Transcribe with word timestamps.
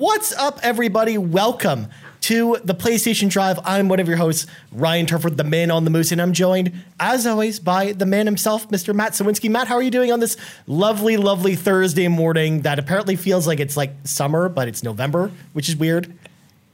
What's 0.00 0.32
up, 0.32 0.60
everybody? 0.62 1.18
Welcome 1.18 1.88
to 2.22 2.56
the 2.64 2.74
PlayStation 2.74 3.28
Drive. 3.28 3.60
I'm 3.66 3.90
one 3.90 4.00
of 4.00 4.08
your 4.08 4.16
hosts, 4.16 4.46
Ryan 4.72 5.04
Turford, 5.04 5.36
the 5.36 5.44
man 5.44 5.70
on 5.70 5.84
the 5.84 5.90
moose, 5.90 6.10
and 6.10 6.22
I'm 6.22 6.32
joined, 6.32 6.72
as 6.98 7.26
always, 7.26 7.60
by 7.60 7.92
the 7.92 8.06
man 8.06 8.24
himself, 8.24 8.66
Mr. 8.70 8.94
Matt 8.94 9.12
Sawinski. 9.12 9.50
Matt, 9.50 9.68
how 9.68 9.74
are 9.74 9.82
you 9.82 9.90
doing 9.90 10.10
on 10.10 10.18
this 10.18 10.38
lovely, 10.66 11.18
lovely 11.18 11.54
Thursday 11.54 12.08
morning 12.08 12.62
that 12.62 12.78
apparently 12.78 13.14
feels 13.14 13.46
like 13.46 13.60
it's 13.60 13.76
like 13.76 13.92
summer, 14.04 14.48
but 14.48 14.68
it's 14.68 14.82
November, 14.82 15.30
which 15.52 15.68
is 15.68 15.76
weird. 15.76 16.10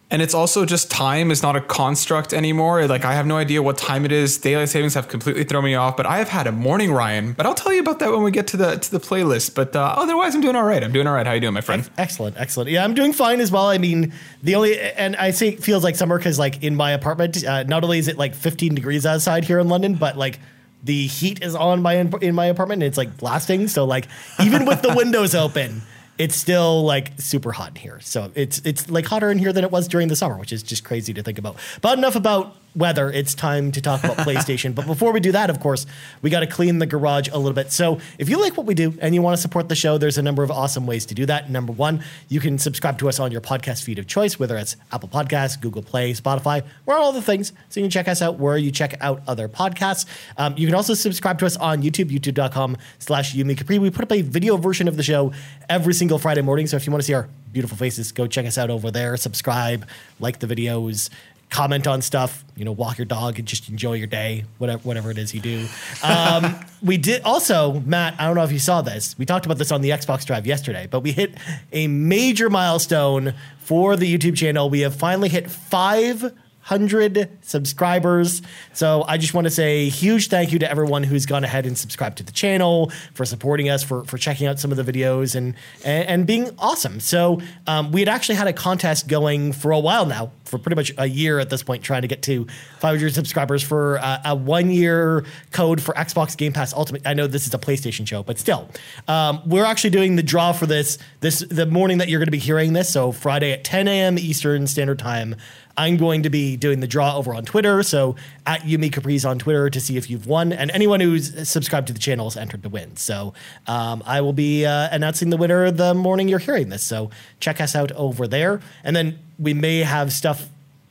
And 0.09 0.23
it's 0.23 0.35
also 0.35 0.65
just 0.65 0.89
time 0.89 1.33
is 1.33 1.43
not 1.43 1.57
a 1.57 1.61
construct 1.61 2.33
anymore. 2.33 2.87
Like 2.87 3.05
I 3.05 3.15
have 3.15 3.27
no 3.27 3.37
idea 3.37 3.61
what 3.61 3.77
time 3.77 4.05
it 4.05 4.13
is. 4.13 4.39
Daylight 4.39 4.69
savings 4.69 4.95
have 4.95 5.09
completely 5.09 5.43
thrown 5.43 5.65
me 5.65 5.75
off. 5.75 5.97
But 5.97 6.07
I 6.07 6.19
have 6.19 6.29
had 6.29 6.47
a 6.47 6.53
morning, 6.53 6.93
Ryan. 6.93 7.33
But 7.33 7.45
I'll 7.45 7.57
tell 7.57 7.73
you 7.73 7.81
about 7.81 7.99
that 7.99 8.13
when 8.13 8.23
we 8.23 8.31
get 8.31 8.47
to 8.49 8.57
the 8.57 8.77
to 8.77 8.91
the 8.91 9.01
playlist. 9.01 9.57
But 9.57 9.75
uh, 9.75 9.95
otherwise, 9.97 10.37
I'm 10.37 10.41
doing 10.41 10.55
all 10.55 10.63
right. 10.63 10.83
I'm 10.85 10.93
doing 10.93 11.09
all 11.09 11.15
right. 11.15 11.27
How 11.27 11.33
you 11.33 11.41
doing, 11.41 11.55
my 11.55 11.61
friend? 11.61 11.89
Excellent, 11.99 12.37
excellent. 12.39 12.71
Yeah, 12.71 12.85
I'm 12.85 12.95
doing 12.95 13.13
fine 13.13 13.41
as 13.41 13.51
well. 13.51 13.67
I 13.67 13.79
mean, 13.79 14.13
the 14.45 14.55
only 14.55 14.79
and 14.79 15.17
I 15.17 15.33
say 15.33 15.49
it 15.49 15.65
feels 15.65 15.83
like 15.83 15.97
summer 15.97 16.19
because 16.19 16.39
like 16.39 16.63
in 16.63 16.77
my 16.77 16.93
apartment, 16.93 17.45
uh, 17.45 17.65
not 17.65 17.83
only 17.83 17.99
is 17.99 18.07
it 18.07 18.17
like 18.17 18.37
15 18.37 18.77
degrees 18.77 19.05
outside 19.07 19.45
here 19.45 19.59
in 19.59 19.69
London, 19.69 19.97
but 19.97 20.17
like 20.17 20.39
the 20.85 21.09
heat 21.09 21.43
is 21.43 21.57
on 21.57 21.83
my 21.83 21.95
in 22.23 22.35
my 22.37 22.47
apartment 22.47 22.85
and 22.85 22.87
it's 22.89 22.99
like 22.99 23.17
blasting. 23.17 23.67
So 23.67 23.85
like 23.85 24.07
even 24.41 24.67
with 24.67 24.83
the 24.83 24.95
windows 24.97 25.35
open 25.35 25.83
it's 26.19 26.35
still 26.35 26.83
like 26.85 27.13
super 27.19 27.53
hot 27.53 27.71
in 27.71 27.75
here. 27.77 28.01
So 28.01 28.31
it's 28.35 28.61
it's 28.65 28.91
like 28.91 29.07
hotter 29.07 29.31
in 29.31 29.39
here 29.39 29.53
than 29.53 29.65
it 29.65 29.71
was 29.71 29.89
during 29.89 30.09
the 30.09 30.17
summer, 30.17 30.37
which 30.37 30.53
is 30.53 30.63
just 30.63 30.85
crazy 30.85 31.13
to 31.15 31.23
think 31.23 31.39
about. 31.39 31.57
But 31.81 31.99
enough 31.99 32.17
about 32.17 32.57
weather. 32.77 33.11
It's 33.11 33.35
time 33.35 33.73
to 33.73 33.81
talk 33.81 34.05
about 34.05 34.19
PlayStation. 34.19 34.75
But 34.75 34.87
before 34.87 35.13
we 35.13 35.21
do 35.21 35.33
that, 35.33 35.51
of 35.51 35.61
course, 35.61 35.87
we 36.23 36.31
got 36.31 36.41
to 36.41 36.47
clean 36.47 36.79
the 36.79 36.87
garage 36.87 37.29
a 37.33 37.39
little 37.39 37.55
bit. 37.55 37.73
So 37.73 37.99
if 38.19 38.29
you 38.29 38.41
like 38.41 38.57
what 38.57 38.67
we 38.67 38.75
do 38.75 38.95
and 39.01 39.15
you 39.15 39.23
want 39.23 39.37
to 39.37 39.43
support 39.43 39.69
the 39.69 39.75
show, 39.75 39.99
there's 39.99 40.19
a 40.19 40.23
number 40.23 40.43
of 40.43 40.51
awesome 40.51 40.87
ways 40.87 41.07
to 41.07 41.15
do 41.15 41.27
that. 41.27 41.51
Number 41.51 41.73
one, 41.73 42.03
you 42.29 42.41
can 42.41 42.59
subscribe 42.59 42.99
to 42.99 43.09
us 43.09 43.19
on 43.19 43.33
your 43.33 43.41
podcast 43.41 43.83
feed 43.83 43.99
of 43.99 44.07
choice, 44.07 44.39
whether 44.39 44.57
it's 44.57 44.77
Apple 44.93 45.09
Podcasts, 45.09 45.61
Google 45.61 45.83
Play, 45.83 46.13
Spotify, 46.13 46.65
or 46.85 46.97
all 46.97 47.13
the 47.13 47.23
things. 47.23 47.53
So 47.69 47.81
you 47.81 47.85
can 47.85 47.91
check 47.91 48.09
us 48.09 48.21
out 48.21 48.39
where 48.39 48.57
you 48.57 48.71
check 48.71 48.95
out 49.01 49.23
other 49.27 49.49
podcasts. 49.49 50.05
Um, 50.37 50.55
you 50.57 50.67
can 50.67 50.75
also 50.75 50.95
subscribe 50.95 51.39
to 51.39 51.47
us 51.47 51.57
on 51.57 51.83
YouTube, 51.83 52.11
youtube.com 52.11 52.77
slash 52.99 53.35
YouMeCapri. 53.35 53.79
We 53.79 53.91
put 53.91 54.03
up 54.03 54.13
a 54.13 54.23
video 54.23 54.57
version 54.57 54.89
of 54.89 54.97
the 54.97 55.03
show 55.03 55.33
every 55.69 55.95
single 55.95 56.19
Friday 56.19 56.43
morning. 56.43 56.67
So 56.67 56.77
if 56.77 56.87
you 56.87 56.93
want 56.93 57.03
to 57.03 57.07
see 57.07 57.15
our 57.15 57.29
beautiful 57.53 57.77
faces, 57.77 58.13
go 58.13 58.27
check 58.27 58.45
us 58.45 58.59
out 58.59 58.69
over 58.69 58.91
there. 58.91 59.17
Subscribe, 59.17 59.87
like 60.21 60.41
the 60.41 60.47
videos, 60.47 61.09
comment 61.51 61.87
on 61.87 62.03
stuff, 62.03 62.45
you 62.57 62.65
know, 62.65 62.73
walk 62.73 62.99
your 62.99 63.05
dog 63.05 63.39
and 63.39 63.47
just 63.47 63.69
enjoy 63.69 63.95
your 63.95 64.07
day, 64.07 64.45
whatever 64.59 64.83
whatever 64.83 65.11
it 65.11 65.19
is 65.19 65.35
you 65.35 65.41
do. 65.41 65.67
Um, 66.03 66.57
we 66.83 66.97
did 66.97 67.23
also, 67.23 67.81
Matt. 67.81 68.15
I 68.19 68.27
don't 68.27 68.37
know 68.37 68.43
if 68.43 68.53
you 68.53 68.59
saw 68.59 68.83
this. 68.83 69.17
We 69.19 69.27
talked 69.27 69.47
about 69.47 69.59
this 69.59 69.73
on 69.73 69.81
the 69.81 69.91
Xbox 69.91 70.25
Drive 70.27 70.47
yesterday, 70.47 70.89
but 70.91 71.01
we 71.01 71.13
hit 71.13 71.35
a 71.73 71.87
major 71.87 72.51
milestone 72.51 73.35
for 73.59 73.97
the 73.97 74.13
YouTube 74.13 74.37
channel. 74.37 74.71
We 74.71 74.81
have 74.81 74.95
finally 74.95 75.29
hit 75.29 75.51
five 75.51 76.33
100 76.69 77.29
subscribers. 77.43 78.43
So 78.73 79.05
I 79.07 79.19
just 79.19 79.35
want 79.35 79.47
to 79.47 79.51
say 79.53 79.89
huge 79.89 80.29
thank 80.29 80.51
you 80.51 80.59
to 80.59 80.69
everyone 80.69 81.05
who's 81.05 81.25
gone 81.25 81.45
ahead 81.45 81.65
and 81.65 81.79
subscribed 81.79 82.19
to 82.19 82.25
the 82.25 82.33
channel, 82.33 82.91
for 83.15 83.25
supporting 83.25 83.69
us, 83.69 83.85
for, 83.85 84.05
for 84.05 84.19
checking 84.19 84.49
out 84.49 84.59
some 84.59 84.73
of 84.73 84.77
the 84.77 84.83
videos 84.83 85.37
and, 85.37 85.55
and, 85.85 86.09
and 86.09 86.27
being 86.27 86.51
awesome. 86.59 86.99
So 86.99 87.41
um, 87.69 87.93
we 87.93 88.01
had 88.01 88.09
actually 88.09 88.35
had 88.35 88.49
a 88.49 88.53
contest 88.53 89.07
going 89.07 89.53
for 89.53 89.71
a 89.71 89.79
while 89.79 90.07
now, 90.07 90.33
for 90.45 90.59
pretty 90.59 90.75
much 90.75 90.93
a 90.99 91.07
year 91.07 91.39
at 91.39 91.51
this 91.51 91.63
point, 91.63 91.85
trying 91.85 92.03
to 92.03 92.09
get 92.09 92.23
to 92.23 92.47
500 92.81 93.15
subscribers 93.15 93.63
for 93.63 93.99
uh, 94.01 94.23
a 94.25 94.35
one 94.35 94.69
year 94.71 95.25
code 95.53 95.81
for 95.81 95.95
Xbox 95.95 96.37
Game 96.37 96.53
Pass 96.53 96.75
Ultimate. 96.75 97.07
I 97.07 97.15
know 97.15 97.29
this 97.29 97.47
is 97.47 97.55
a 97.55 97.59
PlayStation 97.59 98.09
show, 98.09 98.25
but 98.25 98.41
still, 98.41 98.69
um, 99.07 99.41
we're 99.47 99.65
actually 99.65 99.91
doing 99.91 100.17
the 100.17 100.23
draw 100.23 100.53
for 100.53 100.67
this 100.67 100.99
this 101.21 101.41
the 101.49 101.67
morning 101.67 101.99
that 101.99 102.09
you're 102.09 102.19
going 102.19 102.27
to 102.27 102.33
be 102.33 102.39
hearing 102.39 102.73
this. 102.73 102.93
So 102.93 103.13
Friday 103.13 103.53
at 103.53 103.63
10 103.63 103.87
a.m. 103.87 104.19
Eastern 104.19 104.67
Standard 104.67 104.99
Time. 104.99 105.37
I'm 105.77 105.97
going 105.97 106.23
to 106.23 106.31
be 106.31 106.57
doing 106.57 106.81
the 106.81 106.87
draw 106.87 107.17
over 107.17 107.35
on 107.35 107.45
Twitter. 107.45 107.83
So 107.83 108.17
at 108.47 108.63
YouMeCapri's 108.63 109.25
on 109.25 109.39
Twitter 109.39 109.69
to 109.71 109.81
see 109.81 109.97
if 109.97 110.09
you've 110.09 110.27
won. 110.27 110.53
And 110.53 110.71
anyone 110.71 111.01
who's 111.01 111.49
subscribed 111.49 111.89
to 111.89 111.93
the 111.93 111.99
channel 111.99 112.27
is 112.29 112.37
entered 112.37 112.63
to 112.63 112.69
win. 112.69 112.97
So 112.97 113.35
um, 113.67 114.03
I 114.07 114.21
will 114.21 114.33
be 114.33 114.65
uh, 114.65 114.89
announcing 114.91 115.31
the 115.31 115.37
winner 115.37 115.71
the 115.71 115.95
morning 115.95 116.29
you're 116.29 116.39
hearing 116.39 116.71
this. 116.71 116.83
So 116.83 117.11
check 117.41 117.61
us 117.61 117.75
out 117.75 117.93
over 117.93 118.27
there. 118.27 118.61
And 118.85 118.97
then 118.97 119.19
we 119.39 119.55
may 119.55 119.81
have 119.81 120.13
stuff 120.13 120.49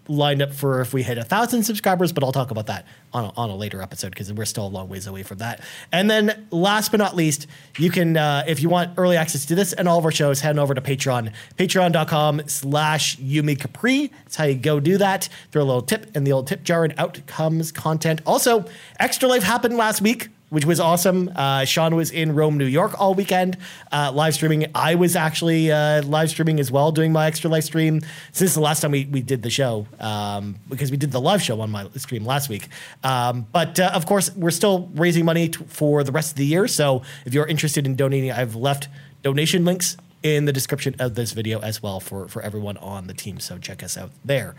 lined 0.07 0.41
up 0.41 0.53
for 0.53 0.81
if 0.81 0.93
we 0.93 1.03
hit 1.03 1.17
a 1.17 1.23
thousand 1.23 1.63
subscribers, 1.63 2.11
but 2.11 2.23
I'll 2.23 2.31
talk 2.31 2.51
about 2.51 2.67
that 2.67 2.85
on 3.13 3.25
a, 3.25 3.33
on 3.35 3.49
a 3.49 3.55
later 3.55 3.81
episode 3.81 4.09
because 4.09 4.31
we're 4.31 4.45
still 4.45 4.67
a 4.67 4.69
long 4.69 4.89
ways 4.89 5.07
away 5.07 5.23
from 5.23 5.39
that. 5.39 5.61
And 5.91 6.09
then 6.09 6.47
last 6.51 6.91
but 6.91 6.97
not 6.97 7.16
least, 7.16 7.47
you 7.77 7.89
can, 7.89 8.17
uh, 8.17 8.44
if 8.47 8.61
you 8.61 8.69
want 8.69 8.91
early 8.97 9.17
access 9.17 9.45
to 9.45 9.55
this 9.55 9.73
and 9.73 9.88
all 9.88 9.97
of 9.97 10.05
our 10.05 10.11
shows, 10.11 10.41
head 10.41 10.57
over 10.59 10.73
to 10.73 10.81
Patreon, 10.81 11.31
patreon.com 11.57 12.44
slash 12.47 13.17
YouMeCapri. 13.17 14.11
That's 14.23 14.35
how 14.35 14.45
you 14.45 14.55
go 14.55 14.79
do 14.79 14.97
that. 14.97 15.29
Throw 15.51 15.63
a 15.63 15.65
little 15.65 15.81
tip 15.81 16.15
in 16.15 16.23
the 16.23 16.31
old 16.31 16.47
tip 16.47 16.63
jar 16.63 16.83
and 16.83 16.94
out 16.97 17.25
comes 17.27 17.71
content. 17.71 18.21
Also, 18.25 18.65
Extra 18.99 19.27
Life 19.27 19.44
happened 19.44 19.77
last 19.77 20.01
week 20.01 20.29
which 20.55 20.66
was 20.66 20.79
awesome. 20.79 21.29
Uh, 21.35 21.66
Sean 21.66 21.97
was 21.97 22.11
in 22.11 22.33
Rome, 22.33 22.57
New 22.57 22.66
York 22.66 22.97
all 22.97 23.13
weekend, 23.13 23.57
uh, 23.91 24.09
live 24.13 24.35
streaming. 24.35 24.67
I 24.73 24.95
was 24.95 25.17
actually 25.17 25.69
uh, 25.69 26.01
live 26.03 26.29
streaming 26.29 26.61
as 26.61 26.71
well, 26.71 26.93
doing 26.93 27.11
my 27.11 27.27
extra 27.27 27.49
live 27.49 27.66
stream 27.66 27.99
since 28.31 28.53
the 28.53 28.61
last 28.61 28.79
time 28.79 28.91
we, 28.91 29.03
we 29.03 29.21
did 29.21 29.41
the 29.41 29.49
show, 29.49 29.85
um, 29.99 30.55
because 30.69 30.91
we 30.91 30.95
did 30.95 31.11
the 31.11 31.19
live 31.19 31.41
show 31.41 31.59
on 31.59 31.71
my 31.71 31.89
stream 31.97 32.25
last 32.25 32.47
week. 32.47 32.69
Um, 33.03 33.45
but 33.51 33.81
uh, 33.81 33.91
of 33.94 34.05
course, 34.05 34.33
we're 34.33 34.49
still 34.49 34.89
raising 34.95 35.25
money 35.25 35.49
t- 35.49 35.61
for 35.67 36.05
the 36.05 36.13
rest 36.13 36.31
of 36.31 36.38
the 36.38 36.45
year. 36.45 36.69
So 36.69 37.01
if 37.25 37.33
you're 37.33 37.47
interested 37.47 37.85
in 37.85 37.97
donating, 37.97 38.31
I've 38.31 38.55
left 38.55 38.88
donation 39.23 39.65
links 39.65 39.97
in 40.23 40.45
the 40.45 40.53
description 40.53 40.95
of 40.99 41.15
this 41.15 41.33
video 41.33 41.59
as 41.59 41.83
well 41.83 41.99
for, 41.99 42.29
for 42.29 42.41
everyone 42.41 42.77
on 42.77 43.07
the 43.07 43.13
team. 43.13 43.41
So 43.41 43.57
check 43.57 43.83
us 43.83 43.97
out 43.97 44.11
there. 44.23 44.55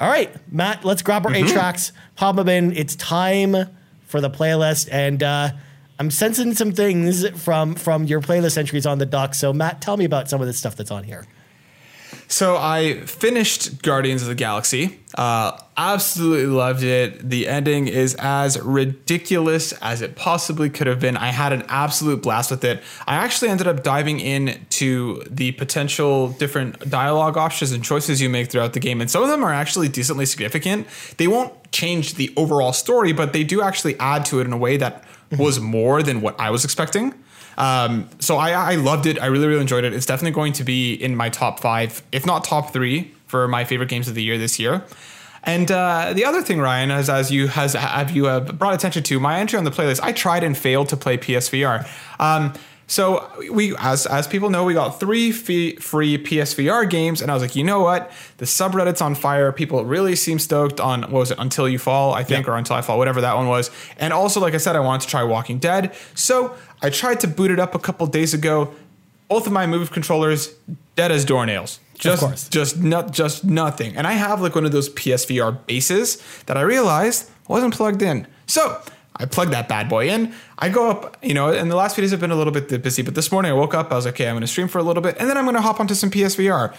All 0.00 0.08
right, 0.08 0.34
Matt, 0.52 0.84
let's 0.84 1.02
grab 1.02 1.24
our 1.24 1.30
mm-hmm. 1.30 1.46
eight 1.46 1.52
tracks, 1.52 1.92
pop 2.16 2.34
them 2.34 2.48
in. 2.48 2.72
It's 2.72 2.96
time 2.96 3.54
for 4.06 4.20
the 4.20 4.30
playlist, 4.30 4.88
and 4.90 5.22
uh, 5.22 5.50
I'm 5.98 6.10
sensing 6.10 6.54
some 6.54 6.72
things 6.72 7.28
from 7.40 7.74
from 7.74 8.04
your 8.04 8.20
playlist 8.20 8.56
entries 8.56 8.86
on 8.86 8.98
the 8.98 9.06
doc. 9.06 9.34
So 9.34 9.52
Matt, 9.52 9.80
tell 9.80 9.96
me 9.96 10.04
about 10.04 10.30
some 10.30 10.40
of 10.40 10.46
the 10.46 10.52
stuff 10.52 10.76
that's 10.76 10.90
on 10.90 11.04
here. 11.04 11.26
So 12.28 12.56
I 12.56 13.00
finished 13.02 13.82
Guardians 13.82 14.22
of 14.22 14.28
the 14.28 14.34
Galaxy. 14.34 15.00
Uh, 15.14 15.58
absolutely 15.76 16.46
loved 16.46 16.82
it. 16.82 17.28
The 17.28 17.46
ending 17.48 17.86
is 17.86 18.14
as 18.18 18.60
ridiculous 18.60 19.72
as 19.80 20.02
it 20.02 20.16
possibly 20.16 20.68
could 20.68 20.86
have 20.86 21.00
been. 21.00 21.16
I 21.16 21.28
had 21.28 21.52
an 21.52 21.64
absolute 21.68 22.22
blast 22.22 22.50
with 22.50 22.64
it. 22.64 22.82
I 23.06 23.14
actually 23.16 23.50
ended 23.50 23.66
up 23.66 23.82
diving 23.82 24.20
into 24.20 25.22
the 25.30 25.52
potential 25.52 26.30
different 26.30 26.90
dialogue 26.90 27.36
options 27.36 27.72
and 27.72 27.84
choices 27.84 28.20
you 28.20 28.28
make 28.28 28.50
throughout 28.50 28.72
the 28.72 28.80
game, 28.80 29.00
and 29.00 29.10
some 29.10 29.22
of 29.22 29.28
them 29.28 29.44
are 29.44 29.52
actually 29.52 29.88
decently 29.88 30.26
significant. 30.26 30.86
They 31.18 31.28
won't 31.28 31.72
change 31.72 32.14
the 32.14 32.32
overall 32.36 32.72
story, 32.72 33.12
but 33.12 33.32
they 33.32 33.44
do 33.44 33.62
actually 33.62 33.98
add 34.00 34.24
to 34.26 34.40
it 34.40 34.46
in 34.46 34.52
a 34.52 34.58
way 34.58 34.76
that 34.76 35.04
was 35.38 35.60
more 35.60 36.02
than 36.02 36.20
what 36.20 36.38
I 36.38 36.50
was 36.50 36.64
expecting. 36.64 37.14
Um, 37.56 38.08
so 38.18 38.36
I, 38.36 38.50
I 38.50 38.74
loved 38.74 39.06
it. 39.06 39.20
I 39.20 39.26
really, 39.26 39.46
really 39.46 39.60
enjoyed 39.60 39.84
it. 39.84 39.92
It's 39.92 40.06
definitely 40.06 40.34
going 40.34 40.52
to 40.54 40.64
be 40.64 40.94
in 40.94 41.16
my 41.16 41.30
top 41.30 41.60
five, 41.60 42.02
if 42.12 42.26
not 42.26 42.44
top 42.44 42.72
three, 42.72 43.12
for 43.26 43.48
my 43.48 43.64
favorite 43.64 43.88
games 43.88 44.08
of 44.08 44.14
the 44.14 44.22
year 44.22 44.38
this 44.38 44.58
year. 44.58 44.84
And 45.46 45.70
uh, 45.70 46.12
the 46.12 46.24
other 46.24 46.42
thing, 46.42 46.60
Ryan, 46.60 46.90
as, 46.90 47.08
as 47.08 47.30
you 47.30 47.46
has 47.46 47.74
have 47.74 48.10
you 48.10 48.26
uh, 48.26 48.40
brought 48.40 48.74
attention 48.74 49.04
to 49.04 49.20
my 49.20 49.38
entry 49.38 49.56
on 49.58 49.64
the 49.64 49.70
playlist, 49.70 50.00
I 50.02 50.12
tried 50.12 50.42
and 50.42 50.58
failed 50.58 50.88
to 50.88 50.96
play 50.96 51.16
PSVR. 51.16 51.88
Um, 52.18 52.52
so 52.88 53.28
we, 53.50 53.76
as 53.78 54.06
as 54.06 54.28
people 54.28 54.48
know, 54.48 54.64
we 54.64 54.74
got 54.74 55.00
three 55.00 55.32
free, 55.32 55.76
free 55.76 56.18
PSVR 56.18 56.88
games, 56.88 57.20
and 57.20 57.30
I 57.30 57.34
was 57.34 57.42
like, 57.42 57.56
you 57.56 57.64
know 57.64 57.80
what? 57.80 58.12
The 58.38 58.44
subreddit's 58.44 59.00
on 59.00 59.14
fire. 59.16 59.50
People 59.52 59.84
really 59.84 60.14
seem 60.14 60.38
stoked 60.38 60.80
on 60.80 61.02
what 61.02 61.12
was 61.12 61.30
it? 61.32 61.38
Until 61.38 61.68
You 61.68 61.78
Fall, 61.78 62.14
I 62.14 62.22
think, 62.22 62.46
or 62.48 62.56
Until 62.56 62.76
I 62.76 62.82
Fall, 62.82 62.98
whatever 62.98 63.20
that 63.20 63.36
one 63.36 63.48
was. 63.48 63.72
And 63.98 64.12
also, 64.12 64.40
like 64.40 64.54
I 64.54 64.58
said, 64.58 64.76
I 64.76 64.80
wanted 64.80 65.02
to 65.02 65.08
try 65.08 65.24
Walking 65.24 65.58
Dead. 65.58 65.94
So 66.14 66.56
I 66.82 66.90
tried 66.90 67.20
to 67.20 67.28
boot 67.28 67.50
it 67.50 67.58
up 67.58 67.74
a 67.74 67.78
couple 67.78 68.06
days 68.06 68.34
ago. 68.34 68.74
Both 69.28 69.46
of 69.46 69.52
my 69.52 69.66
move 69.66 69.90
controllers 69.90 70.54
dead 70.94 71.10
as 71.10 71.24
doornails. 71.24 71.78
Just, 71.94 72.52
just 72.52 72.78
not, 72.78 73.12
just 73.12 73.44
nothing. 73.44 73.96
And 73.96 74.06
I 74.06 74.12
have 74.12 74.40
like 74.40 74.54
one 74.54 74.64
of 74.64 74.72
those 74.72 74.90
PSVR 74.90 75.66
bases 75.66 76.22
that 76.44 76.56
I 76.56 76.60
realized 76.60 77.30
wasn't 77.48 77.74
plugged 77.74 78.02
in. 78.02 78.26
So 78.46 78.80
I 79.16 79.24
plug 79.24 79.50
that 79.50 79.68
bad 79.68 79.88
boy 79.88 80.08
in. 80.08 80.34
I 80.58 80.68
go 80.68 80.90
up, 80.90 81.16
you 81.22 81.34
know, 81.34 81.48
and 81.48 81.70
the 81.70 81.76
last 81.76 81.94
few 81.94 82.02
days 82.02 82.10
have 82.10 82.20
been 82.20 82.30
a 82.30 82.36
little 82.36 82.52
bit 82.52 82.68
busy, 82.82 83.02
but 83.02 83.14
this 83.14 83.32
morning 83.32 83.50
I 83.50 83.54
woke 83.54 83.74
up, 83.74 83.90
I 83.90 83.96
was 83.96 84.04
like, 84.04 84.14
okay, 84.14 84.28
I'm 84.28 84.34
going 84.34 84.42
to 84.42 84.46
stream 84.46 84.68
for 84.68 84.78
a 84.78 84.82
little 84.82 85.02
bit, 85.02 85.16
and 85.18 85.28
then 85.28 85.38
I'm 85.38 85.44
going 85.44 85.56
to 85.56 85.62
hop 85.62 85.80
onto 85.80 85.94
some 85.94 86.10
PSVR. 86.10 86.74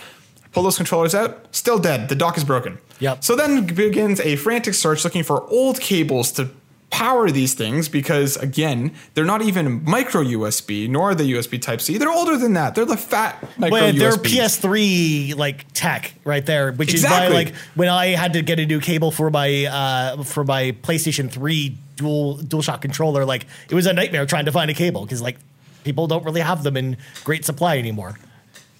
Pull 0.51 0.63
those 0.63 0.77
controllers 0.77 1.13
out, 1.13 1.53
still 1.53 1.77
dead. 1.77 2.09
The 2.09 2.15
dock 2.15 2.37
is 2.37 2.43
broken. 2.43 2.77
Yep. 2.99 3.23
So 3.23 3.35
then 3.35 3.65
begins 3.65 4.19
a 4.19 4.35
frantic 4.37 4.73
search 4.73 5.03
looking 5.03 5.23
for 5.23 5.43
old 5.49 5.79
cables 5.79 6.31
to 6.33 6.49
power 6.89 7.29
these 7.29 7.53
things 7.53 7.89
because 7.89 8.37
again 8.37 8.91
they're 9.13 9.25
not 9.25 9.41
even 9.41 9.83
micro 9.83 10.23
USB 10.23 10.89
nor 10.89 11.13
the 11.13 11.23
USB 11.33 11.61
Type 11.61 11.81
C. 11.81 11.97
They're 11.97 12.11
older 12.11 12.37
than 12.37 12.53
that. 12.53 12.75
They're 12.75 12.85
the 12.85 12.97
fat 12.97 13.43
micro 13.57 13.79
Wait, 13.79 13.99
They're 13.99 14.13
PS3 14.13 15.35
like 15.35 15.65
tech 15.73 16.13
right 16.23 16.45
there, 16.45 16.71
which 16.71 16.91
exactly. 16.93 17.27
is 17.27 17.31
why 17.31 17.35
like 17.35 17.55
when 17.75 17.89
I 17.89 18.07
had 18.07 18.33
to 18.33 18.41
get 18.41 18.59
a 18.59 18.65
new 18.65 18.79
cable 18.79 19.11
for 19.11 19.29
my 19.29 19.65
uh, 19.65 20.23
for 20.23 20.43
my 20.43 20.71
PlayStation 20.81 21.29
3 21.29 21.77
dual 21.97 22.37
dual 22.37 22.61
DualShock 22.61 22.81
controller, 22.81 23.25
like 23.25 23.45
it 23.69 23.75
was 23.75 23.85
a 23.85 23.93
nightmare 23.93 24.25
trying 24.25 24.45
to 24.45 24.51
find 24.51 24.71
a 24.71 24.73
cable 24.73 25.03
because 25.03 25.21
like 25.21 25.37
people 25.83 26.07
don't 26.07 26.23
really 26.23 26.41
have 26.41 26.63
them 26.63 26.77
in 26.77 26.97
great 27.23 27.45
supply 27.45 27.77
anymore. 27.77 28.17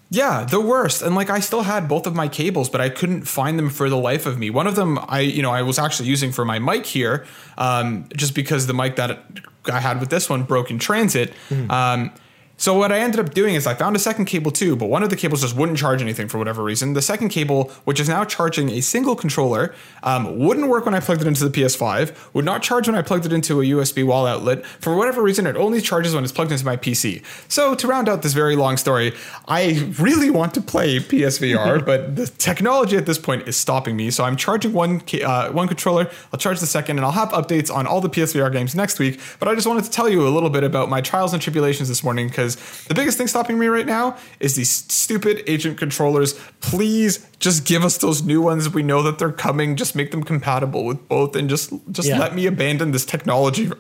Yeah, 0.10 0.46
the 0.46 0.62
worst. 0.62 1.02
And 1.02 1.16
like 1.16 1.30
I 1.30 1.40
still 1.40 1.64
had 1.64 1.88
both 1.88 2.08
of 2.08 2.16
my 2.16 2.28
cables, 2.28 2.70
but 2.70 2.80
I 2.80 2.90
couldn't 2.90 3.24
find 3.24 3.60
them 3.60 3.70
for 3.70 3.90
the 3.90 3.98
life 3.98 4.26
of 4.26 4.38
me. 4.38 4.50
One 4.50 4.68
of 4.68 4.76
them 4.76 5.00
I, 5.08 5.20
you 5.20 5.42
know, 5.42 5.52
I 5.52 5.64
was 5.64 5.78
actually 5.78 6.08
using 6.08 6.32
for 6.32 6.46
my 6.46 6.60
mic 6.60 6.86
here, 6.86 7.26
um, 7.58 8.08
just 8.16 8.34
because 8.34 8.68
the 8.68 8.74
mic 8.74 8.96
that 8.96 9.20
I 9.66 9.80
had 9.80 10.00
with 10.00 10.10
this 10.10 10.30
one 10.30 10.44
broke 10.44 10.72
in 10.72 10.80
transit. 10.80 11.34
Mm-hmm. 11.50 11.72
Um, 11.72 12.12
so 12.58 12.74
what 12.74 12.92
I 12.92 13.00
ended 13.00 13.20
up 13.20 13.36
doing 13.36 13.54
is 13.54 13.68
I 13.68 13.76
found 13.76 13.96
a 13.96 14.00
second 14.00 14.26
cable 14.26 14.50
too, 14.50 14.76
but 14.76 14.88
one 14.88 15.04
of 15.04 15.12
the 15.12 15.16
cables 15.16 15.42
just 15.42 15.56
wouldn't 15.56 15.78
charge 15.78 16.02
anything 16.02 16.28
for 16.28 16.40
whatever 16.40 16.64
reason. 16.64 16.94
The 16.94 17.04
second 17.04 17.30
cable, 17.30 17.66
which 17.86 18.00
is 18.00 18.10
now 18.10 18.26
charging 18.26 18.70
a 18.72 18.82
single 18.82 19.16
controller, 19.16 19.76
um, 20.02 20.40
wouldn't 20.40 20.68
work 20.68 20.86
when 20.86 20.96
I 20.96 21.00
plugged 21.00 21.22
it 21.22 21.28
into 21.28 21.48
the 21.48 21.52
PS5. 21.52 22.34
Would 22.34 22.46
not 22.46 22.64
charge 22.64 22.88
when 22.88 22.96
I 22.96 23.04
plugged 23.04 23.28
it 23.28 23.32
into 23.32 23.62
a 23.62 23.64
USB 23.64 24.04
wall 24.04 24.26
outlet. 24.26 24.66
For 24.66 24.96
whatever 24.96 25.22
reason, 25.22 25.46
it 25.46 25.56
only 25.56 25.82
charges 25.82 26.16
when 26.16 26.24
it's 26.24 26.34
plugged 26.34 26.52
into 26.52 26.66
my 26.66 26.78
PC. 26.78 27.24
So 27.48 27.76
to 27.76 27.88
round 27.88 28.10
out 28.10 28.24
this 28.24 28.34
very 28.34 28.56
long 28.56 28.78
story, 28.78 29.14
I 29.48 29.94
really 30.00 30.32
want 30.32 30.56
to 30.56 30.62
play 30.62 30.98
PSVR, 30.98 31.86
but 31.86 32.16
the 32.16 32.26
technology 32.26 32.98
at 32.98 33.06
this 33.06 33.20
point 33.20 33.48
is 33.48 33.56
stopping 33.56 33.96
me. 33.96 34.10
So 34.10 34.24
I'm 34.24 34.36
charging 34.36 34.74
one 34.74 35.04
uh, 35.24 35.52
one 35.52 35.68
controller. 35.68 36.10
I'll 36.34 36.40
charge 36.40 36.60
the 36.60 36.66
second, 36.66 36.98
and 36.98 37.06
I'll 37.06 37.12
have 37.12 37.30
updates 37.30 37.72
on 37.74 37.86
all 37.86 38.02
the 38.02 38.10
PSVR 38.10 38.52
games 38.52 38.74
next 38.74 38.98
week. 38.98 39.20
But 39.40 39.48
I 39.48 39.54
just 39.54 39.68
wanted 39.68 39.84
to 39.84 39.92
tell 39.92 40.10
you 40.10 40.28
a 40.28 40.30
little 40.30 40.50
bit 40.50 40.64
about 40.64 40.90
my 40.90 41.02
trials 41.02 41.34
and 41.34 41.42
tribulations 41.42 41.88
this 41.88 42.04
morning 42.04 42.28
because 42.28 42.47
because 42.56 42.88
the 42.88 42.94
biggest 42.94 43.18
thing 43.18 43.28
stopping 43.28 43.60
me 43.60 43.68
right 43.68 43.86
now 43.86 44.18
is 44.40 44.56
these 44.56 44.70
stupid 44.70 45.44
agent 45.48 45.78
controllers. 45.78 46.34
Please 46.62 47.28
just 47.40 47.66
give 47.66 47.84
us 47.84 47.98
those 47.98 48.24
new 48.24 48.42
ones. 48.42 48.74
We 48.74 48.84
know 48.84 49.04
that 49.04 49.20
they're 49.20 49.32
coming. 49.32 49.76
Just 49.76 49.96
make 49.96 50.12
them 50.12 50.24
compatible 50.24 50.86
with 50.86 51.08
both, 51.08 51.36
and 51.36 51.50
just 51.50 51.74
just 51.92 52.08
yeah. 52.08 52.20
let 52.20 52.34
me 52.34 52.46
abandon 52.46 52.92
this 52.92 53.06
technology. 53.06 53.72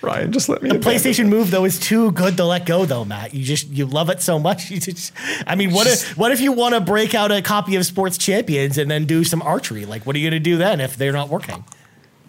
Ryan, 0.00 0.30
just 0.30 0.48
let 0.48 0.62
me. 0.62 0.70
The 0.70 0.78
PlayStation 0.78 1.26
it. 1.26 1.28
Move 1.28 1.50
though 1.50 1.64
is 1.64 1.78
too 1.80 2.12
good 2.12 2.36
to 2.36 2.44
let 2.44 2.66
go, 2.66 2.84
though, 2.84 3.04
Matt. 3.04 3.34
You 3.34 3.44
just 3.44 3.68
you 3.68 3.84
love 3.84 4.10
it 4.10 4.22
so 4.22 4.38
much. 4.38 4.70
You 4.70 4.78
just, 4.78 5.12
I 5.46 5.56
mean, 5.56 5.72
what 5.72 5.86
just, 5.86 6.04
if 6.04 6.16
what 6.16 6.30
if 6.30 6.40
you 6.40 6.52
want 6.52 6.74
to 6.74 6.80
break 6.80 7.14
out 7.14 7.32
a 7.32 7.42
copy 7.42 7.74
of 7.74 7.84
Sports 7.84 8.16
Champions 8.16 8.78
and 8.78 8.90
then 8.90 9.06
do 9.06 9.24
some 9.24 9.42
archery? 9.42 9.86
Like, 9.86 10.06
what 10.06 10.14
are 10.14 10.18
you 10.20 10.30
gonna 10.30 10.38
do 10.38 10.56
then 10.56 10.80
if 10.80 10.96
they're 10.96 11.12
not 11.12 11.28
working? 11.28 11.64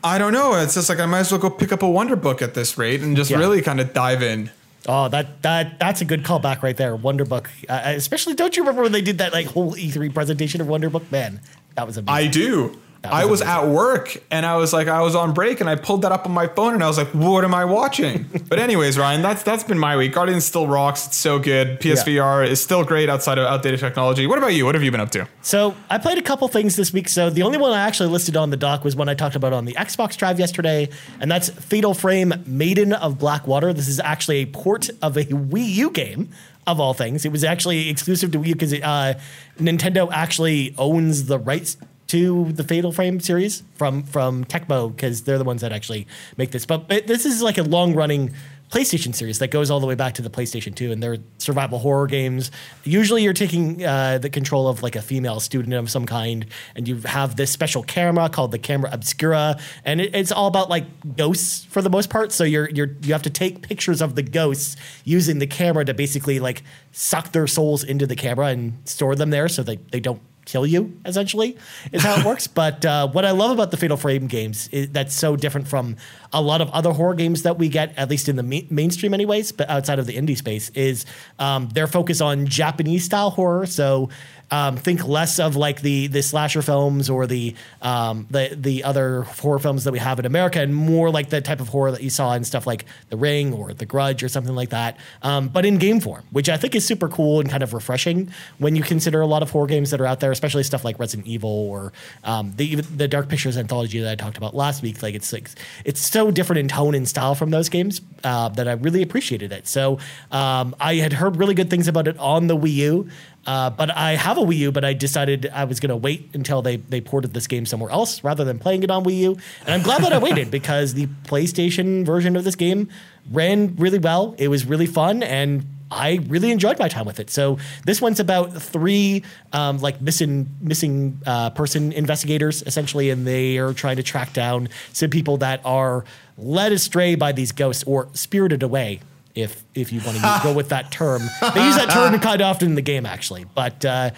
I 0.04 0.18
don't 0.18 0.34
know. 0.34 0.56
It's 0.56 0.74
just 0.74 0.90
like 0.90 1.00
I 1.00 1.06
might 1.06 1.20
as 1.20 1.32
well 1.32 1.42
go 1.42 1.50
pick 1.50 1.72
up 1.72 1.84
a 1.84 1.86
Wonderbook 1.86 2.42
at 2.42 2.54
this 2.54 2.78
rate 2.78 3.02
and 3.02 3.16
just 3.16 3.30
yeah. 3.30 3.38
really 3.38 3.62
kind 3.62 3.80
of 3.80 3.94
dive 3.94 4.24
in. 4.24 4.50
Oh, 4.88 5.10
that 5.10 5.42
that 5.42 5.78
that's 5.80 6.02
a 6.02 6.06
good 6.06 6.24
callback 6.24 6.64
right 6.64 6.76
there. 6.76 6.98
Wonderbook, 6.98 7.48
uh, 7.68 7.82
especially 7.86 8.34
don't 8.34 8.56
you 8.56 8.64
remember 8.64 8.82
when 8.82 8.92
they 8.92 9.02
did 9.02 9.18
that 9.18 9.34
like 9.34 9.48
whole 9.48 9.74
E3 9.74 10.14
presentation 10.14 10.62
of 10.62 10.68
Wonderbook? 10.68 11.12
Man, 11.12 11.42
that 11.76 11.86
was 11.86 11.98
amazing. 11.98 12.28
I 12.28 12.32
do. 12.32 12.80
I 13.04 13.26
was 13.26 13.42
amazing. 13.42 13.64
at 13.64 13.68
work 13.70 14.18
and 14.30 14.46
I 14.46 14.58
was 14.58 14.74
like, 14.74 14.88
I 14.88 15.02
was 15.02 15.16
on 15.16 15.34
break 15.34 15.62
and 15.62 15.70
I 15.70 15.76
pulled 15.76 16.02
that 16.02 16.12
up 16.12 16.26
on 16.26 16.34
my 16.34 16.48
phone 16.48 16.74
and 16.74 16.84
I 16.84 16.88
was 16.88 16.98
like, 16.98 17.08
what 17.10 17.44
am 17.44 17.54
I 17.54 17.66
watching? 17.66 18.26
but 18.50 18.60
anyways, 18.60 18.98
Ryan, 18.98 19.22
that's 19.22 19.44
that's 19.44 19.64
been 19.64 19.80
my 19.80 19.96
week. 19.96 20.14
Guardians 20.14 20.46
still 20.46 20.68
rocks. 20.68 21.08
It's 21.08 21.16
so 21.16 21.40
good. 21.40 21.80
PSVR 21.80 22.46
yeah. 22.46 22.52
is 22.52 22.62
still 22.62 22.84
great 22.84 23.10
outside 23.10 23.38
of 23.38 23.46
outdated 23.46 23.80
technology. 23.80 24.28
What 24.28 24.38
about 24.38 24.54
you? 24.54 24.66
What 24.66 24.76
have 24.76 24.84
you 24.84 24.92
been 24.92 25.00
up 25.00 25.12
to? 25.12 25.28
So 25.42 25.76
I 25.90 25.98
played 25.98 26.18
a 26.18 26.22
couple 26.22 26.48
things 26.50 26.76
this 26.76 26.92
week. 26.92 27.08
So 27.08 27.30
the 27.30 27.44
only 27.44 27.58
one 27.58 27.72
I 27.72 27.80
actually 27.80 28.10
listed 28.10 28.36
on 28.36 28.50
the 28.50 28.58
doc 28.58 28.84
was 28.84 28.96
one 28.96 29.08
I 29.08 29.14
talked 29.14 29.36
about 29.36 29.54
on 29.54 29.66
the 29.66 29.74
Xbox 29.74 30.18
Drive 30.18 30.40
yesterday, 30.40 30.90
and 31.22 31.32
that's 31.32 31.50
Fatal 31.50 31.94
Frame 31.94 32.34
Maiden 32.46 32.94
of 32.94 33.18
Black 33.18 33.48
Water. 33.48 33.72
This 33.72 33.88
is 33.88 34.00
actually 34.00 34.38
a 34.38 34.46
port 34.46 34.90
of 35.02 35.16
a 35.16 35.24
Wii 35.26 35.68
U 35.76 35.92
game 35.92 36.30
of 36.68 36.80
all 36.80 36.94
things. 36.94 37.26
It 37.26 37.32
was 37.32 37.44
actually 37.44 37.90
exclusive 37.90 38.32
to 38.32 38.40
Wii 38.40 38.48
U 38.48 38.54
because 38.56 38.74
uh, 38.74 39.20
Nintendo 39.58 40.10
actually 40.12 40.76
owns 40.78 41.26
the 41.26 41.40
rights 41.40 41.78
to 42.10 42.52
the 42.52 42.64
Fatal 42.64 42.92
Frame 42.92 43.20
series 43.20 43.64
from 43.76 44.04
from 44.04 44.44
Tecmo 44.46 44.94
because 44.94 45.24
they're 45.24 45.38
the 45.38 45.44
ones 45.44 45.62
that 45.62 45.72
actually 45.72 46.08
make 46.38 46.52
this. 46.52 46.66
But, 46.66 46.88
this 46.90 47.26
is 47.26 47.42
like 47.42 47.58
a 47.58 47.64
long 47.64 47.94
running 47.94 48.34
PlayStation 48.72 49.16
series 49.16 49.40
that 49.40 49.50
goes 49.50 49.72
all 49.72 49.80
the 49.80 49.88
way 49.88 49.96
back 49.96 50.14
to 50.16 50.22
the 50.22 50.30
PlayStation 50.30 50.76
2, 50.76 50.92
and 50.92 51.02
they're 51.02 51.18
survival 51.40 51.80
horror 51.80 52.06
games. 52.06 52.52
Usually, 52.84 53.24
you're 53.24 53.34
taking 53.34 53.84
uh, 53.84 54.20
the 54.20 54.30
control 54.30 54.68
of 54.68 54.84
like 54.84 54.96
a 54.96 55.02
female 55.02 55.40
student 55.40 55.74
of 55.74 55.90
some 55.90 56.06
kind, 56.06 56.46
and 56.76 56.88
you 56.88 56.98
have 56.98 57.36
this 57.36 57.52
special 57.52 57.84
camera 57.84 58.30
called 58.30 58.52
the 58.52 58.60
camera 58.60 58.90
obscura, 58.92 59.60
and 59.86 60.02
it, 60.02 60.14
it's 60.16 60.32
all 60.32 60.48
about 60.48 60.70
like 60.70 60.86
ghosts 61.16 61.66
for 61.66 61.82
the 61.82 61.90
most 61.90 62.10
part. 62.10 62.32
So 62.32 62.44
you're 62.44 62.70
you're 62.70 62.96
you 63.02 63.14
have 63.14 63.24
to 63.24 63.32
take 63.32 63.62
pictures 63.62 64.02
of 64.02 64.16
the 64.16 64.24
ghosts 64.24 64.76
using 65.04 65.40
the 65.40 65.48
camera 65.48 65.86
to 65.86 65.94
basically 65.94 66.40
like 66.40 66.64
suck 66.92 67.32
their 67.32 67.48
souls 67.48 67.84
into 67.84 68.06
the 68.06 68.16
camera 68.16 68.48
and 68.48 68.78
store 68.86 69.16
them 69.16 69.30
there 69.30 69.48
so 69.48 69.64
they, 69.64 69.78
they 69.92 70.00
don't 70.00 70.22
kill 70.52 70.66
you 70.66 71.00
essentially 71.06 71.58
is 71.92 72.04
how 72.04 72.20
it 72.20 72.26
works. 72.26 72.48
But 72.60 72.84
uh, 72.84 73.08
what 73.08 73.26
i 73.26 73.32
love 73.32 73.52
about 73.52 73.72
the 73.72 73.78
fatal 73.78 73.96
frame 73.96 74.28
games 74.28 74.68
is 74.70 74.90
that's 74.90 75.16
so 75.16 75.36
different 75.36 75.68
from 75.68 75.96
a 76.34 76.42
lot 76.42 76.62
of 76.62 76.70
other 76.72 76.92
horror 76.92 77.14
games 77.14 77.44
that 77.44 77.58
we 77.58 77.70
get 77.70 77.94
at 77.98 78.10
least 78.10 78.28
in 78.28 78.36
the 78.36 78.44
ma- 78.44 78.68
mainstream 78.70 79.14
anyways 79.14 79.52
but 79.52 79.70
outside 79.70 80.00
of 80.00 80.06
the 80.08 80.16
indie 80.18 80.38
space 80.38 80.70
is 80.72 81.06
um, 81.38 81.70
their 81.70 81.88
focus 81.88 82.22
on 82.22 82.48
japanese 82.48 83.06
style 83.06 83.30
horror. 83.30 83.66
So 83.66 84.10
um, 84.52 84.78
think 84.78 85.08
less 85.08 85.40
of 85.40 85.56
like 85.56 85.82
the 85.82 86.08
the 86.08 86.22
slasher 86.22 86.62
films 86.62 87.10
or 87.10 87.28
the 87.28 87.56
um, 87.82 88.28
the 88.30 88.56
the 88.56 88.84
other 88.84 89.24
horror 89.24 89.60
films 89.60 89.84
that 89.84 89.92
we 89.92 90.00
have 90.00 90.20
in 90.20 90.26
America, 90.26 90.60
and 90.60 90.76
more 90.76 91.10
like 91.10 91.30
the 91.30 91.42
type 91.42 91.60
of 91.60 91.68
horror 91.70 91.92
that 91.92 92.02
you 92.02 92.10
saw 92.10 92.34
in 92.34 92.44
stuff 92.44 92.66
like 92.66 92.86
The 93.10 93.18
Ring 93.18 93.54
or 93.54 93.74
The 93.74 93.86
Grudge 93.86 94.24
or 94.24 94.30
something 94.30 94.56
like 94.56 94.70
that, 94.70 94.98
um, 95.22 95.48
but 95.50 95.66
in 95.66 95.78
game 95.78 96.00
form, 96.00 96.24
which 96.32 96.50
I 96.50 96.58
think 96.58 96.76
is 96.76 96.86
super 96.86 97.08
cool 97.08 97.40
and 97.40 97.50
kind 97.50 97.64
of 97.64 97.74
refreshing 97.74 98.32
when 98.58 98.76
you 98.76 98.84
consider 98.84 99.22
a 99.22 99.28
lot 99.28 99.44
of 99.44 99.52
horror 99.52 99.68
games 99.68 99.92
that 99.92 100.02
are 100.02 100.06
out 100.06 100.20
there, 100.20 100.32
especially 100.32 100.64
stuff 100.64 100.84
like 100.84 101.00
Resident 101.00 101.28
Evil 101.28 101.50
or 101.50 101.94
um, 102.24 102.54
the 102.56 102.76
the 102.76 103.08
Dark 103.08 103.30
Pictures 103.30 103.58
anthology 103.58 104.00
that 104.00 104.12
I 104.12 104.16
talked 104.16 104.38
about 104.38 104.56
last 104.56 104.82
week. 104.82 105.02
Like 105.04 105.16
it's 105.16 105.32
like 105.32 105.50
it's 105.86 106.02
so 106.02 106.32
different 106.32 106.60
in 106.60 106.68
tone 106.68 106.96
and 106.96 107.08
style 107.08 107.36
from 107.36 107.52
those 107.52 107.70
games 107.70 108.02
uh, 108.24 108.50
that 108.50 108.68
I 108.68 108.74
really 108.74 109.02
appreciated 109.02 109.52
it. 109.52 109.68
So 109.68 110.00
um, 110.32 110.76
I 110.80 110.96
had 110.96 111.14
heard 111.14 111.38
really 111.38 111.54
good 111.54 111.70
things 111.70 111.88
about 111.88 112.08
it 112.08 112.18
on 112.18 112.48
the 112.48 112.58
Wii 112.58 112.74
U. 112.74 113.10
Uh, 113.46 113.70
but 113.70 113.96
I 113.96 114.12
have 114.12 114.38
a 114.38 114.42
Wii 114.42 114.58
U, 114.58 114.72
but 114.72 114.86
I 114.86 114.94
decided 114.94 115.50
I 115.54 115.64
was 115.64 115.80
going 115.80 115.90
to 115.90 115.96
wait 115.96 116.30
until 116.34 116.62
they, 116.62 116.78
they 116.78 117.02
ported 117.02 117.34
this 117.34 117.48
game 117.48 117.66
somewhere 117.66 117.92
else 117.92 118.24
rather 118.24 118.44
than 118.44 118.60
playing 118.60 118.84
it 118.84 118.92
on 118.92 119.04
Wii 119.04 119.18
U. 119.20 119.38
And 119.62 119.74
I'm 119.74 119.82
glad 119.82 120.04
that 120.04 120.14
I 120.14 120.20
waited 120.20 120.52
because 120.60 120.94
the 120.94 121.08
PlayStation 121.26 122.06
version 122.06 122.36
of 122.36 122.44
this 122.44 122.56
game 122.56 122.90
ran 123.32 123.76
really 123.76 124.00
well. 124.00 124.36
It 124.38 124.50
was 124.50 124.66
really 124.66 124.86
fun 124.86 125.24
and 125.24 125.66
I 125.92 126.20
really 126.28 126.52
enjoyed 126.52 126.78
my 126.78 126.88
time 126.88 127.06
with 127.06 127.20
it. 127.20 127.30
So 127.30 127.58
this 127.86 128.02
one's 128.02 128.20
about 128.20 128.54
three 128.62 129.24
um, 129.54 129.80
like 129.80 130.02
missing 130.02 130.50
missing 130.62 131.20
uh, 131.26 131.50
person 131.52 131.92
investigators 131.94 132.62
essentially, 132.62 133.10
and 133.10 133.26
they 133.26 133.58
are 133.58 133.74
trying 133.74 133.96
to 133.96 134.04
track 134.04 134.34
down 134.34 134.70
some 134.94 135.10
people 135.10 135.38
that 135.38 135.62
are 135.66 136.06
led 136.38 136.72
astray 136.72 137.16
by 137.16 137.32
these 137.32 137.52
ghosts 137.52 137.84
or 137.86 138.10
spirited 138.14 138.62
away 138.62 139.00
if 139.42 139.64
if 139.76 139.92
you 139.92 140.02
want 140.02 140.18
to 140.18 140.40
go 140.44 140.54
with 140.54 140.70
that 140.70 140.92
term. 140.92 141.22
They 141.54 141.66
use 141.66 141.76
that 141.76 141.90
term 141.90 142.20
quite 142.22 142.42
often 142.42 142.70
in 142.70 142.76
the 142.76 142.82
game, 142.82 143.06
actually. 143.06 143.46
But 143.56 143.84
uh, 143.86 144.12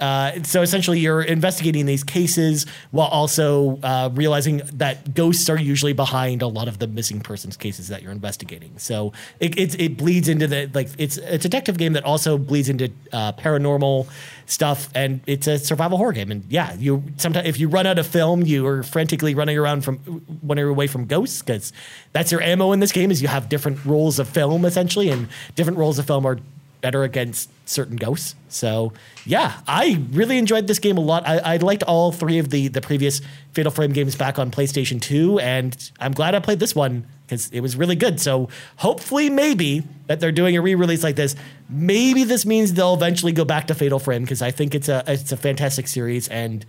uh, 0.00 0.42
so 0.42 0.62
essentially, 0.62 0.98
you're 0.98 1.22
investigating 1.22 1.86
these 1.86 2.02
cases 2.02 2.66
while 2.90 3.06
also 3.08 3.78
uh, 3.82 4.10
realizing 4.12 4.62
that 4.72 5.14
ghosts 5.14 5.48
are 5.48 5.58
usually 5.58 5.92
behind 5.92 6.42
a 6.42 6.48
lot 6.48 6.66
of 6.66 6.78
the 6.78 6.86
missing 6.86 7.20
persons 7.20 7.56
cases 7.56 7.88
that 7.88 8.02
you're 8.02 8.12
investigating. 8.12 8.76
So 8.78 9.12
it, 9.38 9.56
it, 9.56 9.80
it 9.80 9.96
bleeds 9.96 10.28
into 10.28 10.48
the 10.48 10.68
like 10.74 10.88
it's 10.98 11.16
a 11.18 11.38
detective 11.38 11.78
game 11.78 11.92
that 11.92 12.04
also 12.04 12.38
bleeds 12.38 12.68
into 12.68 12.90
uh, 13.12 13.32
paranormal 13.32 14.08
stuff, 14.46 14.88
and 14.94 15.20
it's 15.26 15.46
a 15.46 15.58
survival 15.58 15.96
horror 15.96 16.12
game. 16.12 16.32
And 16.32 16.44
yeah, 16.48 16.74
you 16.74 17.04
sometimes 17.16 17.46
if 17.46 17.60
you 17.60 17.68
run 17.68 17.86
out 17.86 17.98
of 17.98 18.06
film, 18.06 18.42
you 18.42 18.66
are 18.66 18.82
frantically 18.82 19.34
running 19.36 19.56
around 19.56 19.84
from 19.84 20.24
running 20.42 20.64
away 20.64 20.88
from 20.88 21.06
ghosts 21.06 21.40
because 21.40 21.72
that's 22.12 22.32
your 22.32 22.40
ammo 22.40 22.72
in 22.72 22.80
this 22.80 22.90
game. 22.90 23.12
Is 23.12 23.22
you 23.22 23.28
have 23.28 23.48
different 23.48 23.84
rolls 23.84 24.18
of 24.18 24.28
film 24.28 24.64
essentially, 24.64 25.10
and 25.10 25.28
different 25.54 25.78
rolls 25.78 26.00
of 26.00 26.06
film 26.06 26.26
are 26.26 26.38
better 26.84 27.02
against 27.02 27.48
certain 27.66 27.96
ghosts. 27.96 28.34
So 28.50 28.92
yeah, 29.24 29.62
I 29.66 30.04
really 30.12 30.36
enjoyed 30.36 30.66
this 30.66 30.78
game 30.78 30.98
a 30.98 31.00
lot. 31.00 31.26
I, 31.26 31.38
I, 31.38 31.56
liked 31.56 31.82
all 31.84 32.12
three 32.12 32.38
of 32.38 32.50
the 32.50 32.68
the 32.68 32.82
previous 32.82 33.22
Fatal 33.52 33.72
Frame 33.72 33.94
games 33.94 34.14
back 34.16 34.38
on 34.38 34.50
PlayStation 34.50 35.00
2, 35.00 35.38
and 35.38 35.90
I'm 35.98 36.12
glad 36.12 36.34
I 36.34 36.40
played 36.40 36.60
this 36.60 36.74
one 36.74 37.06
because 37.26 37.48
it 37.52 37.60
was 37.60 37.74
really 37.74 37.96
good. 37.96 38.20
So 38.20 38.50
hopefully, 38.76 39.30
maybe 39.30 39.82
that 40.08 40.20
they're 40.20 40.30
doing 40.30 40.58
a 40.58 40.60
re-release 40.60 41.02
like 41.02 41.16
this. 41.16 41.34
Maybe 41.70 42.22
this 42.22 42.44
means 42.44 42.74
they'll 42.74 42.92
eventually 42.92 43.32
go 43.32 43.46
back 43.46 43.66
to 43.68 43.74
Fatal 43.74 43.98
Frame 43.98 44.24
because 44.24 44.42
I 44.42 44.50
think 44.50 44.74
it's 44.74 44.90
a 44.90 45.02
it's 45.06 45.32
a 45.32 45.38
fantastic 45.38 45.88
series, 45.88 46.28
and 46.28 46.66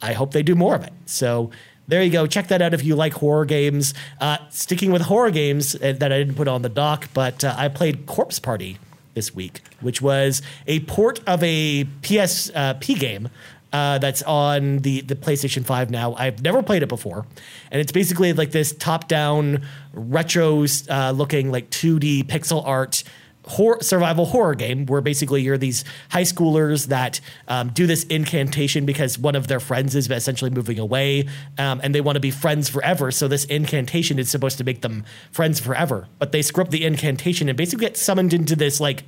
I 0.00 0.12
hope 0.12 0.30
they 0.30 0.44
do 0.44 0.54
more 0.54 0.76
of 0.76 0.84
it. 0.84 0.92
So 1.06 1.50
there 1.88 2.04
you 2.04 2.10
go. 2.10 2.28
Check 2.28 2.46
that 2.48 2.62
out 2.62 2.72
if 2.72 2.84
you 2.84 2.94
like 2.94 3.14
horror 3.14 3.44
games. 3.44 3.94
Uh, 4.20 4.38
sticking 4.50 4.92
with 4.92 5.02
horror 5.02 5.32
games 5.32 5.74
uh, 5.74 5.92
that 5.98 6.12
I 6.12 6.18
didn't 6.18 6.36
put 6.36 6.46
on 6.46 6.62
the 6.62 6.68
doc, 6.68 7.08
but 7.12 7.42
uh, 7.42 7.52
I 7.58 7.66
played 7.66 8.06
Corpse 8.06 8.38
Party 8.38 8.78
this 9.16 9.34
week, 9.34 9.62
which 9.80 10.00
was 10.00 10.42
a 10.68 10.78
port 10.80 11.20
of 11.26 11.42
a 11.42 11.84
PSP 12.02 12.52
uh, 12.54 12.98
game 12.98 13.28
uh, 13.72 13.98
that's 13.98 14.22
on 14.22 14.78
the 14.78 15.00
the 15.00 15.16
PlayStation 15.16 15.64
5 15.64 15.90
now. 15.90 16.14
I've 16.14 16.40
never 16.42 16.62
played 16.62 16.84
it 16.84 16.88
before, 16.88 17.26
and 17.72 17.80
it's 17.80 17.90
basically 17.90 18.32
like 18.32 18.52
this 18.52 18.72
top 18.72 19.08
down 19.08 19.66
retro 19.92 20.64
uh, 20.88 21.10
looking 21.10 21.50
like 21.50 21.70
2D 21.70 22.24
pixel 22.24 22.64
art 22.64 23.02
horror, 23.46 23.78
survival 23.80 24.26
horror 24.26 24.54
game 24.54 24.86
where 24.86 25.00
basically 25.00 25.42
you're 25.42 25.58
these 25.58 25.84
high 26.10 26.22
schoolers 26.22 26.86
that 26.88 27.20
um, 27.48 27.70
do 27.70 27.86
this 27.86 28.04
incantation 28.04 28.84
because 28.84 29.18
one 29.18 29.34
of 29.34 29.48
their 29.48 29.60
friends 29.60 29.94
is 29.94 30.10
essentially 30.10 30.50
moving 30.50 30.78
away 30.78 31.28
um, 31.58 31.80
and 31.82 31.94
they 31.94 32.00
want 32.00 32.16
to 32.16 32.20
be 32.20 32.30
friends 32.30 32.68
forever. 32.68 33.10
So 33.10 33.28
this 33.28 33.44
incantation 33.44 34.18
is 34.18 34.30
supposed 34.30 34.58
to 34.58 34.64
make 34.64 34.82
them 34.82 35.04
friends 35.30 35.60
forever. 35.60 36.08
But 36.18 36.32
they 36.32 36.42
script 36.42 36.70
the 36.70 36.84
incantation 36.84 37.48
and 37.48 37.56
basically 37.56 37.86
get 37.86 37.96
summoned 37.96 38.34
into 38.34 38.56
this 38.56 38.80
like 38.80 39.04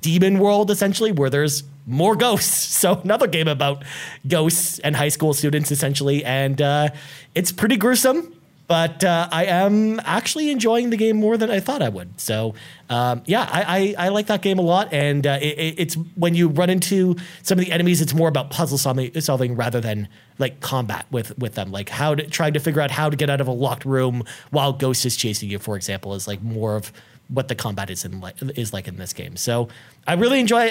demon 0.00 0.38
world 0.38 0.70
essentially 0.70 1.12
where 1.12 1.30
there's 1.30 1.64
more 1.86 2.16
ghosts. 2.16 2.70
So 2.82 3.00
another 3.04 3.28
game 3.28 3.46
about 3.46 3.84
ghosts 4.26 4.80
and 4.80 4.96
high 4.96 5.10
school 5.10 5.34
students 5.34 5.70
essentially, 5.70 6.24
and 6.24 6.60
uh, 6.60 6.88
it's 7.32 7.52
pretty 7.52 7.76
gruesome. 7.76 8.34
But 8.68 9.04
uh, 9.04 9.28
I 9.30 9.44
am 9.46 10.00
actually 10.04 10.50
enjoying 10.50 10.90
the 10.90 10.96
game 10.96 11.16
more 11.16 11.36
than 11.36 11.50
I 11.50 11.60
thought 11.60 11.82
I 11.82 11.88
would. 11.88 12.18
So 12.20 12.54
um, 12.88 13.22
yeah, 13.26 13.48
I, 13.50 13.94
I, 13.98 14.06
I, 14.06 14.08
like 14.08 14.26
that 14.28 14.40
game 14.40 14.58
a 14.58 14.62
lot. 14.62 14.92
And 14.92 15.26
uh, 15.26 15.38
it, 15.42 15.74
it's 15.78 15.94
when 16.14 16.34
you 16.34 16.48
run 16.48 16.70
into 16.70 17.16
some 17.42 17.58
of 17.58 17.64
the 17.64 17.72
enemies, 17.72 18.00
it's 18.00 18.14
more 18.14 18.28
about 18.28 18.50
puzzle 18.50 18.78
solving, 18.78 19.56
rather 19.56 19.80
than 19.80 20.08
like 20.38 20.60
combat 20.60 21.06
with 21.10 21.36
with 21.38 21.54
them. 21.54 21.70
Like 21.70 21.88
how 21.88 22.14
to 22.14 22.26
trying 22.26 22.54
to 22.54 22.60
figure 22.60 22.80
out 22.80 22.90
how 22.90 23.10
to 23.10 23.16
get 23.16 23.28
out 23.28 23.40
of 23.40 23.48
a 23.48 23.52
locked 23.52 23.84
room 23.84 24.24
while 24.50 24.72
Ghost 24.72 25.04
is 25.04 25.16
chasing 25.16 25.50
you, 25.50 25.58
for 25.58 25.76
example, 25.76 26.14
is 26.14 26.26
like 26.26 26.42
more 26.42 26.76
of 26.76 26.92
what 27.28 27.48
the 27.48 27.54
combat 27.54 27.90
is 27.90 28.04
in 28.04 28.20
like 28.20 28.36
is 28.56 28.72
like 28.72 28.88
in 28.88 28.96
this 28.96 29.12
game. 29.12 29.36
So 29.36 29.68
I 30.06 30.14
really 30.14 30.40
enjoy 30.40 30.68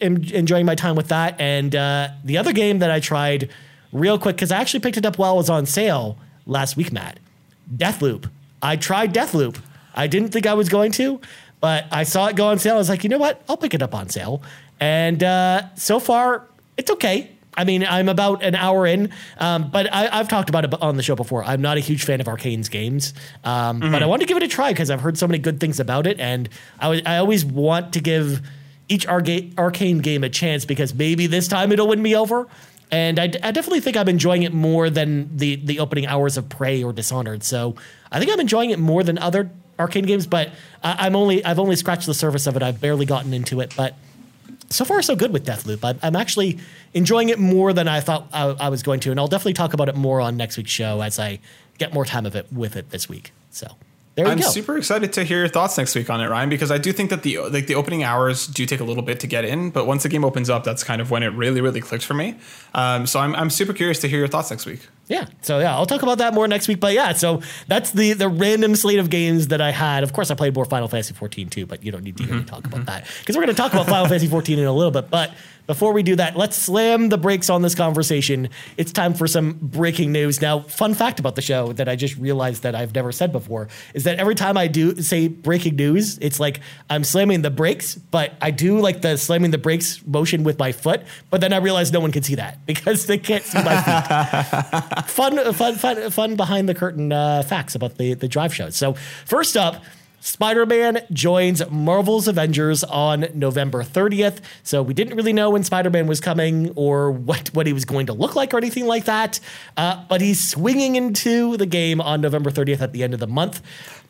enjoying 0.00 0.66
my 0.66 0.74
time 0.74 0.96
with 0.96 1.08
that. 1.08 1.40
And 1.40 1.74
uh, 1.74 2.08
the 2.24 2.38
other 2.38 2.52
game 2.52 2.80
that 2.80 2.90
I 2.90 3.00
tried 3.00 3.50
real 3.92 4.18
quick 4.18 4.36
because 4.36 4.52
I 4.52 4.58
actually 4.58 4.80
picked 4.80 4.96
it 4.96 5.06
up 5.06 5.18
while 5.18 5.34
it 5.34 5.38
was 5.38 5.50
on 5.50 5.66
sale 5.66 6.18
last 6.46 6.76
week, 6.76 6.92
Matt. 6.92 7.18
Deathloop. 7.76 8.30
I 8.62 8.76
tried 8.76 9.14
Deathloop. 9.14 9.60
I 9.94 10.06
didn't 10.06 10.30
think 10.30 10.46
I 10.46 10.54
was 10.54 10.68
going 10.68 10.92
to, 10.92 11.20
but 11.60 11.86
I 11.90 12.04
saw 12.04 12.26
it 12.26 12.36
go 12.36 12.48
on 12.48 12.58
sale. 12.58 12.74
I 12.74 12.78
was 12.78 12.88
like, 12.88 13.02
you 13.02 13.10
know 13.10 13.18
what? 13.18 13.42
I'll 13.48 13.56
pick 13.56 13.74
it 13.74 13.82
up 13.82 13.94
on 13.94 14.08
sale. 14.08 14.42
And 14.80 15.22
uh, 15.22 15.74
so 15.74 15.98
far, 15.98 16.46
it's 16.76 16.90
okay. 16.90 17.30
I 17.58 17.64
mean, 17.64 17.84
I'm 17.84 18.08
about 18.08 18.44
an 18.44 18.54
hour 18.54 18.86
in, 18.86 19.10
um, 19.38 19.68
but 19.72 19.92
I, 19.92 20.16
have 20.16 20.28
talked 20.28 20.48
about 20.48 20.64
it 20.64 20.80
on 20.80 20.96
the 20.96 21.02
show 21.02 21.16
before. 21.16 21.42
I'm 21.42 21.60
not 21.60 21.76
a 21.76 21.80
huge 21.80 22.04
fan 22.04 22.20
of 22.20 22.28
Arkane's 22.28 22.68
games, 22.68 23.14
um, 23.42 23.80
mm-hmm. 23.80 23.90
but 23.90 24.00
I 24.00 24.06
wanted 24.06 24.26
to 24.26 24.28
give 24.28 24.36
it 24.36 24.44
a 24.44 24.48
try 24.48 24.70
because 24.70 24.90
I've 24.90 25.00
heard 25.00 25.18
so 25.18 25.26
many 25.26 25.40
good 25.40 25.58
things 25.58 25.80
about 25.80 26.06
it, 26.06 26.20
and 26.20 26.48
I, 26.78 27.02
I 27.04 27.16
always 27.16 27.44
want 27.44 27.94
to 27.94 28.00
give 28.00 28.42
each 28.88 29.06
Arga- 29.08 29.50
Arkane 29.56 30.00
game 30.02 30.22
a 30.22 30.28
chance 30.28 30.64
because 30.64 30.94
maybe 30.94 31.26
this 31.26 31.48
time 31.48 31.72
it'll 31.72 31.88
win 31.88 32.00
me 32.00 32.14
over. 32.14 32.46
And 32.90 33.18
I, 33.18 33.24
I, 33.24 33.50
definitely 33.50 33.80
think 33.80 33.96
I'm 33.98 34.08
enjoying 34.08 34.44
it 34.44 34.54
more 34.54 34.88
than 34.88 35.36
the 35.36 35.56
the 35.56 35.78
opening 35.78 36.06
hours 36.06 36.38
of 36.38 36.48
Prey 36.48 36.82
or 36.82 36.92
Dishonored. 36.92 37.44
So 37.44 37.76
I 38.10 38.18
think 38.18 38.32
I'm 38.32 38.40
enjoying 38.40 38.70
it 38.70 38.78
more 38.78 39.02
than 39.02 39.18
other 39.18 39.50
Arkane 39.78 40.06
games, 40.06 40.26
but 40.26 40.50
I, 40.82 41.06
I'm 41.06 41.14
only 41.14 41.44
I've 41.44 41.58
only 41.58 41.76
scratched 41.76 42.06
the 42.06 42.14
surface 42.14 42.46
of 42.46 42.56
it. 42.56 42.62
I've 42.62 42.80
barely 42.80 43.04
gotten 43.04 43.34
into 43.34 43.60
it, 43.60 43.74
but 43.76 43.94
so 44.70 44.84
far 44.84 45.00
so 45.02 45.16
good 45.16 45.32
with 45.32 45.46
Deathloop. 45.46 45.80
I'm, 45.82 45.98
I'm 46.02 46.16
actually 46.16 46.58
enjoying 46.94 47.28
it 47.28 47.38
more 47.38 47.72
than 47.72 47.88
I 47.88 48.00
thought 48.00 48.28
I, 48.32 48.44
I, 48.48 48.68
was 48.68 48.82
going 48.82 49.00
to, 49.00 49.10
and 49.10 49.18
I'll 49.18 49.28
definitely 49.28 49.54
talk 49.54 49.72
about 49.72 49.88
it 49.88 49.96
more 49.96 50.20
on 50.20 50.36
next 50.36 50.56
week's 50.56 50.70
show 50.70 51.00
as 51.00 51.18
I 51.18 51.40
get 51.78 51.94
more 51.94 52.04
time 52.04 52.26
of 52.26 52.36
it 52.36 52.52
with 52.52 52.76
it 52.76 52.90
this 52.90 53.08
week. 53.08 53.32
So 53.50 53.76
there 54.18 54.26
I'm 54.26 54.38
go. 54.38 54.48
super 54.48 54.76
excited 54.76 55.12
to 55.14 55.24
hear 55.24 55.38
your 55.38 55.48
thoughts 55.48 55.78
next 55.78 55.94
week 55.94 56.10
on 56.10 56.20
it, 56.20 56.28
Ryan, 56.28 56.48
because 56.48 56.70
I 56.72 56.78
do 56.78 56.92
think 56.92 57.10
that 57.10 57.22
the 57.22 57.38
like 57.38 57.68
the 57.68 57.76
opening 57.76 58.02
hours 58.02 58.46
do 58.48 58.66
take 58.66 58.80
a 58.80 58.84
little 58.84 59.04
bit 59.04 59.20
to 59.20 59.26
get 59.26 59.44
in, 59.44 59.70
but 59.70 59.86
once 59.86 60.02
the 60.02 60.08
game 60.08 60.24
opens 60.24 60.50
up, 60.50 60.64
that's 60.64 60.82
kind 60.82 61.00
of 61.00 61.10
when 61.12 61.22
it 61.22 61.28
really 61.28 61.60
really 61.60 61.80
clicks 61.80 62.04
for 62.04 62.14
me. 62.14 62.36
Um, 62.74 63.06
so 63.06 63.20
I'm 63.20 63.34
I'm 63.36 63.48
super 63.48 63.72
curious 63.72 64.00
to 64.00 64.08
hear 64.08 64.18
your 64.18 64.28
thoughts 64.28 64.50
next 64.50 64.66
week. 64.66 64.80
Yeah. 65.08 65.26
So 65.42 65.58
yeah, 65.58 65.74
I'll 65.74 65.86
talk 65.86 66.02
about 66.02 66.18
that 66.18 66.34
more 66.34 66.46
next 66.46 66.68
week. 66.68 66.80
But 66.80 66.94
yeah, 66.94 67.12
so 67.12 67.42
that's 67.66 67.92
the 67.92 68.12
the 68.12 68.28
random 68.28 68.76
slate 68.76 68.98
of 68.98 69.10
games 69.10 69.48
that 69.48 69.60
I 69.60 69.70
had. 69.70 70.02
Of 70.02 70.12
course, 70.12 70.30
I 70.30 70.34
played 70.34 70.54
more 70.54 70.64
Final 70.64 70.88
Fantasy 70.88 71.14
14 71.14 71.48
too, 71.48 71.66
but 71.66 71.82
you 71.82 71.90
don't 71.90 72.04
need 72.04 72.16
to 72.18 72.24
mm-hmm. 72.24 72.44
talk 72.44 72.66
about 72.66 72.80
mm-hmm. 72.80 72.84
that 72.86 73.06
because 73.20 73.36
we're 73.36 73.44
going 73.44 73.54
to 73.54 73.60
talk 73.60 73.72
about 73.72 73.86
Final 73.86 74.06
Fantasy 74.06 74.28
14 74.28 74.58
in 74.58 74.66
a 74.66 74.72
little 74.72 74.90
bit. 74.90 75.10
But 75.10 75.32
before 75.68 75.92
we 75.92 76.02
do 76.02 76.16
that, 76.16 76.34
let's 76.34 76.56
slam 76.56 77.10
the 77.10 77.18
brakes 77.18 77.50
on 77.50 77.60
this 77.60 77.74
conversation. 77.74 78.48
It's 78.78 78.90
time 78.90 79.12
for 79.12 79.26
some 79.26 79.58
breaking 79.60 80.12
news. 80.12 80.40
Now, 80.40 80.60
fun 80.60 80.94
fact 80.94 81.20
about 81.20 81.34
the 81.36 81.42
show 81.42 81.74
that 81.74 81.90
I 81.90 81.94
just 81.94 82.16
realized 82.16 82.62
that 82.62 82.74
I've 82.74 82.94
never 82.94 83.12
said 83.12 83.32
before 83.32 83.68
is 83.92 84.04
that 84.04 84.18
every 84.18 84.34
time 84.34 84.56
I 84.56 84.66
do 84.66 84.96
say 85.02 85.28
breaking 85.28 85.76
news, 85.76 86.16
it's 86.22 86.40
like 86.40 86.60
I'm 86.88 87.04
slamming 87.04 87.42
the 87.42 87.50
brakes, 87.50 87.96
but 87.96 88.32
I 88.40 88.50
do 88.50 88.80
like 88.80 89.02
the 89.02 89.18
slamming 89.18 89.50
the 89.50 89.58
brakes 89.58 90.00
motion 90.06 90.42
with 90.42 90.58
my 90.58 90.72
foot, 90.72 91.02
but 91.28 91.42
then 91.42 91.52
I 91.52 91.58
realize 91.58 91.92
no 91.92 92.00
one 92.00 92.12
can 92.12 92.22
see 92.22 92.36
that 92.36 92.58
because 92.66 93.04
they 93.04 93.18
can't 93.18 93.44
see 93.44 93.62
my 93.62 93.76
feet. 93.82 94.97
fun, 95.02 95.52
fun, 95.52 95.74
fun, 95.76 96.10
fun 96.10 96.36
behind 96.36 96.68
the 96.68 96.74
curtain 96.74 97.12
uh, 97.12 97.42
facts 97.42 97.74
about 97.74 97.98
the, 97.98 98.14
the 98.14 98.28
drive 98.28 98.54
shows. 98.54 98.76
So, 98.76 98.94
first 99.24 99.56
up, 99.56 99.82
Spider 100.20 100.66
Man 100.66 101.00
joins 101.12 101.68
Marvel's 101.70 102.26
Avengers 102.26 102.82
on 102.84 103.26
November 103.34 103.84
30th. 103.84 104.40
So 104.62 104.82
we 104.82 104.92
didn't 104.92 105.16
really 105.16 105.32
know 105.32 105.50
when 105.50 105.62
Spider 105.62 105.90
Man 105.90 106.06
was 106.06 106.20
coming 106.20 106.70
or 106.74 107.12
what, 107.12 107.48
what 107.54 107.66
he 107.66 107.72
was 107.72 107.84
going 107.84 108.06
to 108.06 108.12
look 108.12 108.34
like 108.34 108.52
or 108.52 108.58
anything 108.58 108.86
like 108.86 109.04
that. 109.04 109.38
Uh, 109.76 110.04
but 110.08 110.20
he's 110.20 110.46
swinging 110.46 110.96
into 110.96 111.56
the 111.56 111.66
game 111.66 112.00
on 112.00 112.20
November 112.20 112.50
30th 112.50 112.80
at 112.80 112.92
the 112.92 113.04
end 113.04 113.14
of 113.14 113.20
the 113.20 113.26
month. 113.26 113.62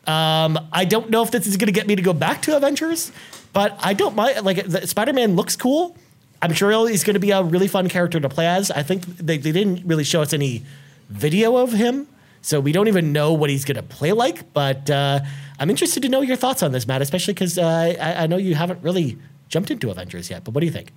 Um, 0.07 0.57
I 0.73 0.85
don't 0.85 1.09
know 1.09 1.21
if 1.21 1.31
this 1.31 1.45
is 1.45 1.57
going 1.57 1.67
to 1.67 1.73
get 1.73 1.85
me 1.85 1.95
to 1.95 2.01
go 2.01 2.13
back 2.13 2.41
to 2.43 2.57
Avengers, 2.57 3.11
but 3.53 3.77
I 3.79 3.93
don't 3.93 4.15
mind. 4.15 4.43
Like, 4.43 4.65
Spider 4.87 5.13
Man 5.13 5.35
looks 5.35 5.55
cool. 5.55 5.95
I'm 6.41 6.53
sure 6.53 6.87
he's 6.87 7.03
going 7.03 7.15
to 7.15 7.19
be 7.19 7.31
a 7.31 7.43
really 7.43 7.67
fun 7.67 7.89
character 7.89 8.19
to 8.19 8.29
play 8.29 8.47
as. 8.47 8.71
I 8.71 8.83
think 8.83 9.05
they, 9.05 9.37
they 9.37 9.51
didn't 9.51 9.85
really 9.85 10.03
show 10.03 10.21
us 10.21 10.33
any 10.33 10.63
video 11.09 11.57
of 11.57 11.73
him. 11.73 12.07
So 12.41 12.61
we 12.61 12.71
don't 12.71 12.87
even 12.87 13.11
know 13.11 13.33
what 13.33 13.49
he's 13.49 13.65
going 13.65 13.75
to 13.75 13.83
play 13.83 14.11
like, 14.11 14.53
but. 14.53 14.89
Uh, 14.89 15.21
I'm 15.59 15.69
interested 15.69 16.01
to 16.03 16.09
know 16.09 16.21
your 16.21 16.37
thoughts 16.37 16.63
on 16.63 16.71
this, 16.71 16.87
Matt, 16.87 17.01
especially 17.01 17.33
because 17.33 17.57
uh, 17.57 17.95
I, 17.99 18.23
I, 18.23 18.27
know 18.27 18.37
you 18.37 18.55
haven't 18.55 18.81
really 18.81 19.17
jumped 19.49 19.69
into 19.69 19.91
Avengers 19.91 20.29
yet. 20.29 20.45
But 20.45 20.53
what 20.53 20.61
do 20.61 20.65
you 20.65 20.71
think? 20.71 20.93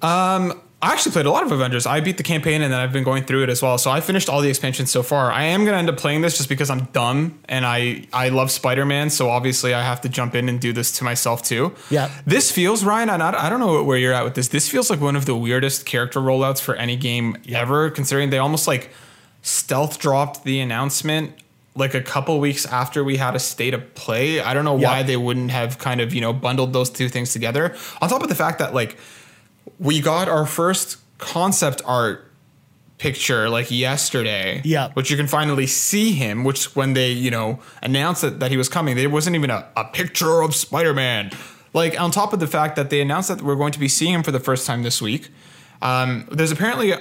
Um, 0.00 0.60
I 0.82 0.92
actually 0.92 1.12
played 1.12 1.24
a 1.24 1.30
lot 1.30 1.42
of 1.42 1.50
Avengers. 1.50 1.86
I 1.86 2.00
beat 2.00 2.18
the 2.18 2.22
campaign 2.22 2.60
and 2.60 2.70
then 2.70 2.78
I've 2.78 2.92
been 2.92 3.02
going 3.02 3.24
through 3.24 3.44
it 3.44 3.48
as 3.48 3.62
well. 3.62 3.78
So 3.78 3.90
I 3.90 4.02
finished 4.02 4.28
all 4.28 4.42
the 4.42 4.50
expansions 4.50 4.90
so 4.90 5.02
far. 5.02 5.32
I 5.32 5.44
am 5.44 5.64
gonna 5.64 5.78
end 5.78 5.88
up 5.88 5.96
playing 5.96 6.20
this 6.20 6.36
just 6.36 6.50
because 6.50 6.68
I'm 6.68 6.84
dumb 6.92 7.38
and 7.48 7.64
I 7.64 8.06
I 8.12 8.28
love 8.28 8.50
Spider 8.50 8.84
Man. 8.84 9.08
So 9.08 9.30
obviously 9.30 9.72
I 9.72 9.82
have 9.82 10.02
to 10.02 10.10
jump 10.10 10.34
in 10.34 10.50
and 10.50 10.60
do 10.60 10.74
this 10.74 10.92
to 10.98 11.04
myself 11.04 11.42
too. 11.42 11.74
Yeah. 11.88 12.10
This 12.26 12.52
feels 12.52 12.84
Ryan. 12.84 13.08
I 13.08 13.46
I 13.46 13.48
don't 13.48 13.60
know 13.60 13.82
where 13.84 13.96
you're 13.96 14.12
at 14.12 14.24
with 14.24 14.34
this. 14.34 14.48
This 14.48 14.68
feels 14.68 14.90
like 14.90 15.00
one 15.00 15.16
of 15.16 15.24
the 15.24 15.34
weirdest 15.34 15.86
character 15.86 16.20
rollouts 16.20 16.60
for 16.60 16.74
any 16.74 16.96
game 16.96 17.38
yeah. 17.44 17.60
ever. 17.60 17.88
Considering 17.88 18.28
they 18.28 18.38
almost 18.38 18.66
like 18.66 18.90
stealth 19.40 19.98
dropped 19.98 20.44
the 20.44 20.60
announcement 20.60 21.32
like 21.74 21.94
a 21.94 22.02
couple 22.02 22.38
weeks 22.38 22.66
after 22.66 23.02
we 23.02 23.16
had 23.16 23.34
a 23.34 23.38
state 23.38 23.72
of 23.72 23.94
play. 23.94 24.40
I 24.40 24.52
don't 24.52 24.64
know 24.64 24.74
why 24.74 25.02
they 25.02 25.16
wouldn't 25.16 25.50
have 25.50 25.78
kind 25.78 26.00
of, 26.00 26.14
you 26.14 26.20
know, 26.20 26.32
bundled 26.32 26.72
those 26.72 26.90
two 26.90 27.08
things 27.08 27.32
together. 27.32 27.74
On 28.00 28.08
top 28.08 28.22
of 28.22 28.28
the 28.28 28.34
fact 28.34 28.58
that 28.58 28.74
like 28.74 28.96
we 29.78 30.00
got 30.00 30.28
our 30.28 30.46
first 30.46 30.98
concept 31.18 31.82
art 31.84 32.30
picture 32.98 33.48
like 33.50 33.70
yesterday. 33.70 34.62
Yeah. 34.64 34.90
Which 34.94 35.10
you 35.10 35.16
can 35.16 35.26
finally 35.26 35.66
see 35.66 36.12
him, 36.12 36.44
which 36.44 36.74
when 36.74 36.94
they, 36.94 37.12
you 37.12 37.30
know, 37.30 37.60
announced 37.82 38.22
that, 38.22 38.40
that 38.40 38.50
he 38.50 38.56
was 38.56 38.68
coming, 38.68 38.96
there 38.96 39.10
wasn't 39.10 39.36
even 39.36 39.50
a, 39.50 39.68
a 39.76 39.84
picture 39.84 40.40
of 40.40 40.54
Spider-Man. 40.54 41.30
Like 41.72 42.00
on 42.00 42.10
top 42.10 42.32
of 42.32 42.40
the 42.40 42.46
fact 42.46 42.76
that 42.76 42.88
they 42.88 43.00
announced 43.00 43.28
that 43.28 43.42
we're 43.42 43.56
going 43.56 43.72
to 43.72 43.78
be 43.78 43.88
seeing 43.88 44.14
him 44.14 44.22
for 44.22 44.32
the 44.32 44.40
first 44.40 44.66
time 44.66 44.82
this 44.82 45.02
week. 45.02 45.28
Um, 45.82 46.26
there's 46.32 46.50
apparently 46.50 46.94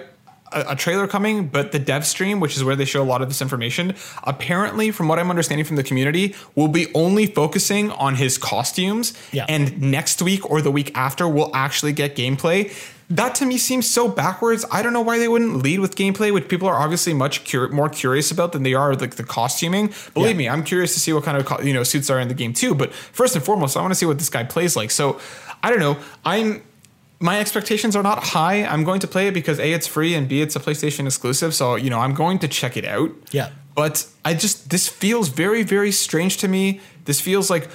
a, 0.55 0.71
a, 0.71 0.75
trailer 0.75 1.07
coming, 1.07 1.47
but 1.47 1.71
the 1.71 1.79
dev 1.79 2.05
stream, 2.05 2.39
which 2.39 2.55
is 2.55 2.63
where 2.63 2.75
they 2.75 2.85
show 2.85 3.03
a 3.03 3.05
lot 3.05 3.21
of 3.21 3.27
this 3.27 3.41
information, 3.41 3.93
apparently, 4.23 4.91
from 4.91 5.07
what 5.07 5.19
I'm 5.19 5.29
understanding 5.29 5.65
from 5.65 5.75
the 5.75 5.83
community, 5.83 6.33
will 6.55 6.67
be 6.67 6.87
only 6.93 7.27
focusing 7.27 7.91
on 7.91 8.15
his 8.15 8.37
costumes. 8.37 9.13
Yeah. 9.31 9.45
And 9.47 9.81
next 9.81 10.21
week 10.21 10.49
or 10.49 10.61
the 10.61 10.71
week 10.71 10.91
after, 10.95 11.27
we'll 11.27 11.55
actually 11.55 11.93
get 11.93 12.15
gameplay. 12.15 12.73
That 13.09 13.35
to 13.35 13.45
me 13.45 13.59
seems 13.59 13.87
so 13.87 14.07
backwards. 14.07 14.65
I 14.71 14.81
don't 14.81 14.93
know 14.93 15.01
why 15.01 15.19
they 15.19 15.27
wouldn't 15.27 15.57
lead 15.57 15.79
with 15.79 15.95
gameplay, 15.95 16.33
which 16.33 16.47
people 16.47 16.67
are 16.67 16.75
obviously 16.75 17.13
much 17.13 17.49
cur- 17.49 17.69
more 17.69 17.87
curious 17.87 18.31
about 18.31 18.51
than 18.51 18.63
they 18.63 18.73
are 18.73 18.95
like 18.95 19.15
the 19.15 19.23
costuming. 19.23 19.93
Believe 20.15 20.31
yeah. 20.31 20.37
me, 20.37 20.49
I'm 20.49 20.63
curious 20.63 20.95
to 20.95 20.99
see 20.99 21.13
what 21.13 21.23
kind 21.23 21.37
of 21.37 21.45
co- 21.45 21.61
you 21.61 21.71
know 21.71 21.83
suits 21.83 22.09
are 22.09 22.19
in 22.19 22.29
the 22.29 22.33
game 22.33 22.53
too. 22.53 22.73
But 22.73 22.93
first 22.93 23.35
and 23.35 23.45
foremost, 23.45 23.77
I 23.77 23.81
want 23.81 23.91
to 23.91 23.95
see 23.95 24.07
what 24.07 24.17
this 24.17 24.29
guy 24.29 24.43
plays 24.43 24.75
like. 24.75 24.89
So 24.89 25.19
I 25.61 25.69
don't 25.69 25.79
know. 25.79 25.97
I'm 26.25 26.63
my 27.19 27.39
expectations 27.39 27.95
are 27.95 28.03
not 28.03 28.23
high. 28.23 28.65
I'm 28.65 28.83
going 28.83 28.99
to 28.99 29.07
play 29.07 29.27
it 29.27 29.33
because 29.33 29.59
A, 29.59 29.73
it's 29.73 29.87
free, 29.87 30.15
and 30.15 30.27
B, 30.27 30.41
it's 30.41 30.55
a 30.55 30.59
PlayStation 30.59 31.05
exclusive. 31.05 31.55
So, 31.55 31.75
you 31.75 31.89
know, 31.89 31.99
I'm 31.99 32.13
going 32.13 32.39
to 32.39 32.47
check 32.47 32.77
it 32.77 32.85
out. 32.85 33.11
Yeah. 33.31 33.49
But 33.75 34.07
I 34.23 34.33
just, 34.33 34.69
this 34.69 34.87
feels 34.87 35.29
very, 35.29 35.63
very 35.63 35.91
strange 35.91 36.37
to 36.37 36.47
me. 36.47 36.81
This 37.05 37.19
feels 37.21 37.49
like 37.49 37.69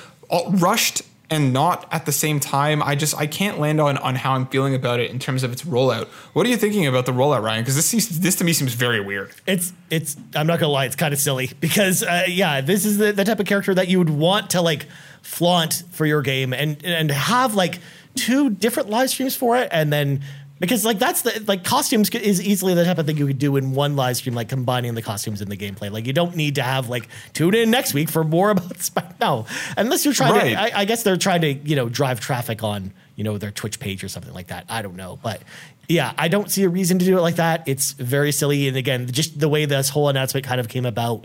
rushed 0.48 1.02
and 1.32 1.52
not 1.52 1.86
at 1.92 2.06
the 2.06 2.12
same 2.12 2.40
time. 2.40 2.82
I 2.82 2.96
just, 2.96 3.16
I 3.16 3.26
can't 3.26 3.60
land 3.60 3.80
on, 3.80 3.96
on 3.98 4.16
how 4.16 4.32
I'm 4.32 4.46
feeling 4.46 4.74
about 4.74 4.98
it 4.98 5.10
in 5.10 5.18
terms 5.20 5.44
of 5.44 5.52
its 5.52 5.62
rollout. 5.62 6.08
What 6.32 6.44
are 6.44 6.48
you 6.48 6.56
thinking 6.56 6.86
about 6.86 7.06
the 7.06 7.12
rollout, 7.12 7.42
Ryan? 7.42 7.62
Because 7.62 7.76
this 7.76 7.86
seems, 7.86 8.18
this 8.20 8.34
to 8.36 8.44
me 8.44 8.52
seems 8.52 8.74
very 8.74 9.00
weird. 9.00 9.32
It's, 9.46 9.72
it's, 9.90 10.16
I'm 10.34 10.48
not 10.48 10.58
gonna 10.58 10.72
lie, 10.72 10.86
it's 10.86 10.96
kind 10.96 11.14
of 11.14 11.20
silly 11.20 11.52
because, 11.60 12.02
uh, 12.02 12.24
yeah, 12.26 12.60
this 12.62 12.84
is 12.84 12.98
the, 12.98 13.12
the 13.12 13.24
type 13.24 13.38
of 13.38 13.46
character 13.46 13.74
that 13.74 13.86
you 13.86 13.98
would 13.98 14.10
want 14.10 14.50
to 14.50 14.60
like 14.60 14.86
flaunt 15.22 15.84
for 15.92 16.04
your 16.04 16.22
game 16.22 16.52
and, 16.52 16.84
and 16.84 17.12
have 17.12 17.54
like, 17.54 17.78
two 18.20 18.50
different 18.50 18.90
live 18.90 19.10
streams 19.10 19.34
for 19.34 19.56
it, 19.56 19.68
and 19.72 19.92
then 19.92 20.22
because 20.60 20.84
like 20.84 20.98
that's 20.98 21.22
the 21.22 21.42
like 21.48 21.64
costumes 21.64 22.10
is 22.10 22.40
easily 22.40 22.74
the 22.74 22.84
type 22.84 22.98
of 22.98 23.06
thing 23.06 23.16
you 23.16 23.26
could 23.26 23.38
do 23.38 23.56
in 23.56 23.72
one 23.72 23.96
live 23.96 24.18
stream, 24.18 24.34
like 24.34 24.48
combining 24.48 24.94
the 24.94 25.02
costumes 25.02 25.40
and 25.40 25.50
the 25.50 25.56
gameplay. 25.56 25.90
Like 25.90 26.06
you 26.06 26.12
don't 26.12 26.36
need 26.36 26.56
to 26.56 26.62
have 26.62 26.88
like 26.88 27.08
tune 27.32 27.54
in 27.54 27.70
next 27.70 27.94
week 27.94 28.10
for 28.10 28.22
more 28.22 28.50
about 28.50 28.78
Spy- 28.78 29.14
no, 29.20 29.46
unless 29.76 30.04
you're 30.04 30.14
trying 30.14 30.34
right. 30.34 30.50
to. 30.50 30.76
I, 30.76 30.80
I 30.80 30.84
guess 30.84 31.02
they're 31.02 31.16
trying 31.16 31.40
to 31.40 31.54
you 31.54 31.76
know 31.76 31.88
drive 31.88 32.20
traffic 32.20 32.62
on 32.62 32.92
you 33.16 33.24
know 33.24 33.38
their 33.38 33.50
Twitch 33.50 33.80
page 33.80 34.04
or 34.04 34.08
something 34.08 34.34
like 34.34 34.48
that. 34.48 34.66
I 34.68 34.82
don't 34.82 34.96
know, 34.96 35.18
but 35.22 35.42
yeah, 35.88 36.12
I 36.18 36.28
don't 36.28 36.50
see 36.50 36.62
a 36.62 36.68
reason 36.68 36.98
to 36.98 37.04
do 37.04 37.16
it 37.18 37.22
like 37.22 37.36
that. 37.36 37.66
It's 37.66 37.92
very 37.92 38.30
silly, 38.30 38.68
and 38.68 38.76
again, 38.76 39.06
just 39.10 39.40
the 39.40 39.48
way 39.48 39.64
this 39.64 39.88
whole 39.88 40.08
announcement 40.08 40.46
kind 40.46 40.60
of 40.60 40.68
came 40.68 40.84
about 40.84 41.24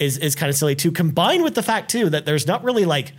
is 0.00 0.18
is 0.18 0.34
kind 0.34 0.50
of 0.50 0.56
silly 0.56 0.74
too. 0.74 0.90
Combined 0.90 1.44
with 1.44 1.54
the 1.54 1.62
fact 1.62 1.90
too 1.90 2.10
that 2.10 2.26
there's 2.26 2.46
not 2.46 2.64
really 2.64 2.84
like 2.84 3.12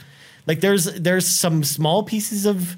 like 0.46 0.60
there's 0.60 0.86
there's 1.00 1.26
some 1.26 1.64
small 1.64 2.04
pieces 2.04 2.46
of 2.46 2.76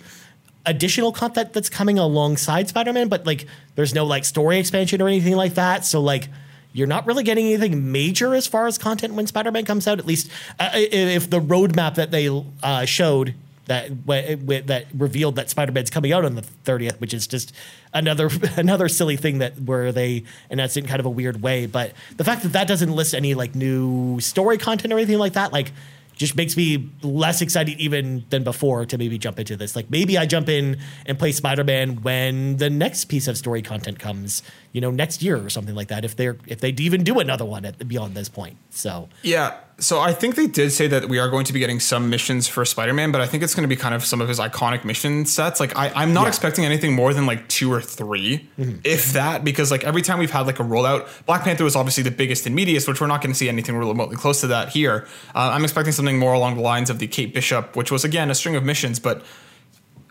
additional 0.69 1.11
content 1.11 1.51
that's 1.53 1.69
coming 1.69 1.97
alongside 1.97 2.69
Spider-Man, 2.69 3.09
but 3.09 3.25
like 3.25 3.47
there's 3.75 3.93
no 3.93 4.05
like 4.05 4.23
story 4.23 4.59
expansion 4.59 5.01
or 5.01 5.07
anything 5.07 5.35
like 5.35 5.55
that. 5.55 5.85
So 5.85 5.99
like 5.99 6.29
you're 6.71 6.87
not 6.87 7.07
really 7.07 7.23
getting 7.23 7.47
anything 7.47 7.91
major 7.91 8.35
as 8.35 8.45
far 8.45 8.67
as 8.67 8.77
content 8.77 9.15
when 9.15 9.25
Spider-Man 9.25 9.65
comes 9.65 9.87
out. 9.87 9.99
At 9.99 10.05
least 10.05 10.29
uh, 10.59 10.69
if 10.73 11.29
the 11.29 11.41
roadmap 11.41 11.95
that 11.95 12.11
they 12.11 12.29
uh, 12.61 12.85
showed 12.85 13.33
that 13.65 14.05
that 14.05 14.85
revealed 14.95 15.35
that 15.35 15.49
Spider-Man's 15.49 15.89
coming 15.89 16.11
out 16.11 16.25
on 16.25 16.35
the 16.35 16.41
30th, 16.41 16.99
which 16.99 17.13
is 17.13 17.27
just 17.27 17.53
another 17.93 18.29
another 18.57 18.87
silly 18.89 19.15
thing 19.15 19.39
that 19.39 19.59
where 19.59 19.91
they 19.91 20.23
announced 20.49 20.77
it 20.77 20.81
in 20.81 20.87
kind 20.87 20.99
of 20.99 21.05
a 21.05 21.09
weird 21.09 21.41
way. 21.41 21.65
But 21.65 21.93
the 22.17 22.23
fact 22.23 22.43
that 22.43 22.53
that 22.53 22.67
doesn't 22.67 22.91
list 22.91 23.15
any 23.15 23.33
like 23.33 23.55
new 23.55 24.19
story 24.19 24.57
content 24.57 24.93
or 24.93 24.97
anything 24.97 25.17
like 25.17 25.33
that, 25.33 25.51
like 25.51 25.71
just 26.19 26.35
makes 26.35 26.57
me 26.57 26.91
less 27.01 27.41
excited 27.41 27.79
even 27.79 28.25
than 28.29 28.43
before 28.43 28.85
to 28.85 28.97
maybe 28.97 29.17
jump 29.17 29.39
into 29.39 29.55
this. 29.55 29.73
Like 29.73 29.89
maybe 29.89 30.17
I 30.17 30.25
jump 30.25 30.49
in 30.49 30.77
and 31.05 31.17
play 31.17 31.31
Spider 31.31 31.63
Man 31.63 32.01
when 32.01 32.57
the 32.57 32.69
next 32.69 33.05
piece 33.05 33.27
of 33.27 33.37
story 33.37 33.61
content 33.61 33.99
comes, 33.99 34.43
you 34.71 34.81
know, 34.81 34.91
next 34.91 35.21
year 35.21 35.37
or 35.37 35.49
something 35.49 35.75
like 35.75 35.87
that. 35.87 36.05
If 36.05 36.15
they're 36.15 36.37
if 36.47 36.59
they 36.59 36.69
even 36.69 37.03
do 37.03 37.19
another 37.19 37.45
one 37.45 37.65
at 37.65 37.87
beyond 37.87 38.15
this 38.15 38.29
point. 38.29 38.57
So 38.69 39.09
yeah, 39.23 39.57
so 39.79 39.99
I 39.99 40.13
think 40.13 40.35
they 40.35 40.47
did 40.47 40.71
say 40.71 40.87
that 40.87 41.07
we 41.07 41.19
are 41.19 41.29
going 41.29 41.45
to 41.45 41.53
be 41.53 41.59
getting 41.59 41.79
some 41.79 42.09
missions 42.09 42.47
for 42.47 42.65
Spider-Man, 42.65 43.11
but 43.11 43.21
I 43.21 43.27
think 43.27 43.43
it's 43.43 43.55
going 43.55 43.63
to 43.63 43.73
be 43.73 43.79
kind 43.79 43.95
of 43.95 44.03
some 44.03 44.21
of 44.21 44.27
his 44.27 44.39
iconic 44.39 44.83
mission 44.83 45.25
sets. 45.25 45.59
Like 45.59 45.75
I, 45.77 46.03
am 46.03 46.13
not 46.13 46.23
yeah. 46.23 46.27
expecting 46.27 46.65
anything 46.65 46.93
more 46.93 47.13
than 47.13 47.25
like 47.25 47.47
two 47.47 47.71
or 47.71 47.81
3 47.81 48.47
mm-hmm. 48.59 48.79
if 48.83 49.13
that, 49.13 49.43
because 49.43 49.71
like 49.71 49.83
every 49.83 50.01
time 50.01 50.19
we've 50.19 50.31
had 50.31 50.45
like 50.45 50.59
a 50.59 50.63
rollout, 50.63 51.07
Black 51.25 51.43
Panther 51.43 51.63
was 51.63 51.75
obviously 51.75 52.03
the 52.03 52.11
biggest 52.11 52.45
and 52.45 52.57
meatiest, 52.57 52.87
which 52.87 52.99
we're 52.99 53.07
not 53.07 53.21
going 53.21 53.31
to 53.31 53.37
see 53.37 53.49
anything 53.49 53.75
remotely 53.75 54.17
close 54.17 54.41
to 54.41 54.47
that 54.47 54.69
here. 54.69 55.07
Uh, 55.33 55.51
I'm 55.53 55.63
expecting 55.63 55.93
something 55.93 56.19
more 56.19 56.33
along 56.33 56.55
the 56.55 56.61
lines 56.61 56.89
of 56.89 56.99
the 56.99 57.07
Kate 57.07 57.33
Bishop, 57.33 57.75
which 57.75 57.91
was 57.91 58.03
again 58.03 58.29
a 58.29 58.35
string 58.35 58.55
of 58.55 58.63
missions, 58.63 58.99
but 58.99 59.23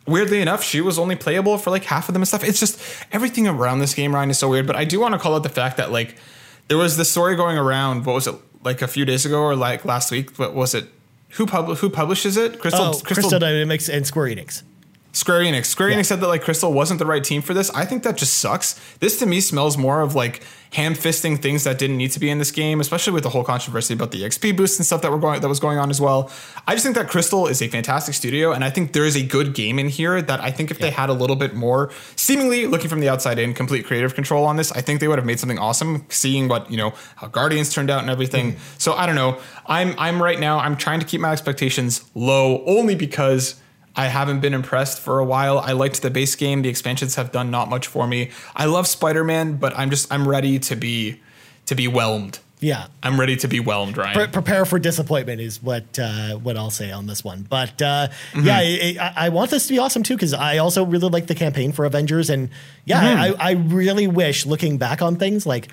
weirdly 0.08 0.40
enough, 0.40 0.64
she 0.64 0.80
was 0.80 0.98
only 0.98 1.14
playable 1.14 1.58
for 1.58 1.70
like 1.70 1.84
half 1.84 2.08
of 2.08 2.14
them 2.14 2.22
and 2.22 2.28
stuff. 2.28 2.42
It's 2.42 2.58
just 2.58 2.80
everything 3.12 3.46
around 3.46 3.78
this 3.78 3.94
game, 3.94 4.14
Ryan, 4.14 4.30
is 4.30 4.38
so 4.38 4.48
weird. 4.48 4.66
But 4.66 4.76
I 4.76 4.84
do 4.84 4.98
want 4.98 5.14
to 5.14 5.18
call 5.18 5.34
out 5.34 5.42
the 5.44 5.48
fact 5.48 5.76
that 5.76 5.92
like 5.92 6.16
there 6.68 6.78
was 6.78 6.96
this 6.96 7.10
story 7.10 7.36
going 7.36 7.56
around. 7.56 8.04
What 8.06 8.14
was 8.14 8.26
it? 8.26 8.34
like 8.64 8.82
a 8.82 8.88
few 8.88 9.04
days 9.04 9.24
ago 9.24 9.40
or 9.40 9.56
like 9.56 9.84
last 9.84 10.10
week. 10.10 10.38
What 10.38 10.54
was 10.54 10.74
it? 10.74 10.88
Who 11.30 11.46
pub- 11.46 11.76
who 11.78 11.90
publishes 11.90 12.36
it? 12.36 12.58
Crystal, 12.60 12.82
oh, 12.82 12.90
Crystal, 12.90 13.14
Crystal 13.14 13.38
Dynamics 13.38 13.88
and 13.88 14.06
Square 14.06 14.28
Enix. 14.28 14.62
Square 15.12 15.40
Enix. 15.40 15.66
Square 15.66 15.90
yeah. 15.90 15.96
Enix 15.98 16.06
said 16.06 16.20
that 16.20 16.28
like 16.28 16.42
Crystal 16.42 16.72
wasn't 16.72 16.98
the 16.98 17.06
right 17.06 17.24
team 17.24 17.42
for 17.42 17.54
this. 17.54 17.70
I 17.70 17.84
think 17.84 18.02
that 18.02 18.16
just 18.16 18.34
sucks. 18.34 18.78
This 18.98 19.18
to 19.20 19.26
me 19.26 19.40
smells 19.40 19.78
more 19.78 20.00
of 20.00 20.14
like 20.14 20.42
ham 20.72 20.94
fisting 20.94 21.40
things 21.40 21.64
that 21.64 21.78
didn't 21.78 21.96
need 21.96 22.10
to 22.12 22.20
be 22.20 22.28
in 22.28 22.38
this 22.38 22.50
game, 22.50 22.80
especially 22.80 23.12
with 23.12 23.22
the 23.22 23.30
whole 23.30 23.44
controversy 23.44 23.94
about 23.94 24.10
the 24.10 24.22
XP 24.22 24.56
boost 24.56 24.78
and 24.78 24.84
stuff 24.84 25.00
that 25.02 25.10
were 25.10 25.18
going 25.18 25.40
that 25.40 25.48
was 25.48 25.60
going 25.60 25.78
on 25.78 25.88
as 25.90 26.00
well. 26.00 26.30
I 26.66 26.74
just 26.74 26.84
think 26.84 26.96
that 26.96 27.08
Crystal 27.08 27.46
is 27.46 27.62
a 27.62 27.68
fantastic 27.68 28.14
studio, 28.14 28.52
and 28.52 28.62
I 28.62 28.70
think 28.70 28.92
there 28.92 29.04
is 29.04 29.16
a 29.16 29.24
good 29.24 29.54
game 29.54 29.78
in 29.78 29.88
here 29.88 30.20
that 30.20 30.40
I 30.40 30.50
think 30.50 30.70
if 30.70 30.78
yeah. 30.78 30.86
they 30.86 30.90
had 30.90 31.08
a 31.08 31.14
little 31.14 31.36
bit 31.36 31.54
more, 31.54 31.90
seemingly 32.16 32.66
looking 32.66 32.88
from 32.88 33.00
the 33.00 33.08
outside 33.08 33.38
in, 33.38 33.54
complete 33.54 33.86
creative 33.86 34.14
control 34.14 34.44
on 34.44 34.56
this, 34.56 34.70
I 34.72 34.82
think 34.82 35.00
they 35.00 35.08
would 35.08 35.18
have 35.18 35.26
made 35.26 35.40
something 35.40 35.58
awesome. 35.58 36.04
Seeing 36.10 36.48
what 36.48 36.70
you 36.70 36.76
know 36.76 36.92
how 37.16 37.28
Guardians 37.28 37.72
turned 37.72 37.90
out 37.90 38.02
and 38.02 38.10
everything. 38.10 38.52
Mm. 38.52 38.58
So 38.78 38.92
I 38.92 39.06
don't 39.06 39.16
know. 39.16 39.40
I'm 39.66 39.94
I'm 39.98 40.22
right 40.22 40.38
now. 40.38 40.58
I'm 40.58 40.76
trying 40.76 41.00
to 41.00 41.06
keep 41.06 41.20
my 41.20 41.32
expectations 41.32 42.04
low, 42.14 42.62
only 42.66 42.94
because 42.94 43.60
I 43.98 44.06
haven't 44.06 44.38
been 44.38 44.54
impressed 44.54 45.00
for 45.00 45.18
a 45.18 45.24
while. 45.24 45.58
I 45.58 45.72
liked 45.72 46.02
the 46.02 46.10
base 46.10 46.36
game. 46.36 46.62
The 46.62 46.68
expansions 46.68 47.16
have 47.16 47.32
done 47.32 47.50
not 47.50 47.68
much 47.68 47.88
for 47.88 48.06
me. 48.06 48.30
I 48.54 48.66
love 48.66 48.86
Spider-Man, 48.86 49.56
but 49.56 49.76
I'm 49.76 49.90
just 49.90 50.10
I'm 50.12 50.26
ready 50.26 50.60
to 50.60 50.76
be 50.76 51.20
to 51.66 51.74
be 51.74 51.88
whelmed. 51.88 52.38
Yeah, 52.60 52.86
I'm 53.02 53.18
ready 53.18 53.36
to 53.36 53.48
be 53.48 53.58
whelmed. 53.58 53.96
Ryan, 53.96 54.14
Pre- 54.14 54.26
prepare 54.28 54.64
for 54.64 54.78
disappointment 54.78 55.40
is 55.40 55.60
what 55.60 55.98
uh, 55.98 56.36
what 56.36 56.56
I'll 56.56 56.70
say 56.70 56.92
on 56.92 57.06
this 57.08 57.24
one. 57.24 57.42
But 57.42 57.82
uh, 57.82 58.08
mm-hmm. 58.32 58.46
yeah, 58.46 58.58
I, 59.02 59.26
I, 59.26 59.28
want 59.30 59.50
this 59.50 59.66
to 59.66 59.72
be 59.72 59.80
awesome 59.80 60.04
too 60.04 60.14
because 60.14 60.32
I 60.32 60.58
also 60.58 60.84
really 60.84 61.08
like 61.08 61.26
the 61.26 61.34
campaign 61.34 61.72
for 61.72 61.84
Avengers, 61.84 62.30
and 62.30 62.50
yeah, 62.84 63.02
mm-hmm. 63.02 63.40
I, 63.40 63.48
I 63.48 63.52
really 63.52 64.06
wish 64.06 64.46
looking 64.46 64.78
back 64.78 65.02
on 65.02 65.16
things 65.16 65.44
like 65.44 65.68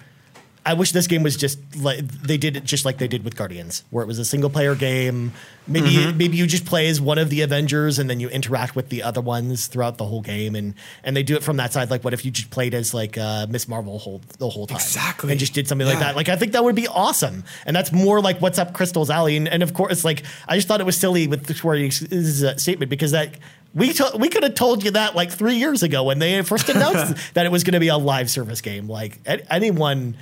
I 0.66 0.74
wish 0.74 0.94
this 0.94 1.06
game 1.06 1.22
was 1.22 1.38
just 1.38 1.60
like 1.78 2.00
they 2.00 2.38
did 2.38 2.58
it 2.58 2.64
just 2.64 2.86
like 2.86 2.98
they 2.98 3.08
did 3.08 3.24
with 3.24 3.36
Guardians, 3.36 3.84
where 3.92 4.04
it 4.04 4.08
was 4.08 4.18
a 4.18 4.26
single 4.26 4.50
player 4.50 4.74
game. 4.74 5.32
Maybe 5.68 5.90
mm-hmm. 5.90 6.18
maybe 6.18 6.38
you 6.38 6.48
just 6.48 6.66
play 6.66 6.88
as 6.88 7.00
one 7.00 7.20
of 7.20 7.30
the 7.30 7.42
Avengers 7.42 8.00
and 8.00 8.10
then 8.10 8.20
you 8.20 8.30
interact 8.30 8.76
with 8.76 8.90
the 8.90 9.04
other 9.04 9.22
ones 9.22 9.68
throughout 9.68 10.00
the 10.00 10.06
whole 10.06 10.22
game, 10.22 10.56
and 10.56 10.74
and 11.04 11.16
they 11.16 11.22
do 11.22 11.36
it 11.36 11.44
from 11.44 11.58
that 11.58 11.72
side. 11.72 11.92
Like, 11.92 12.04
what 12.04 12.14
if 12.14 12.26
you 12.26 12.32
just 12.32 12.50
played 12.50 12.74
as 12.74 12.96
like 12.96 13.16
uh, 13.16 13.46
Miss 13.48 13.68
Marvel 13.68 14.00
whole, 14.00 14.22
the 14.40 14.50
whole 14.50 14.66
time, 14.66 14.78
exactly, 14.78 15.30
and 15.30 15.40
just 15.40 15.54
did 15.54 15.68
something 15.68 15.86
yeah. 15.86 15.94
like 15.94 16.02
that? 16.02 16.16
Like, 16.16 16.30
I 16.30 16.36
think 16.36 16.54
that 16.54 16.64
would 16.64 16.76
be 16.76 16.88
awesome, 16.88 17.44
and 17.68 17.76
that's 17.76 17.92
more 17.92 18.20
like 18.20 18.42
what's 18.42 18.58
up 18.58 18.74
Crystal's 18.74 19.12
alley. 19.12 19.38
And, 19.38 19.48
and 19.48 19.62
of 19.62 19.76
course, 19.76 20.04
like 20.04 20.24
I 20.48 20.56
just 20.56 20.68
thought 20.68 20.82
it 20.82 20.86
was 20.86 20.98
silly 20.98 21.28
with 21.28 21.56
Square's 21.56 22.02
uh, 22.12 22.58
statement 22.58 22.90
because 22.90 23.12
that 23.12 23.36
we 23.76 23.94
to- 23.94 24.18
we 24.18 24.30
could 24.30 24.42
have 24.42 24.56
told 24.56 24.84
you 24.84 24.92
that 24.92 25.16
like 25.16 25.32
three 25.32 25.56
years 25.56 25.84
ago 25.84 26.04
when 26.04 26.18
they 26.18 26.42
first 26.42 26.70
announced 26.70 27.16
that 27.36 27.46
it 27.46 27.52
was 27.52 27.64
going 27.64 27.74
to 27.74 27.80
be 27.80 27.90
a 27.90 27.98
live 27.98 28.32
service 28.32 28.62
game. 28.62 28.90
Like 28.90 29.20
anyone 29.50 30.16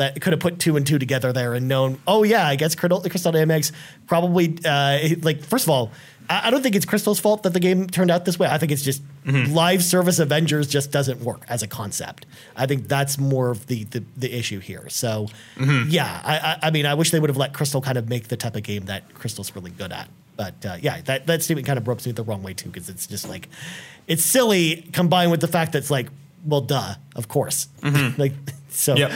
that 0.00 0.18
could 0.22 0.32
have 0.32 0.40
put 0.40 0.58
two 0.58 0.78
and 0.78 0.86
two 0.86 0.98
together 0.98 1.30
there 1.30 1.52
and 1.52 1.68
known, 1.68 2.00
oh 2.06 2.22
yeah, 2.22 2.46
I 2.46 2.56
guess 2.56 2.74
Crystal, 2.74 3.02
Crystal 3.02 3.32
Dynamics 3.32 3.70
probably 4.06 4.58
uh, 4.64 4.98
like 5.20 5.42
first 5.42 5.66
of 5.66 5.70
all, 5.70 5.92
I, 6.30 6.46
I, 6.46 6.50
don't 6.50 6.62
think 6.62 6.74
it's 6.74 6.86
Crystal's 6.86 7.20
fault 7.20 7.42
that 7.42 7.52
the 7.52 7.60
game 7.60 7.86
turned 7.86 8.10
out 8.10 8.24
this 8.24 8.38
way. 8.38 8.48
I 8.48 8.56
think 8.56 8.72
it's 8.72 8.80
just 8.80 9.02
mm-hmm. 9.26 9.52
live 9.52 9.84
service 9.84 10.18
Avengers 10.18 10.68
just 10.68 10.90
doesn't 10.90 11.20
work 11.20 11.44
as 11.48 11.62
a 11.62 11.68
concept. 11.68 12.24
I 12.56 12.64
think 12.64 12.88
that's 12.88 13.18
more 13.18 13.50
of 13.50 13.66
the 13.66 13.84
the, 13.84 14.02
the 14.16 14.32
issue 14.32 14.58
here. 14.58 14.88
So 14.88 15.26
mm-hmm. 15.56 15.90
yeah, 15.90 16.22
I, 16.24 16.68
I, 16.68 16.70
mean, 16.70 16.86
I 16.86 16.94
wish 16.94 17.10
they 17.10 17.20
would 17.20 17.28
have 17.28 17.36
let 17.36 17.52
Crystal 17.52 17.82
kind 17.82 17.98
of 17.98 18.08
make 18.08 18.28
the 18.28 18.38
type 18.38 18.56
of 18.56 18.62
game 18.62 18.86
that 18.86 19.12
Crystal's 19.12 19.54
really 19.54 19.70
good 19.70 19.92
at. 19.92 20.08
But 20.34 20.64
uh, 20.64 20.76
yeah, 20.80 21.02
that, 21.02 21.26
that 21.26 21.42
statement 21.42 21.66
kind 21.66 21.78
of 21.78 21.86
rubs 21.86 22.06
me 22.06 22.12
the 22.12 22.24
wrong 22.24 22.42
way 22.42 22.54
too 22.54 22.70
because 22.70 22.88
it's 22.88 23.06
just 23.06 23.28
like 23.28 23.50
it's 24.06 24.24
silly 24.24 24.88
combined 24.94 25.30
with 25.30 25.42
the 25.42 25.48
fact 25.48 25.72
that 25.72 25.78
it's 25.78 25.90
like 25.90 26.08
well, 26.44 26.62
duh, 26.62 26.94
of 27.16 27.28
course. 27.28 27.68
Mm-hmm. 27.82 28.18
like 28.20 28.32
so. 28.70 28.96
Yep. 28.96 29.12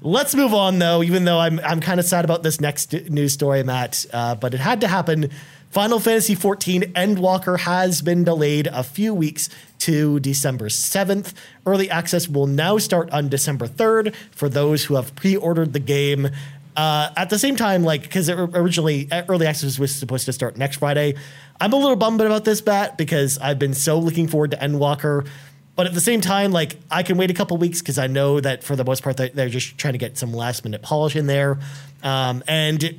Let's 0.00 0.34
move 0.34 0.54
on 0.54 0.78
though. 0.78 1.02
Even 1.02 1.24
though 1.24 1.38
I'm 1.38 1.60
I'm 1.60 1.80
kind 1.80 2.00
of 2.00 2.06
sad 2.06 2.24
about 2.24 2.42
this 2.42 2.60
next 2.60 2.92
news 2.92 3.32
story, 3.32 3.62
Matt, 3.62 4.04
uh, 4.12 4.34
but 4.34 4.54
it 4.54 4.60
had 4.60 4.80
to 4.82 4.88
happen. 4.88 5.30
Final 5.70 6.00
Fantasy 6.00 6.34
XIV 6.34 6.92
Endwalker 6.92 7.58
has 7.58 8.00
been 8.00 8.24
delayed 8.24 8.66
a 8.68 8.82
few 8.82 9.12
weeks 9.12 9.50
to 9.80 10.18
December 10.20 10.68
7th. 10.68 11.34
Early 11.66 11.90
access 11.90 12.28
will 12.28 12.46
now 12.46 12.78
start 12.78 13.10
on 13.10 13.28
December 13.28 13.66
3rd 13.66 14.14
for 14.30 14.48
those 14.48 14.84
who 14.84 14.94
have 14.94 15.14
pre-ordered 15.16 15.74
the 15.74 15.80
game. 15.80 16.30
Uh, 16.76 17.10
at 17.16 17.30
the 17.30 17.38
same 17.38 17.56
time, 17.56 17.84
like 17.84 18.02
because 18.02 18.30
originally 18.30 19.08
early 19.28 19.46
access 19.46 19.78
was 19.78 19.94
supposed 19.94 20.26
to 20.26 20.32
start 20.32 20.56
next 20.56 20.76
Friday, 20.76 21.14
I'm 21.60 21.72
a 21.72 21.76
little 21.76 21.96
bummed 21.96 22.20
about 22.20 22.44
this, 22.44 22.60
Bat, 22.60 22.96
because 22.98 23.38
I've 23.38 23.58
been 23.58 23.74
so 23.74 23.98
looking 23.98 24.28
forward 24.28 24.52
to 24.52 24.56
Endwalker. 24.58 25.26
But 25.76 25.86
at 25.86 25.94
the 25.94 26.00
same 26.00 26.22
time, 26.22 26.52
like 26.52 26.76
I 26.90 27.02
can 27.02 27.18
wait 27.18 27.30
a 27.30 27.34
couple 27.34 27.56
weeks 27.58 27.80
because 27.80 27.98
I 27.98 28.06
know 28.06 28.40
that 28.40 28.64
for 28.64 28.74
the 28.74 28.84
most 28.84 29.02
part 29.02 29.18
they're 29.18 29.48
just 29.48 29.76
trying 29.76 29.92
to 29.92 29.98
get 29.98 30.16
some 30.16 30.32
last 30.32 30.64
minute 30.64 30.82
polish 30.82 31.14
in 31.14 31.26
there, 31.26 31.58
um, 32.02 32.42
and 32.48 32.82
it, 32.82 32.96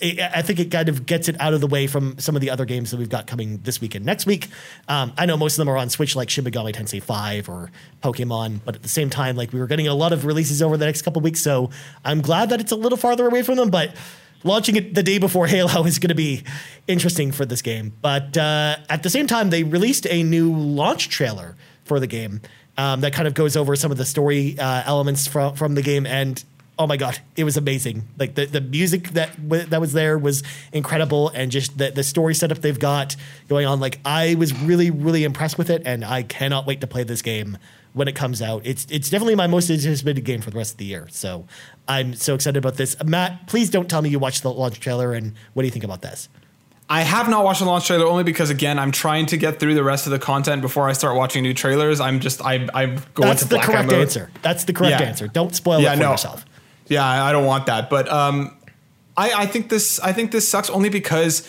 it, 0.00 0.20
I 0.20 0.42
think 0.42 0.58
it 0.58 0.70
kind 0.70 0.88
of 0.88 1.06
gets 1.06 1.28
it 1.28 1.38
out 1.38 1.52
of 1.52 1.60
the 1.60 1.66
way 1.66 1.86
from 1.86 2.18
some 2.18 2.34
of 2.34 2.40
the 2.40 2.50
other 2.50 2.64
games 2.64 2.90
that 2.90 2.96
we've 2.96 3.10
got 3.10 3.26
coming 3.26 3.60
this 3.62 3.80
week 3.80 3.94
and 3.94 4.04
next 4.06 4.24
week. 4.26 4.48
Um, 4.88 5.12
I 5.18 5.26
know 5.26 5.36
most 5.36 5.54
of 5.54 5.58
them 5.58 5.68
are 5.68 5.76
on 5.76 5.90
Switch, 5.90 6.16
like 6.16 6.30
Shin 6.30 6.44
Megami 6.44 6.74
Tensei 6.74 7.02
Five 7.02 7.48
or 7.48 7.70
Pokemon, 8.02 8.60
but 8.64 8.74
at 8.74 8.82
the 8.82 8.88
same 8.88 9.10
time, 9.10 9.36
like 9.36 9.52
we 9.52 9.60
were 9.60 9.66
getting 9.66 9.86
a 9.86 9.94
lot 9.94 10.12
of 10.12 10.24
releases 10.24 10.62
over 10.62 10.76
the 10.76 10.86
next 10.86 11.02
couple 11.02 11.20
weeks, 11.20 11.42
so 11.42 11.70
I'm 12.04 12.22
glad 12.22 12.48
that 12.50 12.60
it's 12.60 12.72
a 12.72 12.76
little 12.76 12.98
farther 12.98 13.26
away 13.26 13.42
from 13.42 13.56
them, 13.56 13.68
but 13.68 13.94
launching 14.44 14.76
it 14.76 14.94
the 14.94 15.02
day 15.02 15.18
before 15.18 15.46
Halo 15.48 15.84
is 15.84 15.98
going 15.98 16.08
to 16.08 16.14
be 16.14 16.42
interesting 16.86 17.32
for 17.32 17.44
this 17.44 17.60
game. 17.60 17.92
But 18.00 18.36
uh, 18.38 18.76
at 18.88 19.02
the 19.02 19.10
same 19.10 19.26
time, 19.26 19.50
they 19.50 19.62
released 19.62 20.06
a 20.08 20.22
new 20.22 20.54
launch 20.54 21.08
trailer 21.08 21.56
for 21.84 22.00
the 22.00 22.06
game 22.06 22.40
um, 22.76 23.00
that 23.02 23.12
kind 23.12 23.28
of 23.28 23.34
goes 23.34 23.56
over 23.56 23.76
some 23.76 23.90
of 23.90 23.98
the 23.98 24.04
story 24.04 24.58
uh, 24.58 24.82
elements 24.84 25.26
from 25.26 25.54
from 25.54 25.74
the 25.74 25.82
game. 25.82 26.06
And 26.06 26.42
oh 26.78 26.86
my 26.88 26.96
god 26.96 27.18
it 27.36 27.44
was 27.44 27.56
amazing. 27.56 28.02
Like 28.18 28.34
the, 28.34 28.46
the 28.46 28.60
music 28.60 29.10
that 29.10 29.40
w- 29.48 29.64
that 29.66 29.80
was 29.80 29.92
there 29.92 30.18
was 30.18 30.42
incredible. 30.72 31.28
And 31.28 31.50
just 31.50 31.78
the, 31.78 31.90
the 31.90 32.02
story 32.02 32.34
setup 32.34 32.58
they've 32.58 32.78
got 32.78 33.16
going 33.48 33.66
on 33.66 33.80
like 33.80 34.00
i 34.04 34.34
was 34.34 34.52
really 34.60 34.90
really 34.90 35.24
impressed 35.24 35.58
with 35.58 35.70
it. 35.70 35.82
And 35.84 36.04
i 36.04 36.22
cannot 36.22 36.66
wait 36.66 36.80
to 36.80 36.86
play 36.86 37.04
this 37.04 37.22
game 37.22 37.58
when 37.92 38.08
it 38.08 38.16
comes 38.16 38.42
out. 38.42 38.62
It's 38.64 38.86
it's 38.90 39.08
definitely 39.08 39.36
my 39.36 39.46
most 39.46 39.70
anticipated 39.70 40.24
game 40.24 40.40
for 40.40 40.50
the 40.50 40.58
rest 40.58 40.72
of 40.72 40.78
the 40.78 40.86
year. 40.86 41.06
So 41.10 41.46
i'm 41.86 42.14
so 42.14 42.34
excited 42.34 42.58
about 42.58 42.76
this. 42.76 42.96
Matt 43.04 43.46
please 43.46 43.70
don't 43.70 43.88
tell 43.88 44.02
me 44.02 44.08
you 44.08 44.18
watched 44.18 44.42
the 44.42 44.52
launch 44.52 44.80
trailer 44.80 45.12
and 45.12 45.34
what 45.52 45.62
do 45.62 45.66
you 45.66 45.72
think 45.72 45.84
about 45.84 46.02
this 46.02 46.28
I 46.88 47.00
have 47.00 47.30
not 47.30 47.44
watched 47.44 47.60
the 47.60 47.66
launch 47.66 47.86
trailer 47.86 48.06
only 48.06 48.24
because 48.24 48.50
again 48.50 48.78
I'm 48.78 48.92
trying 48.92 49.26
to 49.26 49.36
get 49.36 49.58
through 49.58 49.74
the 49.74 49.84
rest 49.84 50.06
of 50.06 50.12
the 50.12 50.18
content 50.18 50.60
before 50.60 50.88
I 50.88 50.92
start 50.92 51.16
watching 51.16 51.42
new 51.42 51.54
trailers. 51.54 52.00
I'm 52.00 52.20
just 52.20 52.42
I 52.42 52.68
I'm 52.74 52.96
going 53.14 53.28
That's 53.28 53.42
to 53.42 53.48
the 53.48 53.58
correct 53.58 53.90
mode. 53.90 54.00
answer. 54.00 54.30
That's 54.42 54.64
the 54.64 54.72
correct 54.72 55.00
yeah. 55.00 55.06
answer. 55.06 55.26
Don't 55.28 55.54
spoil 55.54 55.80
yeah, 55.80 55.92
it 55.92 55.96
for 55.96 56.02
no. 56.02 56.10
yourself. 56.10 56.44
Yeah, 56.88 57.04
I 57.06 57.32
don't 57.32 57.46
want 57.46 57.66
that. 57.66 57.88
But 57.88 58.10
um, 58.10 58.56
I 59.16 59.32
I 59.32 59.46
think 59.46 59.70
this 59.70 59.98
I 60.00 60.12
think 60.12 60.30
this 60.30 60.46
sucks 60.46 60.68
only 60.68 60.90
because 60.90 61.48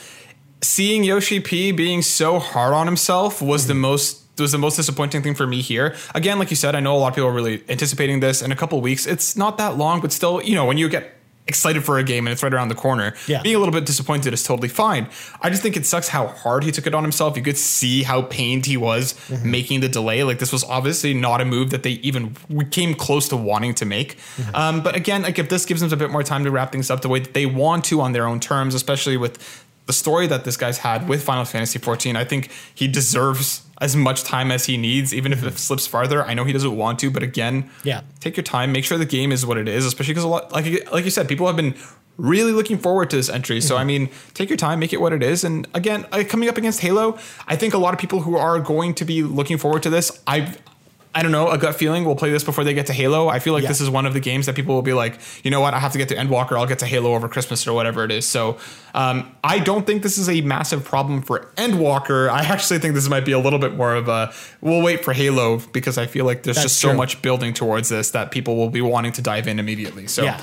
seeing 0.62 1.04
Yoshi 1.04 1.40
P 1.42 1.72
being 1.72 2.02
so 2.02 2.40
hard 2.40 2.74
on 2.74 2.88
himself 2.88 3.42
was 3.42 3.64
mm-hmm. 3.64 3.68
the 3.70 3.76
most 3.76 4.22
was 4.40 4.52
the 4.52 4.58
most 4.58 4.76
disappointing 4.76 5.22
thing 5.22 5.36
for 5.36 5.48
me 5.48 5.62
here. 5.62 5.96
Again, 6.14 6.40
like 6.40 6.50
you 6.50 6.56
said, 6.56 6.76
I 6.76 6.80
know 6.80 6.96
a 6.96 7.00
lot 7.00 7.10
of 7.10 7.16
people 7.16 7.30
are 7.30 7.34
really 7.34 7.64
anticipating 7.70 8.20
this 8.20 8.42
in 8.42 8.52
a 8.52 8.56
couple 8.56 8.80
weeks. 8.82 9.06
It's 9.06 9.38
not 9.38 9.58
that 9.58 9.78
long, 9.78 10.02
but 10.02 10.12
still, 10.12 10.42
you 10.42 10.56
know, 10.56 10.66
when 10.66 10.78
you 10.78 10.90
get 10.90 11.15
excited 11.48 11.84
for 11.84 12.00
a 12.00 12.04
game 12.04 12.26
and 12.26 12.32
it's 12.32 12.42
right 12.42 12.54
around 12.54 12.70
the 12.70 12.76
corner. 12.76 13.14
Yeah. 13.28 13.42
Being 13.44 13.56
a 13.56 13.60
little 13.60 13.74
bit 13.74 13.86
disappointed 13.86 14.34
is 14.34 14.42
totally 14.44 14.68
fine. 14.68 15.08
I 15.42 15.50
just 15.50 15.62
think 15.62 15.78
it 15.78 15.86
sucks 15.86 16.08
how 16.08 16.28
hard 16.28 16.64
he 16.64 16.72
took 16.72 16.88
it 16.88 16.96
on 16.96 17.04
himself. 17.04 17.38
You 17.38 17.44
could 17.44 17.58
see 17.58 18.04
how 18.04 18.24
pained 18.24 18.66
he 18.66 18.78
was 18.78 19.14
Mm-hmm. 19.26 19.52
making 19.52 19.80
the 19.82 19.90
delay. 19.90 20.24
Like 20.24 20.40
this 20.40 20.52
was 20.52 20.64
obviously 20.64 21.14
not 21.14 21.42
a 21.42 21.46
move 21.46 21.70
that 21.72 21.84
they 21.84 21.92
even 22.04 22.36
came 22.72 22.94
close 22.94 23.28
to 23.30 23.38
wanting 23.38 23.74
to 23.76 23.86
make. 23.86 24.18
Mm-hmm. 24.38 24.56
Um, 24.56 24.82
but 24.84 24.96
again, 24.96 25.24
like 25.24 25.40
if 25.40 25.50
this 25.50 25.66
gives 25.66 25.82
them 25.82 25.92
a 25.92 25.96
bit 25.96 26.10
more 26.12 26.24
time 26.24 26.44
to 26.44 26.52
wrap 26.52 26.72
things 26.72 26.90
up 26.92 27.02
the 27.02 27.10
way 27.10 27.20
that 27.20 27.34
they 27.34 27.46
want 27.46 27.86
to 27.86 28.02
on 28.02 28.12
their 28.14 28.28
own 28.28 28.40
terms, 28.40 28.74
especially 28.76 29.18
with 29.18 29.65
the 29.86 29.94
story 29.94 30.28
that 30.28 30.44
this 30.46 30.58
guy's 30.58 30.80
had 30.80 31.08
with 31.08 31.24
Final 31.24 31.46
Fantasy 31.46 31.80
14, 31.80 32.16
I 32.16 32.24
think 32.26 32.50
he 32.74 32.88
deserves 32.88 33.62
as 33.82 33.96
much 33.96 34.24
time 34.24 34.52
as 34.52 34.66
he 34.66 34.78
needs, 34.78 35.14
even 35.14 35.34
if 35.34 35.44
it 35.44 35.58
slips 35.60 35.86
farther. 35.86 36.24
I 36.26 36.34
know 36.34 36.44
he 36.46 36.54
doesn't 36.54 36.76
want 36.76 36.98
to, 37.00 37.12
but 37.12 37.22
again, 37.24 37.70
Yeah. 37.84 38.02
take 38.20 38.38
your 38.38 38.44
time. 38.44 38.72
Make 38.72 38.86
sure 38.86 38.98
the 38.98 39.06
game 39.06 39.32
is 39.32 39.46
what 39.46 39.58
it 39.58 39.68
is, 39.68 39.86
especially 39.86 40.14
because 40.14 40.24
a 40.24 40.28
lot, 40.30 40.52
like 40.52 40.92
like 40.92 41.04
you 41.06 41.12
said, 41.12 41.28
people 41.28 41.46
have 41.48 41.56
been 41.58 41.76
really 42.18 42.54
looking 42.54 42.78
forward 42.78 43.10
to 43.10 43.18
this 43.18 43.30
entry. 43.30 43.60
So 43.60 43.76
I 43.76 43.84
mean, 43.84 44.10
take 44.34 44.50
your 44.50 44.58
time, 44.58 44.80
make 44.80 44.94
it 44.94 45.02
what 45.02 45.12
it 45.14 45.22
is. 45.22 45.44
And 45.44 45.68
again, 45.74 46.06
uh, 46.14 46.24
coming 46.28 46.48
up 46.48 46.58
against 46.58 46.80
Halo, 46.80 47.18
I 47.48 47.56
think 47.58 47.74
a 47.74 47.78
lot 47.78 47.94
of 47.94 48.00
people 48.00 48.22
who 48.22 48.38
are 48.38 48.60
going 48.60 48.94
to 48.96 49.06
be 49.06 49.22
looking 49.24 49.58
forward 49.58 49.84
to 49.84 49.90
this, 49.90 50.20
I. 50.26 50.56
I 51.18 51.24
don't 51.24 51.32
know, 51.32 51.50
a 51.50 51.58
gut 51.58 51.76
feeling. 51.76 52.04
We'll 52.04 52.18
play 52.18 52.30
this 52.30 52.44
before 52.44 52.66
they 52.66 52.74
get 52.74 52.88
to 52.88 52.94
Halo. 52.94 53.30
I 53.30 53.40
feel 53.40 53.54
like 53.54 53.64
Yeah. 53.64 53.70
this 53.70 53.80
is 53.80 53.90
one 53.90 54.06
of 54.06 54.14
the 54.14 54.20
games 54.20 54.48
that 54.48 54.56
people 54.56 54.76
will 54.76 54.82
be 54.82 54.92
like, 54.92 55.18
you 55.46 55.50
know 55.50 55.62
what, 55.62 55.74
I 55.74 55.80
have 55.80 55.94
to 55.94 55.98
get 55.98 56.10
to 56.10 56.16
Endwalker. 56.16 56.58
I'll 56.58 56.68
get 56.68 56.80
to 56.80 56.86
Halo 56.86 57.16
over 57.16 57.30
Christmas 57.30 57.66
or 57.66 57.72
whatever 57.74 58.04
it 58.04 58.12
is. 58.12 58.28
So 58.28 58.58
um, 58.94 59.32
I 59.42 59.60
don't 59.60 59.88
think 59.88 60.04
this 60.04 60.18
is 60.18 60.28
a 60.28 60.42
massive 60.42 60.84
problem 60.84 61.22
for 61.22 61.52
Endwalker. 61.56 62.30
I 62.30 62.42
actually 62.42 62.80
think 62.80 62.96
this 62.96 63.08
might 63.08 63.24
be 63.24 63.32
a 63.32 63.40
little 63.40 63.60
bit 63.60 63.76
more 63.76 63.96
of 63.96 64.10
a 64.10 64.34
we'll 64.60 64.82
wait 64.82 65.06
for 65.06 65.14
Halo 65.14 65.60
because 65.72 65.98
I 65.98 66.06
feel 66.06 66.26
like 66.26 66.44
there's 66.44 66.58
That's 66.58 66.66
just 66.66 66.80
so 66.82 66.94
much 66.94 67.22
building 67.22 67.54
towards 67.54 67.88
this 67.88 68.12
that 68.12 68.32
people 68.32 68.58
will 68.58 68.70
be 68.70 68.82
wanting 68.82 69.14
to 69.14 69.22
dive 69.22 69.48
in 69.48 69.58
immediately. 69.58 70.08
So 70.08 70.24
Yeah. 70.26 70.42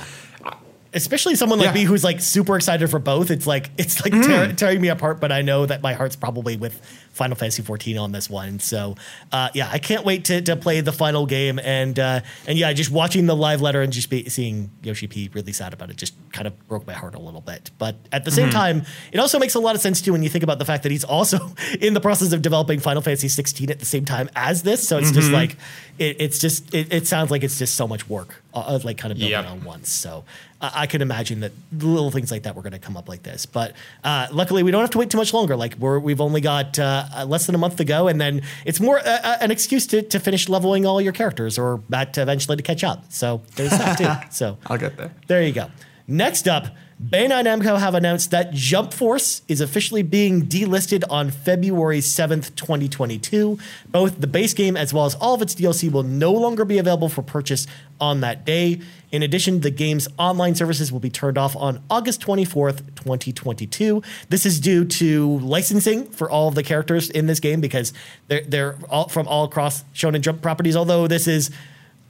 Especially 0.94 1.34
someone 1.36 1.58
like 1.58 1.68
Yeah. 1.68 1.74
Me 1.74 1.84
who's 1.84 2.04
like 2.04 2.20
super 2.20 2.56
excited 2.56 2.88
for 2.90 2.98
both. 2.98 3.30
It's 3.30 3.46
like 3.46 3.70
it's 3.78 4.02
like 4.04 4.12
tear, 4.12 4.52
tearing 4.52 4.80
me 4.80 4.88
apart, 4.88 5.20
but 5.20 5.32
I 5.32 5.40
know 5.42 5.64
that 5.66 5.82
my 5.82 5.94
heart's 5.94 6.16
probably 6.16 6.56
with 6.56 6.80
Final 7.12 7.36
Fantasy 7.36 7.62
14 7.62 7.96
on 7.98 8.12
this 8.12 8.28
one. 8.28 8.58
So 8.60 8.96
uh, 9.32 9.48
yeah, 9.54 9.68
I 9.72 9.78
can't 9.78 10.04
wait 10.04 10.24
to, 10.26 10.40
to 10.42 10.56
play 10.56 10.80
the 10.82 10.92
final 10.92 11.24
game 11.26 11.58
and 11.58 11.98
uh, 11.98 12.20
and 12.46 12.58
yeah, 12.58 12.72
just 12.72 12.90
watching 12.90 13.26
the 13.26 13.36
live 13.36 13.60
letter 13.62 13.80
and 13.82 13.92
just 13.92 14.10
be, 14.10 14.28
seeing 14.28 14.70
Yoshi 14.82 15.06
P 15.06 15.30
really 15.32 15.52
sad 15.52 15.72
about 15.72 15.90
it 15.90 15.96
just 15.96 16.14
kind 16.32 16.46
of 16.46 16.68
broke 16.68 16.86
my 16.86 16.92
heart 16.94 17.14
a 17.14 17.18
little 17.20 17.40
bit. 17.40 17.70
But 17.78 17.96
at 18.12 18.24
the 18.24 18.30
same 18.30 18.42
Mm-hmm. 18.48 18.50
time, 18.58 18.82
it 19.12 19.18
also 19.20 19.38
makes 19.38 19.54
a 19.54 19.60
lot 19.60 19.74
of 19.76 19.80
sense 19.80 20.00
too 20.02 20.12
when 20.12 20.22
you 20.22 20.28
think 20.28 20.42
about 20.44 20.58
the 20.58 20.64
fact 20.64 20.82
that 20.82 20.90
he's 20.92 21.04
also 21.04 21.38
in 21.80 21.94
the 21.94 22.00
process 22.00 22.32
of 22.32 22.42
developing 22.42 22.80
Final 22.80 23.00
Fantasy 23.02 23.28
16 23.28 23.70
at 23.70 23.78
the 23.78 23.86
same 23.86 24.04
time 24.04 24.28
as 24.36 24.62
this. 24.62 24.86
So 24.86 24.98
it's 24.98 25.10
just 25.10 25.26
Mm-hmm. 25.28 25.34
like 25.34 25.56
it, 25.98 26.16
it's 26.20 26.38
just 26.38 26.74
it, 26.74 26.92
it 26.92 27.06
sounds 27.06 27.30
like 27.30 27.44
it's 27.44 27.58
just 27.58 27.76
so 27.76 27.86
much 27.86 28.08
work, 28.08 28.42
uh, 28.52 28.78
like 28.84 28.98
kind 28.98 29.12
of 29.12 29.18
building 29.18 29.30
Yep. 29.32 29.46
on 29.46 29.64
once. 29.64 29.90
So 29.90 30.24
I, 30.62 30.82
I 30.82 30.86
can 30.86 31.02
imagine 31.02 31.40
that 31.40 31.52
little 31.72 32.10
things 32.10 32.30
like 32.30 32.44
that 32.44 32.54
were 32.56 32.62
going 32.62 32.72
to 32.72 32.78
come 32.78 32.96
up 32.96 33.08
like 33.08 33.22
this. 33.22 33.44
But 33.44 33.74
uh, 34.04 34.28
luckily, 34.32 34.62
we 34.62 34.70
don't 34.70 34.80
have 34.80 34.90
to 34.90 34.98
wait 34.98 35.10
too 35.10 35.18
much 35.18 35.34
longer. 35.34 35.56
Like 35.56 35.76
we're 35.76 35.98
we've 35.98 36.20
only 36.20 36.40
got 36.40 36.78
uh, 36.78 37.06
uh, 37.14 37.24
less 37.26 37.46
than 37.46 37.54
a 37.54 37.58
month 37.58 37.76
to 37.76 37.84
go, 37.84 38.08
and 38.08 38.20
then 38.20 38.42
it's 38.64 38.80
more 38.80 38.98
uh, 38.98 39.02
uh, 39.02 39.36
an 39.40 39.50
excuse 39.50 39.86
to, 39.88 40.02
to 40.02 40.20
finish 40.20 40.48
leveling 40.48 40.86
all 40.86 41.00
your 41.00 41.12
characters, 41.12 41.58
or 41.58 41.82
to 41.90 42.22
eventually 42.22 42.56
to 42.56 42.62
catch 42.62 42.84
up. 42.84 43.04
So 43.12 43.42
there's 43.56 43.70
that 43.70 43.98
too. 43.98 44.02
So 44.30 44.56
I'll 44.66 44.78
get 44.78 44.96
there. 44.96 45.12
there 45.26 45.42
you 45.42 45.52
go. 45.52 45.70
Next 46.06 46.48
up, 46.48 46.66
Bandai 47.02 47.42
Namco 47.42 47.80
have 47.80 47.96
announced 47.96 48.30
that 48.30 48.52
Jump 48.52 48.94
Force 48.94 49.42
is 49.48 49.60
officially 49.60 50.04
being 50.04 50.46
delisted 50.46 51.02
on 51.10 51.32
February 51.32 51.98
7th, 51.98 52.54
2022. 52.54 53.58
Both 53.88 54.20
the 54.20 54.28
base 54.28 54.54
game 54.54 54.76
as 54.76 54.94
well 54.94 55.04
as 55.04 55.16
all 55.16 55.34
of 55.34 55.42
its 55.42 55.56
DLC 55.56 55.90
will 55.90 56.04
no 56.04 56.30
longer 56.30 56.64
be 56.64 56.78
available 56.78 57.08
for 57.08 57.22
purchase 57.22 57.66
on 58.00 58.20
that 58.20 58.44
day. 58.44 58.80
In 59.10 59.24
addition, 59.24 59.62
the 59.62 59.70
game's 59.70 60.06
online 60.16 60.54
services 60.54 60.92
will 60.92 61.00
be 61.00 61.10
turned 61.10 61.36
off 61.36 61.56
on 61.56 61.82
August 61.90 62.20
24th, 62.20 62.94
2022. 62.94 64.00
This 64.28 64.46
is 64.46 64.60
due 64.60 64.84
to 64.84 65.38
licensing 65.40 66.06
for 66.06 66.30
all 66.30 66.46
of 66.46 66.54
the 66.54 66.62
characters 66.62 67.10
in 67.10 67.26
this 67.26 67.40
game 67.40 67.60
because 67.60 67.92
they're, 68.28 68.44
they're 68.44 68.78
all 68.88 69.08
from 69.08 69.26
all 69.26 69.44
across 69.44 69.82
Shonen 69.92 70.20
Jump 70.20 70.40
properties, 70.40 70.76
although 70.76 71.08
this 71.08 71.26
is 71.26 71.50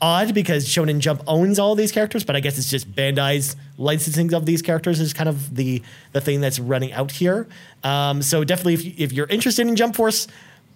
odd 0.02 0.34
because 0.34 0.66
Shonen 0.66 0.98
Jump 0.98 1.22
owns 1.28 1.58
all 1.58 1.74
these 1.76 1.92
characters, 1.92 2.24
but 2.24 2.34
I 2.34 2.40
guess 2.40 2.58
it's 2.58 2.68
just 2.68 2.92
Bandai's 2.92 3.56
licensing 3.78 4.34
of 4.34 4.44
these 4.44 4.60
characters 4.60 5.00
is 5.00 5.14
kind 5.14 5.28
of 5.28 5.54
the 5.54 5.80
the 6.12 6.20
thing 6.20 6.40
that's 6.40 6.58
running 6.58 6.92
out 6.92 7.12
here. 7.12 7.46
Um, 7.84 8.20
so 8.20 8.44
definitely, 8.44 8.74
if, 8.74 9.00
if 9.00 9.12
you're 9.12 9.28
interested 9.28 9.66
in 9.66 9.76
Jump 9.76 9.94
Force, 9.94 10.26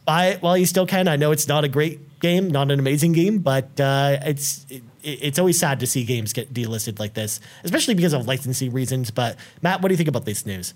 buy 0.07 0.29
it 0.29 0.43
while 0.43 0.57
you 0.57 0.65
still 0.65 0.87
can. 0.87 1.09
I 1.09 1.17
know 1.17 1.33
it's 1.33 1.49
not 1.49 1.65
a 1.65 1.69
great 1.69 2.21
game, 2.21 2.49
not 2.49 2.71
an 2.71 2.79
amazing 2.79 3.13
game, 3.13 3.41
but 3.41 3.79
uh, 3.81 4.19
it's 4.25 4.65
it, 4.71 4.83
it's 5.03 5.39
always 5.39 5.59
sad 5.59 5.81
to 5.81 5.87
see 5.87 6.05
games 6.05 6.33
get 6.33 6.55
delisted 6.55 6.99
like 6.99 7.15
this, 7.15 7.41
especially 7.65 7.95
because 7.95 8.13
of 8.13 8.27
licensing 8.27 8.73
reasons. 8.73 9.11
But 9.11 9.37
Matt, 9.61 9.83
what 9.83 9.89
do 9.89 9.93
you 9.93 9.99
think 9.99 10.09
about 10.09 10.25
this 10.25 10.47
news? 10.47 10.73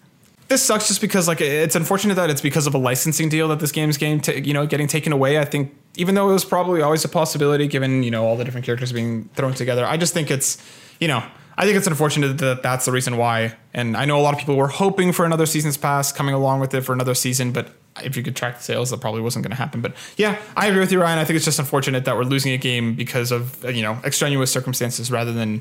This 0.50 0.62
sucks 0.64 0.88
just 0.88 1.00
because 1.00 1.28
like 1.28 1.40
it's 1.40 1.76
unfortunate 1.76 2.14
that 2.16 2.28
it's 2.28 2.40
because 2.40 2.66
of 2.66 2.74
a 2.74 2.78
licensing 2.78 3.28
deal 3.28 3.46
that 3.48 3.60
this 3.60 3.70
game's 3.70 3.96
game 3.96 4.20
you 4.34 4.52
know 4.52 4.66
getting 4.66 4.88
taken 4.88 5.12
away. 5.12 5.38
I 5.38 5.44
think 5.44 5.72
even 5.94 6.16
though 6.16 6.28
it 6.28 6.32
was 6.32 6.44
probably 6.44 6.82
always 6.82 7.04
a 7.04 7.08
possibility 7.08 7.68
given 7.68 8.02
you 8.02 8.10
know 8.10 8.26
all 8.26 8.36
the 8.36 8.44
different 8.44 8.66
characters 8.66 8.92
being 8.92 9.30
thrown 9.36 9.54
together, 9.54 9.86
I 9.86 9.96
just 9.96 10.12
think 10.12 10.28
it's 10.28 10.58
you 10.98 11.06
know 11.06 11.22
I 11.56 11.64
think 11.64 11.76
it's 11.76 11.86
unfortunate 11.86 12.38
that 12.38 12.64
that's 12.64 12.84
the 12.84 12.90
reason 12.90 13.16
why. 13.16 13.54
And 13.74 13.96
I 13.96 14.06
know 14.06 14.18
a 14.18 14.22
lot 14.22 14.34
of 14.34 14.40
people 14.40 14.56
were 14.56 14.66
hoping 14.66 15.12
for 15.12 15.24
another 15.24 15.46
season's 15.46 15.76
pass 15.76 16.10
coming 16.10 16.34
along 16.34 16.58
with 16.58 16.74
it 16.74 16.80
for 16.80 16.94
another 16.94 17.14
season, 17.14 17.52
but 17.52 17.70
if 18.02 18.16
you 18.16 18.22
could 18.24 18.34
track 18.34 18.56
the 18.58 18.62
sales, 18.64 18.90
that 18.90 19.00
probably 19.00 19.20
wasn't 19.20 19.44
going 19.44 19.50
to 19.50 19.56
happen. 19.56 19.80
But 19.82 19.94
yeah, 20.16 20.36
I 20.56 20.66
agree 20.66 20.80
with 20.80 20.90
you, 20.90 21.00
Ryan. 21.00 21.18
I 21.20 21.24
think 21.24 21.36
it's 21.36 21.44
just 21.44 21.60
unfortunate 21.60 22.04
that 22.06 22.16
we're 22.16 22.24
losing 22.24 22.52
a 22.52 22.58
game 22.58 22.94
because 22.96 23.30
of 23.30 23.62
you 23.72 23.82
know 23.82 23.98
extraneous 24.04 24.50
circumstances 24.50 25.12
rather 25.12 25.32
than 25.32 25.60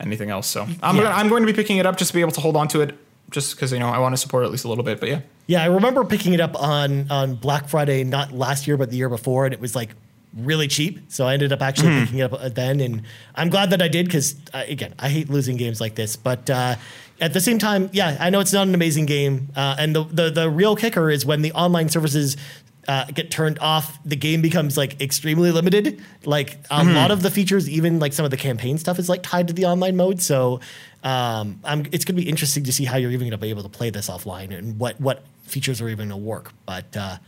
anything 0.00 0.28
else. 0.28 0.46
So 0.48 0.66
I'm 0.82 0.96
Yeah. 0.96 1.04
gonna, 1.04 1.14
I'm 1.14 1.28
going 1.30 1.42
to 1.42 1.50
be 1.50 1.56
picking 1.56 1.78
it 1.78 1.86
up 1.86 1.96
just 1.96 2.10
to 2.10 2.14
be 2.14 2.20
able 2.20 2.32
to 2.32 2.40
hold 2.42 2.56
on 2.56 2.68
to 2.68 2.82
it, 2.82 2.94
just 3.30 3.54
because 3.54 3.72
you 3.72 3.78
know 3.78 3.88
I 3.88 3.98
want 3.98 4.12
to 4.14 4.16
support 4.16 4.42
it 4.42 4.46
at 4.46 4.52
least 4.52 4.64
a 4.64 4.68
little 4.68 4.84
bit. 4.84 5.00
But 5.00 5.08
yeah, 5.08 5.20
Yeah, 5.46 5.62
I 5.62 5.66
remember 5.66 6.04
picking 6.04 6.34
it 6.34 6.40
up 6.40 6.60
on 6.60 7.10
on 7.10 7.34
Black 7.36 7.68
Friday, 7.68 8.04
not 8.04 8.32
last 8.32 8.66
year, 8.66 8.76
but 8.76 8.90
the 8.90 8.96
year 8.96 9.08
before, 9.08 9.44
and 9.44 9.54
it 9.54 9.60
was 9.60 9.74
like 9.76 9.90
really 10.36 10.68
cheap. 10.68 11.00
So 11.08 11.26
I 11.26 11.32
ended 11.34 11.52
up 11.52 11.62
actually 11.62 11.88
Mm-hmm. 11.90 12.04
picking 12.04 12.18
it 12.18 12.22
up 12.22 12.32
uh, 12.34 12.48
then, 12.50 12.80
and 12.80 13.02
I'm 13.34 13.48
glad 13.48 13.70
that 13.70 13.82
I 13.82 13.88
did 13.88 14.06
because 14.06 14.36
uh, 14.54 14.64
again, 14.68 14.94
I 14.98 15.08
hate 15.08 15.30
losing 15.30 15.56
games 15.56 15.80
like 15.80 15.94
this. 15.94 16.16
But 16.16 16.48
uh, 16.50 16.76
at 17.20 17.32
the 17.32 17.40
same 17.40 17.58
time, 17.58 17.90
yeah, 17.92 18.16
I 18.20 18.30
know 18.30 18.40
it's 18.40 18.52
not 18.52 18.68
an 18.68 18.74
amazing 18.74 19.06
game, 19.06 19.48
uh, 19.56 19.76
and 19.78 19.96
the, 19.96 20.04
the 20.04 20.30
the 20.30 20.50
real 20.50 20.76
kicker 20.76 21.10
is 21.10 21.24
when 21.26 21.42
the 21.42 21.52
online 21.52 21.88
services. 21.88 22.36
Uh, 22.86 23.04
get 23.12 23.30
turned 23.30 23.58
off, 23.58 23.98
the 24.06 24.16
game 24.16 24.40
becomes 24.40 24.78
like 24.78 24.98
extremely 24.98 25.50
limited. 25.52 26.00
Like 26.24 26.52
a 26.70 26.80
Mm-hmm. 26.80 26.94
lot 26.96 27.10
of 27.10 27.20
the 27.20 27.30
features, 27.30 27.68
even 27.68 27.98
like 27.98 28.14
some 28.14 28.24
of 28.24 28.30
the 28.30 28.38
campaign 28.38 28.78
stuff, 28.78 28.98
is 28.98 29.10
like 29.10 29.22
tied 29.22 29.48
to 29.48 29.52
the 29.52 29.66
online 29.66 29.94
mode. 29.94 30.22
So 30.22 30.60
um, 31.02 31.60
I'm, 31.64 31.86
it's 31.92 32.04
going 32.04 32.16
to 32.16 32.22
be 32.22 32.28
interesting 32.28 32.64
to 32.64 32.72
see 32.72 32.84
how 32.84 32.96
you're 32.96 33.10
even 33.10 33.26
going 33.26 33.30
to 33.32 33.38
be 33.38 33.50
able 33.50 33.62
to 33.62 33.68
play 33.68 33.90
this 33.90 34.08
offline 34.08 34.56
and 34.56 34.78
what 34.78 35.00
what 35.00 35.24
features 35.44 35.80
are 35.80 35.88
even 35.88 36.08
going 36.08 36.20
to 36.20 36.26
work. 36.26 36.52
But 36.66 36.96
uh, 36.96 37.18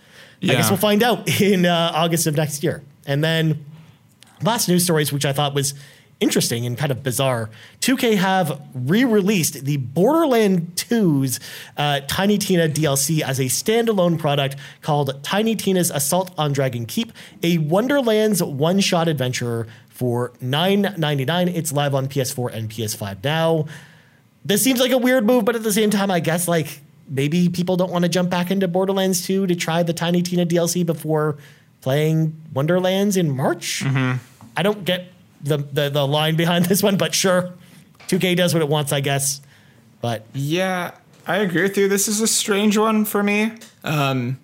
I 0.42 0.46
guess 0.46 0.70
we'll 0.70 0.78
find 0.78 1.02
out 1.02 1.28
in 1.40 1.66
uh, 1.66 1.92
August 1.94 2.26
of 2.26 2.36
next 2.36 2.62
year. 2.62 2.82
And 3.06 3.22
then 3.22 3.64
last 4.42 4.68
news 4.68 4.84
stories, 4.84 5.12
which 5.12 5.24
I 5.24 5.32
thought 5.32 5.54
was 5.54 5.74
interesting 6.20 6.66
and 6.66 6.76
kind 6.76 6.92
of 6.92 7.02
bizarre. 7.02 7.50
2K 7.80 8.16
have 8.16 8.60
re-released 8.74 9.64
the 9.64 9.78
Borderland 9.78 10.72
2's 10.76 11.40
uh, 11.76 12.00
Tiny 12.06 12.36
Tina 12.36 12.68
DLC 12.68 13.22
as 13.22 13.40
a 13.40 13.44
standalone 13.44 14.18
product 14.18 14.56
called 14.82 15.22
Tiny 15.24 15.56
Tina's 15.56 15.90
Assault 15.90 16.32
on 16.36 16.52
Dragon 16.52 16.84
Keep, 16.84 17.12
a 17.42 17.56
Wonderlands 17.58 18.42
one-shot 18.42 19.08
adventure 19.08 19.66
for 20.00 20.30
$9.99. 20.42 21.54
It's 21.54 21.72
live 21.74 21.94
on 21.94 22.08
PS4 22.08 22.54
and 22.54 22.70
PS5 22.70 23.22
now. 23.22 23.66
This 24.46 24.62
seems 24.64 24.80
like 24.80 24.92
a 24.92 24.98
weird 24.98 25.26
move, 25.26 25.44
but 25.44 25.56
at 25.56 25.62
the 25.62 25.74
same 25.74 25.90
time, 25.90 26.10
I 26.10 26.20
guess 26.20 26.48
like 26.48 26.80
maybe 27.06 27.50
people 27.50 27.76
don't 27.76 27.92
want 27.92 28.04
to 28.04 28.08
jump 28.08 28.30
back 28.30 28.50
into 28.50 28.66
Borderlands 28.66 29.26
2 29.26 29.46
to 29.48 29.54
try 29.54 29.82
the 29.82 29.92
Tiny 29.92 30.22
Tina 30.22 30.46
DLC 30.46 30.86
before 30.86 31.36
playing 31.82 32.34
Wonderlands 32.54 33.18
in 33.18 33.30
March. 33.30 33.82
I 34.56 34.62
don't 34.62 34.86
get 34.86 35.12
the, 35.42 35.58
the 35.58 35.90
the 35.90 36.06
line 36.06 36.34
behind 36.34 36.64
this 36.70 36.82
one, 36.82 36.96
but 36.96 37.14
sure, 37.14 37.52
2K 38.08 38.34
does 38.36 38.54
what 38.54 38.62
it 38.62 38.70
wants, 38.70 38.94
I 38.94 39.00
guess. 39.00 39.42
But 40.00 40.24
Yeah, 40.32 40.92
I 41.26 41.36
agree 41.40 41.60
with 41.60 41.76
you. 41.76 41.88
This 41.88 42.08
is 42.08 42.22
a 42.22 42.26
strange 42.26 42.78
one 42.78 43.04
for 43.04 43.22
me. 43.22 43.52
Um, 43.84 44.40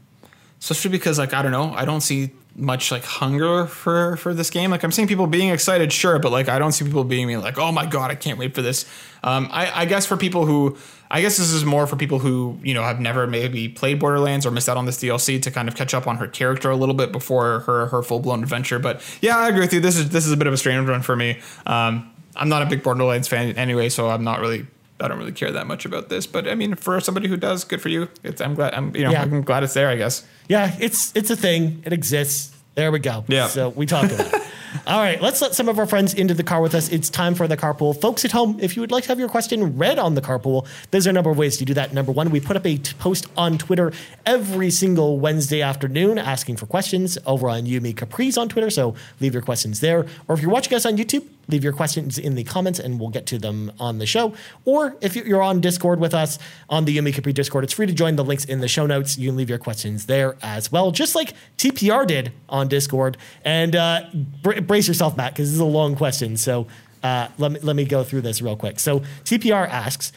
especially 0.60 0.90
because 0.90 1.18
like 1.18 1.32
I 1.32 1.40
don't 1.40 1.52
know, 1.52 1.72
I 1.72 1.86
don't 1.86 2.02
see 2.02 2.32
much 2.56 2.90
like 2.90 3.04
hunger 3.04 3.66
for 3.66 4.16
for 4.16 4.32
this 4.32 4.50
game. 4.50 4.70
Like 4.70 4.82
I'm 4.82 4.92
seeing 4.92 5.08
people 5.08 5.26
being 5.26 5.50
excited, 5.50 5.92
sure, 5.92 6.18
but 6.18 6.32
like 6.32 6.48
I 6.48 6.58
don't 6.58 6.72
see 6.72 6.84
people 6.84 7.04
being 7.04 7.40
like, 7.40 7.58
oh 7.58 7.70
my 7.70 7.86
god, 7.86 8.10
I 8.10 8.14
can't 8.14 8.38
wait 8.38 8.54
for 8.54 8.62
this. 8.62 8.86
Um, 9.22 9.48
I, 9.50 9.82
I 9.82 9.84
guess 9.84 10.06
for 10.06 10.16
people 10.16 10.46
who, 10.46 10.76
I 11.10 11.20
guess 11.20 11.36
this 11.36 11.50
is 11.50 11.64
more 11.64 11.86
for 11.86 11.96
people 11.96 12.18
who 12.18 12.58
you 12.62 12.74
know 12.74 12.82
have 12.82 13.00
never 13.00 13.26
maybe 13.26 13.68
played 13.68 13.98
Borderlands 13.98 14.46
or 14.46 14.50
missed 14.50 14.68
out 14.68 14.76
on 14.76 14.86
this 14.86 14.98
DLC 14.98 15.40
to 15.42 15.50
kind 15.50 15.68
of 15.68 15.74
catch 15.74 15.94
up 15.94 16.06
on 16.06 16.16
her 16.16 16.28
character 16.28 16.70
a 16.70 16.76
little 16.76 16.94
bit 16.94 17.12
before 17.12 17.60
her 17.60 17.86
her 17.86 18.02
full 18.02 18.20
blown 18.20 18.42
adventure. 18.42 18.78
But 18.78 19.02
yeah, 19.20 19.36
I 19.36 19.48
agree 19.48 19.60
with 19.60 19.72
you. 19.72 19.80
This 19.80 19.96
is 19.96 20.10
this 20.10 20.26
is 20.26 20.32
a 20.32 20.36
bit 20.36 20.46
of 20.46 20.52
a 20.52 20.58
strange 20.58 20.88
one 20.88 21.02
for 21.02 21.16
me. 21.16 21.40
Um, 21.66 22.10
I'm 22.36 22.48
not 22.48 22.62
a 22.62 22.66
big 22.66 22.82
Borderlands 22.82 23.28
fan 23.28 23.56
anyway, 23.56 23.88
so 23.88 24.08
I'm 24.08 24.24
not 24.24 24.40
really 24.40 24.66
I 25.00 25.08
don't 25.08 25.18
really 25.18 25.32
care 25.32 25.52
that 25.52 25.66
much 25.66 25.84
about 25.84 26.08
this, 26.08 26.26
but 26.26 26.48
I 26.48 26.54
mean, 26.54 26.74
for 26.74 26.98
somebody 27.00 27.28
who 27.28 27.36
does, 27.36 27.64
good 27.64 27.82
for 27.82 27.90
you. 27.90 28.08
It's, 28.22 28.40
I'm 28.40 28.54
glad. 28.54 28.72
I'm 28.74 28.96
you 28.96 29.04
know 29.04 29.10
Yeah. 29.10 29.22
I'm 29.22 29.42
glad 29.42 29.62
it's 29.62 29.74
there. 29.74 29.88
I 29.88 29.96
guess. 29.96 30.24
yeah, 30.48 30.74
it's 30.80 31.12
it's 31.14 31.28
a 31.30 31.36
thing. 31.36 31.82
It 31.84 31.92
exists. 31.92 32.55
There 32.76 32.92
we 32.92 32.98
go. 33.00 33.24
Yeah. 33.26 33.48
So 33.48 33.70
we 33.70 33.86
talked 33.86 34.12
about 34.12 34.32
it. 34.32 34.42
All 34.86 35.00
right, 35.00 35.20
let's 35.20 35.40
let 35.40 35.54
some 35.54 35.68
of 35.68 35.78
our 35.78 35.86
friends 35.86 36.12
into 36.12 36.34
the 36.34 36.42
car 36.42 36.60
with 36.60 36.74
us. 36.74 36.90
It's 36.90 37.08
time 37.08 37.34
for 37.34 37.48
the 37.48 37.56
carpool. 37.56 37.98
Folks 37.98 38.24
at 38.24 38.32
home, 38.32 38.58
if 38.60 38.76
you 38.76 38.82
would 38.82 38.92
like 38.92 39.04
to 39.04 39.08
have 39.08 39.18
your 39.18 39.28
question 39.28 39.78
read 39.78 39.98
on 39.98 40.14
the 40.14 40.20
carpool, 40.20 40.66
there's 40.90 41.06
a 41.06 41.12
number 41.12 41.30
of 41.30 41.38
ways 41.38 41.56
to 41.56 41.64
do 41.64 41.72
that. 41.74 41.94
Number 41.94 42.12
one, 42.12 42.30
we 42.30 42.40
put 42.40 42.56
up 42.56 42.66
a 42.66 42.76
t- 42.76 42.94
post 42.98 43.26
on 43.36 43.56
Twitter 43.58 43.92
every 44.26 44.70
single 44.70 45.18
Wednesday 45.18 45.62
afternoon 45.62 46.18
asking 46.18 46.56
for 46.56 46.66
questions 46.66 47.16
over 47.26 47.48
on 47.48 47.62
YouMeCapri's 47.62 48.36
on 48.36 48.48
Twitter. 48.48 48.70
So 48.70 48.94
leave 49.18 49.32
your 49.32 49.42
questions 49.42 49.80
there. 49.80 50.06
Or 50.28 50.34
if 50.34 50.42
you're 50.42 50.50
watching 50.50 50.74
us 50.74 50.84
on 50.84 50.96
YouTube, 50.98 51.26
leave 51.48 51.64
your 51.64 51.72
questions 51.72 52.18
in 52.18 52.34
the 52.34 52.44
comments 52.44 52.78
and 52.78 53.00
we'll 53.00 53.10
get 53.10 53.26
to 53.26 53.38
them 53.38 53.72
on 53.78 53.98
the 53.98 54.06
show. 54.06 54.34
Or 54.64 54.96
if 55.00 55.16
you're 55.16 55.42
on 55.42 55.60
Discord 55.60 56.00
with 56.00 56.14
us 56.14 56.38
on 56.68 56.84
the 56.84 56.96
YouMeCapri 56.96 57.32
Discord, 57.34 57.64
it's 57.64 57.72
free 57.72 57.86
to 57.86 57.92
join 57.92 58.16
the 58.16 58.24
links 58.24 58.44
in 58.44 58.60
the 58.60 58.68
show 58.68 58.86
notes. 58.86 59.16
You 59.16 59.28
can 59.30 59.36
leave 59.36 59.48
your 59.48 59.58
questions 59.58 60.06
there 60.06 60.36
as 60.42 60.70
well, 60.70 60.90
just 60.90 61.14
like 61.14 61.34
TPR 61.56 62.06
did 62.06 62.32
on 62.48 62.65
Discord. 62.68 63.16
And 63.44 63.74
uh, 63.76 64.02
br- 64.42 64.60
brace 64.60 64.88
yourself, 64.88 65.16
Matt, 65.16 65.32
because 65.32 65.48
this 65.48 65.54
is 65.54 65.60
a 65.60 65.64
long 65.64 65.96
question. 65.96 66.36
So 66.36 66.66
uh, 67.02 67.28
let, 67.38 67.52
me, 67.52 67.60
let 67.60 67.76
me 67.76 67.84
go 67.84 68.04
through 68.04 68.22
this 68.22 68.42
real 68.42 68.56
quick. 68.56 68.78
So 68.80 69.00
TPR 69.24 69.68
asks, 69.68 70.12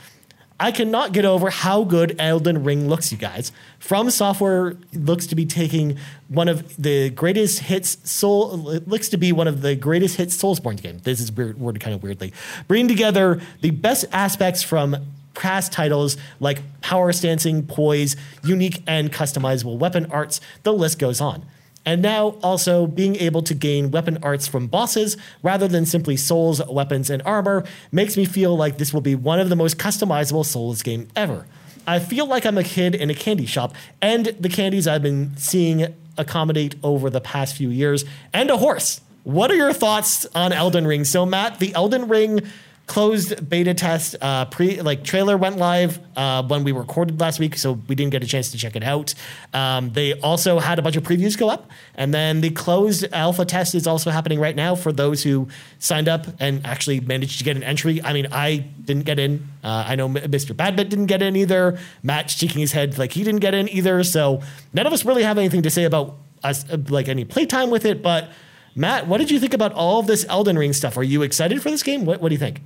I 0.61 0.71
cannot 0.73 1.13
get 1.13 1.23
over 1.23 1.49
how 1.49 1.85
good 1.85 2.17
Elden 2.19 2.65
Ring 2.65 2.89
looks, 2.89 3.13
you 3.13 3.17
guys. 3.17 3.53
From 3.79 4.09
Software 4.09 4.75
looks 4.93 5.25
to 5.27 5.35
be 5.35 5.45
taking 5.45 5.97
one 6.27 6.49
of 6.49 6.75
the 6.75 7.11
greatest 7.11 7.59
hits. 7.59 7.97
Soul 8.09 8.57
looks 8.57 9.07
to 9.09 9.17
be 9.17 9.31
one 9.31 9.47
of 9.47 9.61
the 9.61 9.75
greatest 9.75 10.17
hits 10.17 10.35
Soulsborne 10.35 10.81
game. 10.81 10.97
This 10.99 11.21
is 11.21 11.31
weird, 11.31 11.57
worded 11.59 11.81
kind 11.81 11.95
of 11.95 12.03
weirdly. 12.03 12.33
Bringing 12.67 12.89
together 12.89 13.39
the 13.61 13.71
best 13.71 14.03
aspects 14.11 14.61
from 14.61 14.97
past 15.33 15.71
titles 15.71 16.17
like 16.41 16.61
power 16.81 17.13
stancing, 17.13 17.65
poise, 17.65 18.17
unique 18.43 18.83
and 18.85 19.13
customizable 19.13 19.77
weapon 19.77 20.07
arts. 20.11 20.41
The 20.63 20.73
list 20.73 20.99
goes 20.99 21.21
on. 21.21 21.45
And 21.85 22.01
now 22.01 22.37
also 22.43 22.85
being 22.85 23.15
able 23.15 23.41
to 23.43 23.53
gain 23.53 23.89
weapon 23.91 24.19
arts 24.21 24.47
from 24.47 24.67
bosses 24.67 25.17
rather 25.41 25.67
than 25.67 25.85
simply 25.85 26.17
souls, 26.17 26.61
weapons, 26.67 27.09
and 27.09 27.21
armor 27.23 27.63
makes 27.91 28.17
me 28.17 28.25
feel 28.25 28.55
like 28.55 28.77
this 28.77 28.93
will 28.93 29.01
be 29.01 29.15
one 29.15 29.39
of 29.39 29.49
the 29.49 29.55
most 29.55 29.77
customizable 29.77 30.45
Souls 30.45 30.83
game 30.83 31.07
ever. 31.15 31.45
I 31.87 31.99
feel 31.99 32.27
like 32.27 32.45
I'm 32.45 32.57
a 32.57 32.63
kid 32.63 32.93
in 32.93 33.09
a 33.09 33.15
candy 33.15 33.45
shop, 33.45 33.73
and 34.01 34.27
the 34.39 34.49
candies 34.49 34.87
I've 34.87 35.01
been 35.01 35.35
seeing 35.37 35.95
accommodate 36.17 36.75
over 36.83 37.09
the 37.09 37.21
past 37.21 37.55
few 37.55 37.69
years, 37.69 38.05
and 38.33 38.49
a 38.49 38.57
horse. 38.57 39.01
What 39.23 39.49
are 39.51 39.55
your 39.55 39.73
thoughts 39.73 40.25
on 40.35 40.53
Elden 40.53 40.85
Ring? 40.85 41.03
So, 41.03 41.25
Matt, 41.25 41.59
the 41.59 41.73
Elden 41.73 42.07
Ring 42.07 42.41
closed 42.89 43.47
beta 43.47 43.75
test 43.75 44.15
uh, 44.19 44.45
pre 44.45 44.81
like 44.81 45.03
trailer 45.03 45.37
went 45.37 45.57
live 45.57 45.99
uh, 46.17 46.41
when 46.47 46.63
we 46.63 46.71
recorded 46.71 47.19
last 47.21 47.39
week 47.39 47.55
so 47.55 47.73
we 47.87 47.93
didn't 47.93 48.11
get 48.11 48.23
a 48.23 48.25
chance 48.25 48.49
to 48.49 48.57
check 48.57 48.75
it 48.75 48.83
out 48.83 49.13
um, 49.53 49.91
they 49.91 50.19
also 50.21 50.57
had 50.57 50.79
a 50.79 50.81
bunch 50.81 50.95
of 50.95 51.03
previews 51.03 51.37
go 51.37 51.49
up 51.49 51.69
and 51.93 52.15
then 52.15 52.41
the 52.41 52.49
closed 52.49 53.05
alpha 53.13 53.45
test 53.45 53.75
is 53.75 53.85
also 53.85 54.09
happening 54.09 54.39
right 54.39 54.55
now 54.55 54.73
for 54.73 54.91
those 54.91 55.21
who 55.21 55.47
signed 55.77 56.09
up 56.09 56.25
and 56.39 56.65
actually 56.65 56.99
managed 56.99 57.37
to 57.37 57.43
get 57.43 57.55
an 57.55 57.61
entry 57.61 58.01
i 58.03 58.11
mean 58.11 58.25
i 58.31 58.57
didn't 58.57 59.05
get 59.05 59.19
in 59.19 59.47
uh, 59.63 59.83
i 59.85 59.95
know 59.95 60.09
mr 60.09 60.55
badbit 60.55 60.89
didn't 60.89 61.05
get 61.05 61.21
in 61.21 61.35
either 61.35 61.77
matt's 62.01 62.33
shaking 62.33 62.59
his 62.59 62.71
head 62.71 62.97
like 62.97 63.11
he 63.11 63.23
didn't 63.23 63.41
get 63.41 63.53
in 63.53 63.69
either 63.69 64.03
so 64.03 64.41
none 64.73 64.87
of 64.87 64.93
us 64.93 65.05
really 65.05 65.21
have 65.21 65.37
anything 65.37 65.61
to 65.61 65.69
say 65.69 65.83
about 65.83 66.17
us 66.43 66.65
like 66.89 67.07
any 67.07 67.23
playtime 67.23 67.69
with 67.69 67.85
it 67.85 68.01
but 68.01 68.29
Matt, 68.75 69.07
what 69.07 69.17
did 69.17 69.31
you 69.31 69.39
think 69.39 69.53
about 69.53 69.73
all 69.73 69.99
of 69.99 70.07
this 70.07 70.25
Elden 70.29 70.57
Ring 70.57 70.73
stuff? 70.73 70.95
Are 70.95 71.03
you 71.03 71.23
excited 71.23 71.61
for 71.61 71.71
this 71.71 71.83
game? 71.83 72.05
What, 72.05 72.21
what 72.21 72.29
do 72.29 72.35
you 72.35 72.39
think? 72.39 72.61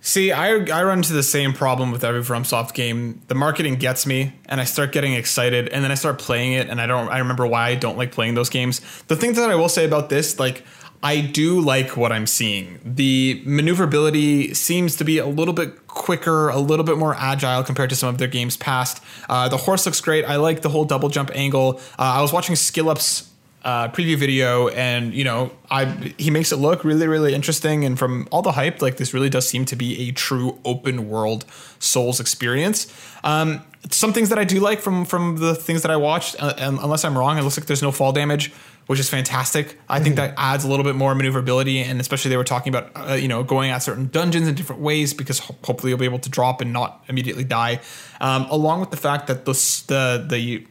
See, 0.00 0.30
I, 0.30 0.50
I 0.50 0.84
run 0.84 0.98
into 0.98 1.14
the 1.14 1.22
same 1.22 1.52
problem 1.52 1.90
with 1.90 2.04
every 2.04 2.20
FromSoft 2.20 2.74
game. 2.74 3.22
The 3.26 3.34
marketing 3.34 3.74
gets 3.76 4.06
me, 4.06 4.34
and 4.46 4.60
I 4.60 4.64
start 4.64 4.92
getting 4.92 5.14
excited, 5.14 5.68
and 5.68 5.82
then 5.82 5.90
I 5.90 5.94
start 5.96 6.20
playing 6.20 6.52
it, 6.52 6.68
and 6.68 6.80
I 6.80 6.86
don't. 6.86 7.08
I 7.08 7.18
remember 7.18 7.44
why 7.46 7.70
I 7.70 7.74
don't 7.74 7.98
like 7.98 8.12
playing 8.12 8.34
those 8.34 8.48
games. 8.48 8.80
The 9.08 9.16
thing 9.16 9.32
that 9.32 9.50
I 9.50 9.56
will 9.56 9.68
say 9.68 9.84
about 9.84 10.08
this, 10.08 10.38
like, 10.38 10.64
I 11.02 11.20
do 11.20 11.60
like 11.60 11.96
what 11.96 12.12
I'm 12.12 12.26
seeing. 12.26 12.78
The 12.84 13.42
maneuverability 13.44 14.54
seems 14.54 14.96
to 14.96 15.04
be 15.04 15.18
a 15.18 15.26
little 15.26 15.54
bit 15.54 15.86
quicker, 15.88 16.48
a 16.48 16.58
little 16.58 16.84
bit 16.84 16.98
more 16.98 17.14
agile 17.14 17.62
compared 17.64 17.90
to 17.90 17.96
some 17.96 18.08
of 18.08 18.18
their 18.18 18.28
games 18.28 18.56
past. 18.56 19.02
Uh, 19.28 19.48
the 19.48 19.56
horse 19.56 19.86
looks 19.86 20.00
great. 20.00 20.24
I 20.24 20.36
like 20.36 20.62
the 20.62 20.68
whole 20.68 20.84
double 20.84 21.08
jump 21.08 21.30
angle. 21.34 21.80
Uh, 21.98 22.02
I 22.02 22.22
was 22.22 22.32
watching 22.32 22.54
SkillUp's 22.54 23.30
uh, 23.66 23.88
preview 23.88 24.16
video, 24.16 24.68
and 24.68 25.12
you 25.12 25.24
know, 25.24 25.50
I 25.68 25.86
he 26.18 26.30
makes 26.30 26.52
it 26.52 26.56
look 26.56 26.84
really, 26.84 27.08
really 27.08 27.34
interesting. 27.34 27.84
And 27.84 27.98
from 27.98 28.28
all 28.30 28.40
the 28.40 28.52
hype, 28.52 28.80
like 28.80 28.96
this 28.96 29.12
really 29.12 29.28
does 29.28 29.48
seem 29.48 29.64
to 29.66 29.74
be 29.74 30.08
a 30.08 30.12
true 30.12 30.60
open 30.64 31.10
world 31.10 31.44
Souls 31.80 32.20
experience. 32.20 32.86
Um, 33.24 33.62
some 33.90 34.12
things 34.12 34.28
that 34.28 34.38
I 34.38 34.44
do 34.44 34.60
like 34.60 34.80
from 34.80 35.04
from 35.04 35.38
the 35.38 35.56
things 35.56 35.82
that 35.82 35.90
I 35.90 35.96
watched, 35.96 36.36
uh, 36.40 36.54
and 36.58 36.78
unless 36.78 37.04
I'm 37.04 37.18
wrong, 37.18 37.38
it 37.38 37.42
looks 37.42 37.58
like 37.58 37.66
there's 37.66 37.82
no 37.82 37.90
fall 37.90 38.12
damage, 38.12 38.52
which 38.86 39.00
is 39.00 39.10
fantastic. 39.10 39.76
I 39.88 39.96
mm-hmm. 39.96 40.04
think 40.04 40.16
that 40.16 40.34
adds 40.36 40.62
a 40.62 40.68
little 40.68 40.84
bit 40.84 40.94
more 40.94 41.12
maneuverability, 41.16 41.80
and 41.80 42.00
especially 42.00 42.28
they 42.28 42.36
were 42.36 42.44
talking 42.44 42.72
about 42.72 42.92
uh, 42.94 43.14
you 43.14 43.26
know 43.26 43.42
going 43.42 43.72
at 43.72 43.78
certain 43.78 44.06
dungeons 44.06 44.46
in 44.46 44.54
different 44.54 44.80
ways 44.80 45.12
because 45.12 45.40
ho- 45.40 45.56
hopefully 45.64 45.90
you'll 45.90 45.98
be 45.98 46.04
able 46.04 46.20
to 46.20 46.30
drop 46.30 46.60
and 46.60 46.72
not 46.72 47.04
immediately 47.08 47.42
die. 47.42 47.80
Um, 48.20 48.46
along 48.48 48.78
with 48.78 48.92
the 48.92 48.96
fact 48.96 49.26
that 49.26 49.44
the 49.44 49.52
the 49.88 50.24
the 50.28 50.66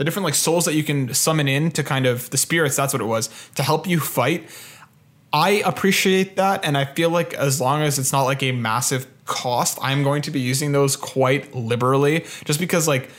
the 0.00 0.04
different 0.04 0.24
like 0.24 0.34
souls 0.34 0.64
that 0.64 0.72
you 0.72 0.82
can 0.82 1.12
summon 1.12 1.46
in 1.46 1.70
to 1.70 1.84
kind 1.84 2.06
of 2.06 2.30
the 2.30 2.38
spirits, 2.38 2.74
that's 2.74 2.94
what 2.94 3.02
it 3.02 3.04
was, 3.04 3.28
to 3.54 3.62
help 3.62 3.86
you 3.86 4.00
fight. 4.00 4.48
I 5.30 5.62
appreciate 5.66 6.36
that. 6.36 6.64
And 6.64 6.78
I 6.78 6.86
feel 6.86 7.10
like 7.10 7.34
as 7.34 7.60
long 7.60 7.82
as 7.82 7.98
it's 7.98 8.10
not 8.10 8.22
like 8.22 8.42
a 8.42 8.52
massive 8.52 9.06
cost, 9.26 9.78
I'm 9.82 10.02
going 10.02 10.22
to 10.22 10.30
be 10.30 10.40
using 10.40 10.72
those 10.72 10.96
quite 10.96 11.54
liberally 11.54 12.24
just 12.46 12.58
because 12.58 12.88
like 12.88 13.10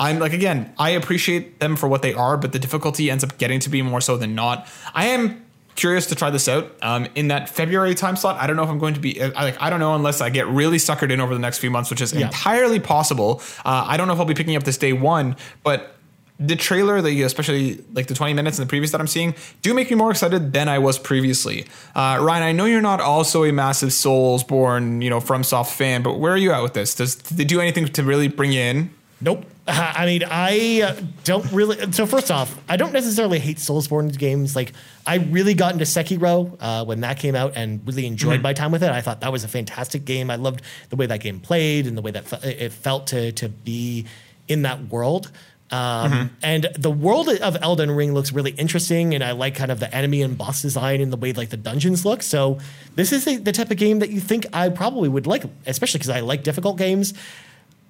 I'm 0.00 0.18
like 0.18 0.32
again, 0.32 0.74
I 0.76 0.90
appreciate 0.90 1.60
them 1.60 1.76
for 1.76 1.88
what 1.88 2.02
they 2.02 2.12
are, 2.12 2.36
but 2.36 2.50
the 2.50 2.58
difficulty 2.58 3.08
ends 3.08 3.22
up 3.22 3.38
getting 3.38 3.60
to 3.60 3.70
be 3.70 3.80
more 3.80 4.00
so 4.00 4.16
than 4.16 4.34
not. 4.34 4.68
I 4.94 5.06
am 5.06 5.46
curious 5.76 6.06
to 6.06 6.16
try 6.16 6.30
this 6.30 6.48
out 6.48 6.74
um, 6.82 7.06
in 7.14 7.28
that 7.28 7.48
February 7.48 7.94
time 7.94 8.16
slot. 8.16 8.36
I 8.40 8.48
don't 8.48 8.56
know 8.56 8.64
if 8.64 8.68
I'm 8.68 8.80
going 8.80 8.94
to 8.94 9.00
be 9.00 9.22
I, 9.22 9.44
like 9.44 9.62
I 9.62 9.70
don't 9.70 9.78
know 9.78 9.94
unless 9.94 10.20
I 10.20 10.30
get 10.30 10.48
really 10.48 10.78
suckered 10.78 11.12
in 11.12 11.20
over 11.20 11.34
the 11.34 11.40
next 11.40 11.58
few 11.58 11.70
months, 11.70 11.88
which 11.88 12.00
is 12.00 12.12
yeah. 12.12 12.26
entirely 12.26 12.80
possible. 12.80 13.40
Uh, 13.64 13.84
I 13.86 13.96
don't 13.96 14.08
know 14.08 14.14
if 14.14 14.18
I'll 14.18 14.26
be 14.26 14.34
picking 14.34 14.56
up 14.56 14.64
this 14.64 14.76
day 14.76 14.92
one, 14.92 15.36
but 15.62 15.95
the 16.38 16.56
trailer, 16.56 17.00
the 17.00 17.22
especially 17.22 17.82
like 17.92 18.06
the 18.08 18.14
20 18.14 18.34
minutes 18.34 18.58
and 18.58 18.68
the 18.68 18.76
previews 18.76 18.92
that 18.92 19.00
I'm 19.00 19.06
seeing, 19.06 19.34
do 19.62 19.72
make 19.72 19.90
me 19.90 19.96
more 19.96 20.10
excited 20.10 20.52
than 20.52 20.68
I 20.68 20.78
was 20.78 20.98
previously. 20.98 21.66
Uh, 21.94 22.18
Ryan, 22.20 22.42
I 22.42 22.52
know 22.52 22.66
you're 22.66 22.82
not 22.82 23.00
also 23.00 23.44
a 23.44 23.52
massive 23.52 23.90
Soulsborne, 23.90 25.02
you 25.02 25.10
know, 25.10 25.20
FromSoft 25.20 25.70
fan, 25.70 26.02
but 26.02 26.18
where 26.18 26.32
are 26.32 26.38
you 26.38 26.52
at 26.52 26.62
with 26.62 26.74
this? 26.74 26.94
Does 26.94 27.14
did 27.14 27.38
they 27.38 27.44
do 27.44 27.60
anything 27.60 27.86
to 27.86 28.02
really 28.02 28.28
bring 28.28 28.52
you 28.52 28.60
in? 28.60 28.90
Nope. 29.20 29.46
I 29.68 30.06
mean, 30.06 30.22
I 30.30 30.82
uh, 30.82 31.00
don't 31.24 31.50
really. 31.50 31.90
So 31.92 32.06
first 32.06 32.30
off, 32.30 32.56
I 32.68 32.76
don't 32.76 32.92
necessarily 32.92 33.38
hate 33.38 33.56
Soulsborne 33.56 34.16
games. 34.16 34.54
Like, 34.54 34.72
I 35.06 35.16
really 35.16 35.54
got 35.54 35.72
into 35.72 35.84
Sekiro 35.84 36.56
uh, 36.60 36.84
when 36.84 37.00
that 37.00 37.18
came 37.18 37.34
out 37.34 37.54
and 37.56 37.80
really 37.86 38.06
enjoyed 38.06 38.34
mm-hmm. 38.34 38.42
my 38.42 38.52
time 38.52 38.70
with 38.70 38.82
it. 38.84 38.90
I 38.90 39.00
thought 39.00 39.22
that 39.22 39.32
was 39.32 39.42
a 39.42 39.48
fantastic 39.48 40.04
game. 40.04 40.30
I 40.30 40.36
loved 40.36 40.62
the 40.90 40.96
way 40.96 41.06
that 41.06 41.20
game 41.20 41.40
played 41.40 41.86
and 41.86 41.96
the 41.96 42.02
way 42.02 42.12
that 42.12 42.26
fe- 42.26 42.56
it 42.58 42.72
felt 42.72 43.08
to 43.08 43.32
to 43.32 43.48
be 43.48 44.04
in 44.46 44.62
that 44.62 44.88
world. 44.88 45.32
Um, 45.70 46.12
mm-hmm. 46.12 46.26
And 46.42 46.68
the 46.78 46.90
world 46.90 47.28
of 47.28 47.56
Elden 47.60 47.90
Ring 47.90 48.14
looks 48.14 48.32
really 48.32 48.52
interesting, 48.52 49.14
and 49.14 49.24
I 49.24 49.32
like 49.32 49.56
kind 49.56 49.72
of 49.72 49.80
the 49.80 49.92
enemy 49.92 50.22
and 50.22 50.38
boss 50.38 50.62
design 50.62 51.00
and 51.00 51.12
the 51.12 51.16
way 51.16 51.32
like 51.32 51.50
the 51.50 51.56
dungeons 51.56 52.04
look. 52.04 52.22
So 52.22 52.58
this 52.94 53.12
is 53.12 53.24
the, 53.24 53.36
the 53.36 53.52
type 53.52 53.70
of 53.70 53.76
game 53.76 53.98
that 53.98 54.10
you 54.10 54.20
think 54.20 54.46
I 54.52 54.68
probably 54.68 55.08
would 55.08 55.26
like, 55.26 55.44
especially 55.66 55.98
because 55.98 56.10
I 56.10 56.20
like 56.20 56.44
difficult 56.44 56.78
games. 56.78 57.14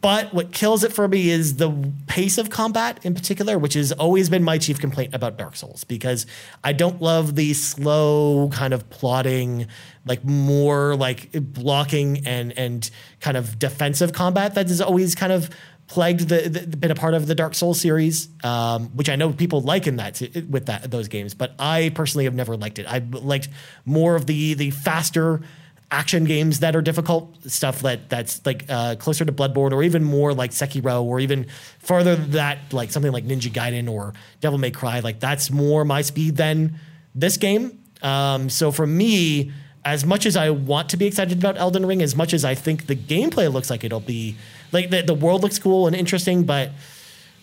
But 0.03 0.33
what 0.33 0.53
kills 0.53 0.85
it 0.85 0.93
for 0.93 1.09
me 1.09 1.31
is 1.31 1.57
the 1.57 1.93
pace 2.07 2.39
of 2.39 2.49
combat 2.49 3.01
in 3.03 3.15
particular, 3.15 3.59
which 3.59 3.75
has 3.75 3.93
always 3.93 4.29
been 4.29 4.45
my 4.45 4.57
chief 4.57 4.79
complaint 4.79 5.15
about 5.15 5.37
Dark 5.37 5.57
Souls, 5.57 5.85
because 5.85 6.27
I 6.63 6.73
don't 6.75 7.03
love 7.03 7.35
the 7.35 7.55
slow 7.55 8.49
kind 8.53 8.73
of 8.73 8.89
plotting, 8.89 9.67
like 10.05 10.25
more 10.25 10.95
like 10.97 11.31
blocking 11.33 12.27
and 12.27 12.57
and 12.57 12.89
kind 13.21 13.37
of 13.37 13.59
defensive 13.59 14.13
combat 14.13 14.55
that 14.55 14.71
is 14.71 14.81
always 14.81 15.15
kind 15.15 15.33
of 15.33 15.51
plagued 15.89 16.29
the, 16.29 16.49
the, 16.49 16.77
been 16.77 16.91
a 16.91 16.95
part 16.95 17.15
of 17.15 17.27
the 17.27 17.35
Dark 17.35 17.55
Souls 17.55 17.81
series, 17.81 18.29
um, 18.43 18.89
which 18.89 19.09
I 19.09 19.17
know 19.17 19.33
people 19.33 19.61
like 19.61 19.87
in 19.87 19.97
that 19.97 20.21
with 20.51 20.67
that 20.67 20.91
those 20.91 21.09
games, 21.09 21.35
but 21.35 21.55
I 21.59 21.93
personally 21.95 22.25
have 22.25 22.35
never 22.35 22.57
liked 22.57 22.79
it. 22.79 22.87
I 22.87 22.99
liked 22.99 23.49
more 23.85 24.17
of 24.17 24.27
the 24.27 24.55
the 24.55 24.71
faster 24.71 25.43
action 25.91 26.25
games 26.25 26.61
that 26.61 26.75
are 26.75 26.83
difficult 26.83 27.37
stuff 27.51 27.81
that 27.83 28.09
that's 28.09 28.45
like 28.45 28.65
uh, 28.69 28.97
closer 28.97 29.25
to 29.25 29.33
Bloodborne 29.33 29.73
or 29.73 29.83
even 29.83 30.03
more 30.03 30.35
like 30.35 30.51
Sekiro 30.51 31.03
or 31.03 31.21
even 31.21 31.47
farther 31.79 32.17
that 32.17 32.59
like 32.73 32.91
something 32.91 33.13
like 33.13 33.25
Ninja 33.25 33.51
Gaiden 33.51 33.89
or 33.89 34.13
Devil 34.41 34.59
May 34.59 34.73
Cry. 34.73 35.01
Like 35.01 35.21
that's 35.21 35.51
more 35.51 35.85
my 35.85 36.03
speed 36.03 36.37
than 36.37 36.79
this 37.15 37.37
game. 37.37 37.79
Um, 38.03 38.51
so 38.51 38.73
for 38.73 38.87
me, 38.87 39.53
as 39.85 40.05
much 40.05 40.27
as 40.27 40.37
I 40.37 40.51
want 40.51 40.89
to 40.91 40.97
be 40.97 41.07
excited 41.07 41.39
about 41.39 41.57
Elden 41.57 41.87
Ring, 41.87 42.03
as 42.03 42.17
much 42.17 42.35
as 42.35 42.45
I 42.45 42.57
think 42.57 42.87
the 42.87 42.97
gameplay 42.97 43.51
looks 43.51 43.71
like 43.71 43.85
it'll 43.85 44.01
be 44.01 44.37
like 44.73 44.91
the, 44.91 45.03
the 45.03 45.15
world 45.15 45.43
looks 45.43 45.59
cool 45.59 45.87
and 45.87 45.97
interesting, 45.97 46.45
but 46.45 46.71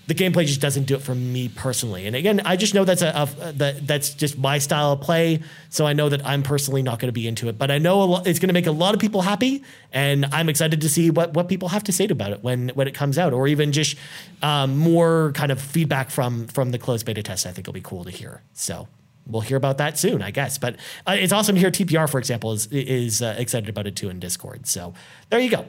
the 0.05 0.13
gameplay 0.13 0.45
just 0.45 0.59
doesn't 0.59 0.83
do 0.83 0.95
it 0.95 1.01
for 1.01 1.15
me 1.15 1.47
personally. 1.47 2.05
And 2.07 2.15
again, 2.15 2.41
I 2.43 2.57
just 2.57 2.73
know 2.73 2.83
that's 2.83 3.01
a, 3.01 3.29
a, 3.41 3.51
that 3.53 3.87
that's 3.87 4.13
just 4.13 4.37
my 4.37 4.57
style 4.57 4.91
of 4.91 5.01
play. 5.01 5.41
So 5.69 5.85
I 5.85 5.93
know 5.93 6.09
that 6.09 6.25
I'm 6.25 6.43
personally 6.43 6.81
not 6.81 6.99
going 6.99 7.07
to 7.07 7.13
be 7.13 7.25
into 7.25 7.47
it. 7.47 7.57
But 7.57 7.71
I 7.71 7.77
know 7.77 8.17
it's 8.25 8.39
going 8.39 8.49
to 8.49 8.53
make 8.53 8.67
a 8.67 8.71
lot 8.71 8.93
of 8.93 8.99
people 8.99 9.21
happy, 9.21 9.63
and 9.93 10.25
I'm 10.25 10.49
excited 10.49 10.81
to 10.81 10.89
see 10.89 11.09
what 11.09 11.33
what 11.33 11.47
people 11.47 11.69
have 11.69 11.83
to 11.85 11.93
say 11.93 12.05
about 12.05 12.31
it 12.31 12.43
when 12.43 12.69
when 12.69 12.87
it 12.87 12.93
comes 12.93 13.17
out, 13.17 13.31
or 13.31 13.47
even 13.47 13.71
just 13.71 13.95
um, 14.41 14.77
more 14.77 15.31
kind 15.35 15.51
of 15.51 15.61
feedback 15.61 16.09
from 16.09 16.47
from 16.47 16.71
the 16.71 16.77
closed 16.77 17.05
beta 17.05 17.23
test. 17.23 17.47
I 17.47 17.51
think 17.51 17.67
will 17.67 17.73
be 17.73 17.81
cool 17.81 18.03
to 18.03 18.11
hear. 18.11 18.41
So 18.51 18.89
we'll 19.25 19.41
hear 19.41 19.55
about 19.55 19.77
that 19.77 19.97
soon, 19.97 20.21
I 20.21 20.31
guess. 20.31 20.57
But 20.57 20.75
uh, 21.07 21.15
it's 21.17 21.31
awesome 21.31 21.55
to 21.55 21.61
hear 21.61 21.71
TPR, 21.71 22.09
for 22.09 22.19
example, 22.19 22.51
is 22.51 22.67
is 22.67 23.21
uh, 23.21 23.35
excited 23.37 23.69
about 23.69 23.87
it 23.87 23.95
too 23.95 24.09
in 24.09 24.19
Discord. 24.19 24.67
So 24.67 24.93
there 25.29 25.39
you 25.39 25.49
go. 25.49 25.65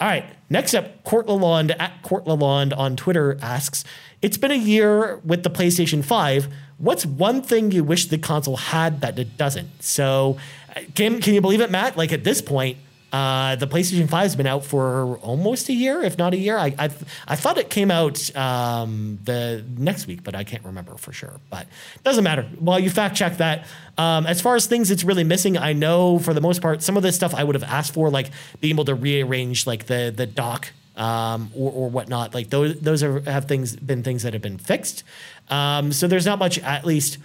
All 0.00 0.06
right. 0.06 0.24
Next 0.50 0.74
up, 0.74 1.02
Court 1.04 1.26
Lalonde 1.26 1.74
at 1.78 2.02
Court 2.02 2.26
Lalonde 2.26 2.76
on 2.76 2.96
Twitter 2.96 3.38
asks, 3.40 3.84
"It's 4.20 4.36
been 4.36 4.50
a 4.50 4.56
year 4.56 5.20
with 5.24 5.42
the 5.42 5.50
PlayStation 5.50 6.04
Five. 6.04 6.48
What's 6.78 7.06
one 7.06 7.40
thing 7.40 7.72
you 7.72 7.82
wish 7.82 8.06
the 8.06 8.18
console 8.18 8.56
had 8.56 9.00
that 9.00 9.18
it 9.18 9.36
doesn't?" 9.38 9.82
So, 9.82 10.36
uh, 10.76 10.80
can 10.94 11.20
can 11.20 11.34
you 11.34 11.40
believe 11.40 11.60
it, 11.60 11.70
Matt? 11.70 11.96
Like 11.96 12.12
at 12.12 12.24
this 12.24 12.42
point. 12.42 12.76
Uh, 13.16 13.56
the 13.56 13.66
PlayStation 13.66 14.10
5 14.10 14.22
has 14.24 14.36
been 14.36 14.46
out 14.46 14.62
for 14.62 15.16
almost 15.22 15.70
a 15.70 15.72
year, 15.72 16.02
if 16.02 16.18
not 16.18 16.34
a 16.34 16.36
year. 16.36 16.58
I 16.58 16.74
I, 16.78 16.90
I 17.26 17.34
thought 17.34 17.56
it 17.56 17.70
came 17.70 17.90
out 17.90 18.36
um, 18.36 19.18
the 19.24 19.64
next 19.78 20.06
week, 20.06 20.22
but 20.22 20.34
I 20.34 20.44
can't 20.44 20.62
remember 20.64 20.98
for 20.98 21.14
sure. 21.14 21.40
But 21.48 21.66
doesn't 22.02 22.24
matter. 22.24 22.42
While 22.58 22.78
you 22.78 22.90
fact 22.90 23.16
check 23.16 23.38
that, 23.38 23.64
um, 23.96 24.26
as 24.26 24.42
far 24.42 24.54
as 24.54 24.66
things 24.66 24.90
it's 24.90 25.02
really 25.02 25.24
missing, 25.24 25.56
I 25.56 25.72
know 25.72 26.18
for 26.18 26.34
the 26.34 26.42
most 26.42 26.60
part, 26.60 26.82
some 26.82 26.98
of 26.98 27.02
this 27.02 27.16
stuff 27.16 27.34
I 27.34 27.42
would 27.42 27.54
have 27.54 27.64
asked 27.64 27.94
for, 27.94 28.10
like 28.10 28.30
being 28.60 28.74
able 28.74 28.84
to 28.84 28.94
rearrange 28.94 29.66
like 29.66 29.86
the 29.86 30.12
the 30.14 30.26
dock 30.26 30.72
um, 30.96 31.50
or, 31.56 31.72
or 31.72 31.88
whatnot. 31.88 32.34
Like 32.34 32.50
those 32.50 32.78
those 32.80 33.02
are 33.02 33.20
have 33.20 33.46
things 33.46 33.76
been 33.76 34.02
things 34.02 34.24
that 34.24 34.34
have 34.34 34.42
been 34.42 34.58
fixed. 34.58 35.04
Um, 35.48 35.90
so 35.90 36.06
there's 36.06 36.26
not 36.26 36.38
much, 36.38 36.58
at 36.58 36.84
least 36.84 37.16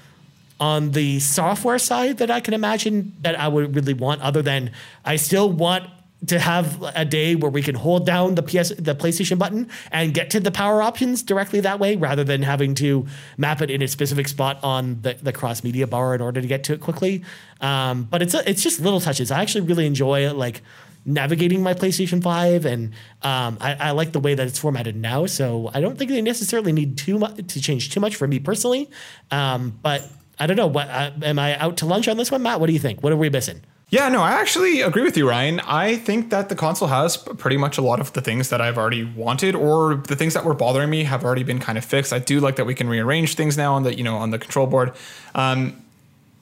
on 0.61 0.91
the 0.91 1.19
software 1.19 1.79
side 1.79 2.19
that 2.19 2.29
I 2.29 2.39
can 2.39 2.53
imagine 2.53 3.13
that 3.21 3.37
I 3.37 3.47
would 3.47 3.75
really 3.75 3.95
want 3.95 4.21
other 4.21 4.43
than 4.43 4.71
I 5.03 5.15
still 5.15 5.51
want 5.51 5.89
to 6.27 6.37
have 6.37 6.83
a 6.95 7.03
day 7.03 7.33
where 7.33 7.49
we 7.49 7.63
can 7.63 7.73
hold 7.73 8.05
down 8.05 8.35
the 8.35 8.43
PS 8.43 8.69
the 8.77 8.93
PlayStation 8.93 9.39
button 9.39 9.67
and 9.91 10.13
get 10.13 10.29
to 10.29 10.39
the 10.39 10.51
power 10.51 10.83
options 10.83 11.23
directly 11.23 11.61
that 11.61 11.79
way 11.79 11.95
rather 11.95 12.23
than 12.23 12.43
having 12.43 12.75
to 12.75 13.07
map 13.37 13.59
it 13.63 13.71
in 13.71 13.81
a 13.81 13.87
specific 13.87 14.27
spot 14.27 14.59
on 14.61 15.01
the, 15.01 15.15
the 15.15 15.33
cross 15.33 15.63
media 15.63 15.87
bar 15.87 16.13
in 16.13 16.21
order 16.21 16.39
to 16.39 16.47
get 16.47 16.63
to 16.65 16.73
it 16.73 16.79
quickly. 16.79 17.25
Um, 17.59 18.03
but 18.03 18.21
it's 18.21 18.35
a, 18.35 18.47
it's 18.47 18.61
just 18.61 18.79
little 18.79 19.01
touches. 19.01 19.31
I 19.31 19.41
actually 19.41 19.61
really 19.61 19.87
enjoy 19.87 20.31
like 20.31 20.61
navigating 21.05 21.63
my 21.63 21.73
PlayStation 21.73 22.21
5 22.21 22.67
and 22.67 22.93
um, 23.23 23.57
I, 23.59 23.73
I, 23.73 23.91
like 23.91 24.11
the 24.11 24.19
way 24.19 24.35
that 24.35 24.45
it's 24.45 24.59
formatted 24.59 24.95
now. 24.95 25.25
So 25.25 25.71
I 25.73 25.81
don't 25.81 25.97
think 25.97 26.11
they 26.11 26.21
necessarily 26.21 26.71
need 26.71 26.99
too 26.99 27.17
much 27.17 27.47
to 27.47 27.59
change 27.59 27.89
too 27.89 27.99
much 27.99 28.15
for 28.15 28.27
me 28.27 28.37
personally. 28.37 28.91
Um, 29.31 29.79
but 29.81 30.07
I 30.39 30.47
don't 30.47 30.57
know. 30.57 30.67
What 30.67 30.89
uh, 30.89 31.11
am 31.23 31.39
I 31.39 31.57
out 31.59 31.77
to 31.77 31.85
lunch 31.85 32.07
on 32.07 32.17
this 32.17 32.31
one, 32.31 32.41
Matt? 32.41 32.59
What 32.59 32.67
do 32.67 32.73
you 32.73 32.79
think? 32.79 33.03
What 33.03 33.13
are 33.13 33.17
we 33.17 33.29
missing? 33.29 33.61
Yeah, 33.89 34.07
no, 34.07 34.21
I 34.21 34.31
actually 34.31 34.79
agree 34.79 35.03
with 35.03 35.17
you, 35.17 35.27
Ryan. 35.27 35.59
I 35.59 35.97
think 35.97 36.29
that 36.29 36.47
the 36.47 36.55
console 36.55 36.87
has 36.87 37.17
pretty 37.17 37.57
much 37.57 37.77
a 37.77 37.81
lot 37.81 37.99
of 37.99 38.13
the 38.13 38.21
things 38.21 38.47
that 38.47 38.61
I've 38.61 38.77
already 38.77 39.03
wanted, 39.03 39.53
or 39.53 39.95
the 39.95 40.15
things 40.15 40.33
that 40.33 40.45
were 40.45 40.53
bothering 40.53 40.89
me 40.89 41.03
have 41.03 41.25
already 41.25 41.43
been 41.43 41.59
kind 41.59 41.77
of 41.77 41.83
fixed. 41.83 42.13
I 42.13 42.19
do 42.19 42.39
like 42.39 42.55
that 42.55 42.65
we 42.65 42.73
can 42.73 42.87
rearrange 42.87 43.35
things 43.35 43.57
now 43.57 43.73
on 43.73 43.83
the 43.83 43.93
you 43.93 44.03
know 44.03 44.15
on 44.15 44.29
the 44.29 44.39
control 44.39 44.65
board. 44.65 44.93
Um, 45.35 45.81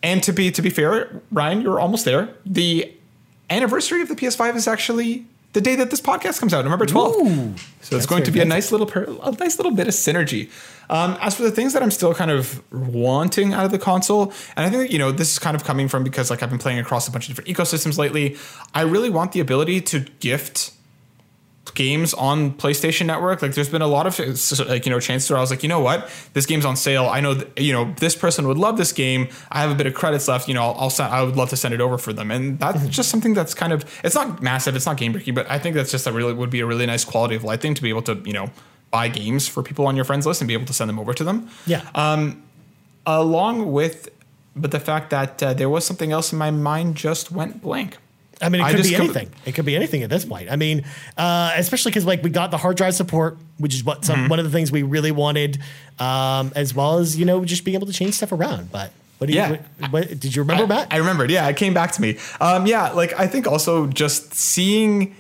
and 0.04 0.22
to 0.24 0.32
be 0.32 0.52
to 0.52 0.62
be 0.62 0.70
fair, 0.70 1.22
Ryan, 1.32 1.62
you're 1.62 1.80
almost 1.80 2.06
there. 2.06 2.30
The 2.46 2.94
anniversary 3.50 4.02
of 4.02 4.10
the 4.10 4.16
PS5 4.16 4.56
is 4.56 4.68
actually 4.68 5.26
the 5.54 5.62
day 5.62 5.76
that 5.76 5.90
this 5.90 6.02
podcast 6.02 6.40
comes 6.40 6.54
out, 6.54 6.64
November 6.64 6.86
12th. 6.86 7.16
Ooh, 7.16 7.56
so 7.82 7.98
it's 7.98 8.06
going 8.06 8.24
to 8.24 8.32
be 8.32 8.40
a 8.40 8.46
nice 8.46 8.72
little 8.72 8.86
per, 8.86 9.04
a 9.24 9.32
nice 9.32 9.58
little 9.58 9.72
bit 9.72 9.88
of 9.88 9.94
synergy. 9.94 10.50
Um, 10.90 11.18
as 11.22 11.36
for 11.36 11.44
the 11.44 11.52
things 11.52 11.74
that 11.74 11.82
I'm 11.82 11.92
still 11.92 12.14
kind 12.14 12.32
of 12.32 12.62
wanting 12.72 13.54
out 13.54 13.66
of 13.66 13.72
the 13.72 13.80
console, 13.80 14.34
and 14.56 14.66
I 14.66 14.70
think 14.70 14.84
that, 14.84 14.92
you 14.92 15.00
know 15.00 15.12
this 15.12 15.32
is 15.34 15.40
kind 15.40 15.56
of 15.56 15.64
coming 15.64 15.88
from 15.88 16.04
because 16.04 16.30
like 16.30 16.44
I've 16.44 16.50
been 16.50 16.60
playing 16.60 16.80
across 16.80 17.08
a 17.08 17.12
bunch 17.12 17.30
of 17.30 17.36
different 17.36 17.50
ecosystems 17.56 17.98
lately. 17.98 18.38
I 18.74 18.82
really 18.82 19.10
want 19.10 19.32
the 19.32 19.40
ability 19.40 19.82
to 19.82 20.00
gift 20.20 20.72
games 21.80 22.14
on 22.14 22.52
PlayStation 22.52 23.06
Network. 23.06 23.42
Like, 23.42 23.54
there's 23.54 23.70
been 23.70 23.82
a 23.82 23.88
lot 23.88 24.06
of 24.06 24.20
like 24.68 24.86
you 24.86 24.92
know 24.92 25.00
chances 25.00 25.30
where 25.30 25.38
I 25.38 25.42
was 25.42 25.50
like, 25.50 25.64
you 25.64 25.70
know 25.70 25.80
what, 25.80 26.12
this 26.34 26.46
game's 26.46 26.66
on 26.66 26.76
sale. 26.76 27.06
I 27.06 27.22
know 27.22 27.36
that, 27.36 27.58
you 27.58 27.72
know 27.72 27.94
this 28.00 28.18
person 28.18 28.46
would 28.50 28.58
love 28.58 28.76
this 28.76 28.92
game. 28.92 29.30
I 29.50 29.62
have 29.62 29.72
a 29.72 29.76
bit 29.76 29.88
of 29.88 29.94
credits 29.94 30.28
left. 30.28 30.50
You 30.50 30.56
know, 30.56 30.64
I'll, 30.64 30.76
I'll 30.78 30.90
send. 30.90 31.14
I 31.14 31.24
would 31.24 31.38
love 31.38 31.50
to 31.52 31.56
send 31.56 31.74
it 31.74 31.80
over 31.80 31.98
for 31.98 32.12
them, 32.12 32.32
and 32.32 32.60
that's 32.60 32.80
mm-hmm. 32.80 32.90
just 32.90 33.08
something 33.08 33.34
that's 33.34 33.54
kind 33.54 33.72
of 33.72 33.86
it's 34.04 34.16
not 34.16 34.44
massive, 34.44 34.76
it's 34.76 34.86
not 34.86 34.98
game 34.98 35.14
breaking, 35.14 35.36
but 35.36 35.50
I 35.50 35.58
think 35.58 35.74
that's 35.74 35.92
just 35.92 36.06
a 36.06 36.12
really 36.12 36.34
would 36.34 36.50
be 36.50 36.60
a 36.60 36.66
really 36.66 36.86
nice 36.86 37.06
quality 37.06 37.36
of 37.36 37.46
life 37.46 37.62
thing 37.62 37.76
to 37.76 37.82
be 37.82 37.90
able 37.90 38.04
to 38.04 38.16
you 38.26 38.34
know 38.34 38.52
buy 38.92 39.08
games 39.08 39.48
for 39.48 39.64
people 39.64 39.88
on 39.88 39.96
your 39.96 40.06
friends 40.06 40.26
list 40.26 40.42
and 40.42 40.48
be 40.48 40.54
able 40.54 40.66
to 40.66 40.74
send 40.74 40.90
them 40.90 41.00
over 41.00 41.14
to 41.14 41.24
them. 41.24 41.50
Yeah. 41.66 41.88
Um, 41.96 42.44
along 43.06 43.72
with, 43.72 44.10
but 44.56 44.72
the 44.72 44.80
fact 44.80 45.12
that 45.12 45.42
uh, 45.42 45.54
there 45.54 45.70
was 45.70 45.86
something 45.86 46.12
else 46.12 46.34
in 46.34 46.40
my 46.40 46.52
mind 46.52 46.96
just 46.96 47.32
went 47.32 47.62
blank. 47.62 47.98
I 48.42 48.50
mean, 48.50 48.62
it 48.62 48.74
could 48.74 48.84
be 48.84 48.96
anything. 48.96 49.28
Com- 49.28 49.42
it 49.46 49.56
could 49.56 49.66
be 49.66 49.76
anything 49.76 50.04
at 50.04 50.10
this 50.10 50.26
point. 50.26 50.50
I 50.50 50.56
mean, 50.56 50.86
uh, 51.18 51.54
especially 51.56 51.92
because 51.92 52.06
like 52.06 52.24
we 52.24 52.30
got 52.30 52.52
the 52.52 52.58
hard 52.58 52.78
drive 52.78 52.96
support, 52.96 53.38
which 53.58 53.74
is 53.74 53.84
what 53.84 54.06
some, 54.06 54.20
mm-hmm. 54.20 54.30
one 54.30 54.40
of 54.40 54.46
the 54.46 54.52
things 54.52 54.72
we 54.72 54.84
really 54.84 55.12
wanted, 55.12 55.60
um, 56.00 56.52
as 56.56 56.74
well 56.74 57.00
as 57.00 57.18
you 57.18 57.26
know 57.26 57.44
just 57.44 57.66
being 57.66 57.76
able 57.76 57.88
to 57.88 57.94
change 57.94 58.14
stuff 58.14 58.32
around. 58.32 58.72
But 58.72 58.92
what 59.18 59.28
do 59.28 59.34
yeah. 59.34 59.50
you? 59.52 59.60
What, 59.80 59.92
what, 59.92 60.08
did 60.20 60.36
you 60.36 60.44
remember, 60.44 60.64
I, 60.64 60.68
Matt? 60.68 60.88
I 60.92 60.98
remembered. 60.98 61.32
Yeah, 61.32 61.48
it 61.50 61.58
came 61.58 61.74
back 61.74 61.92
to 61.94 62.02
me. 62.02 62.18
Um, 62.40 62.66
yeah, 62.66 62.92
like 62.92 63.14
I 63.20 63.28
think 63.28 63.46
also 63.48 63.88
just 63.88 64.34
seeing 64.34 65.16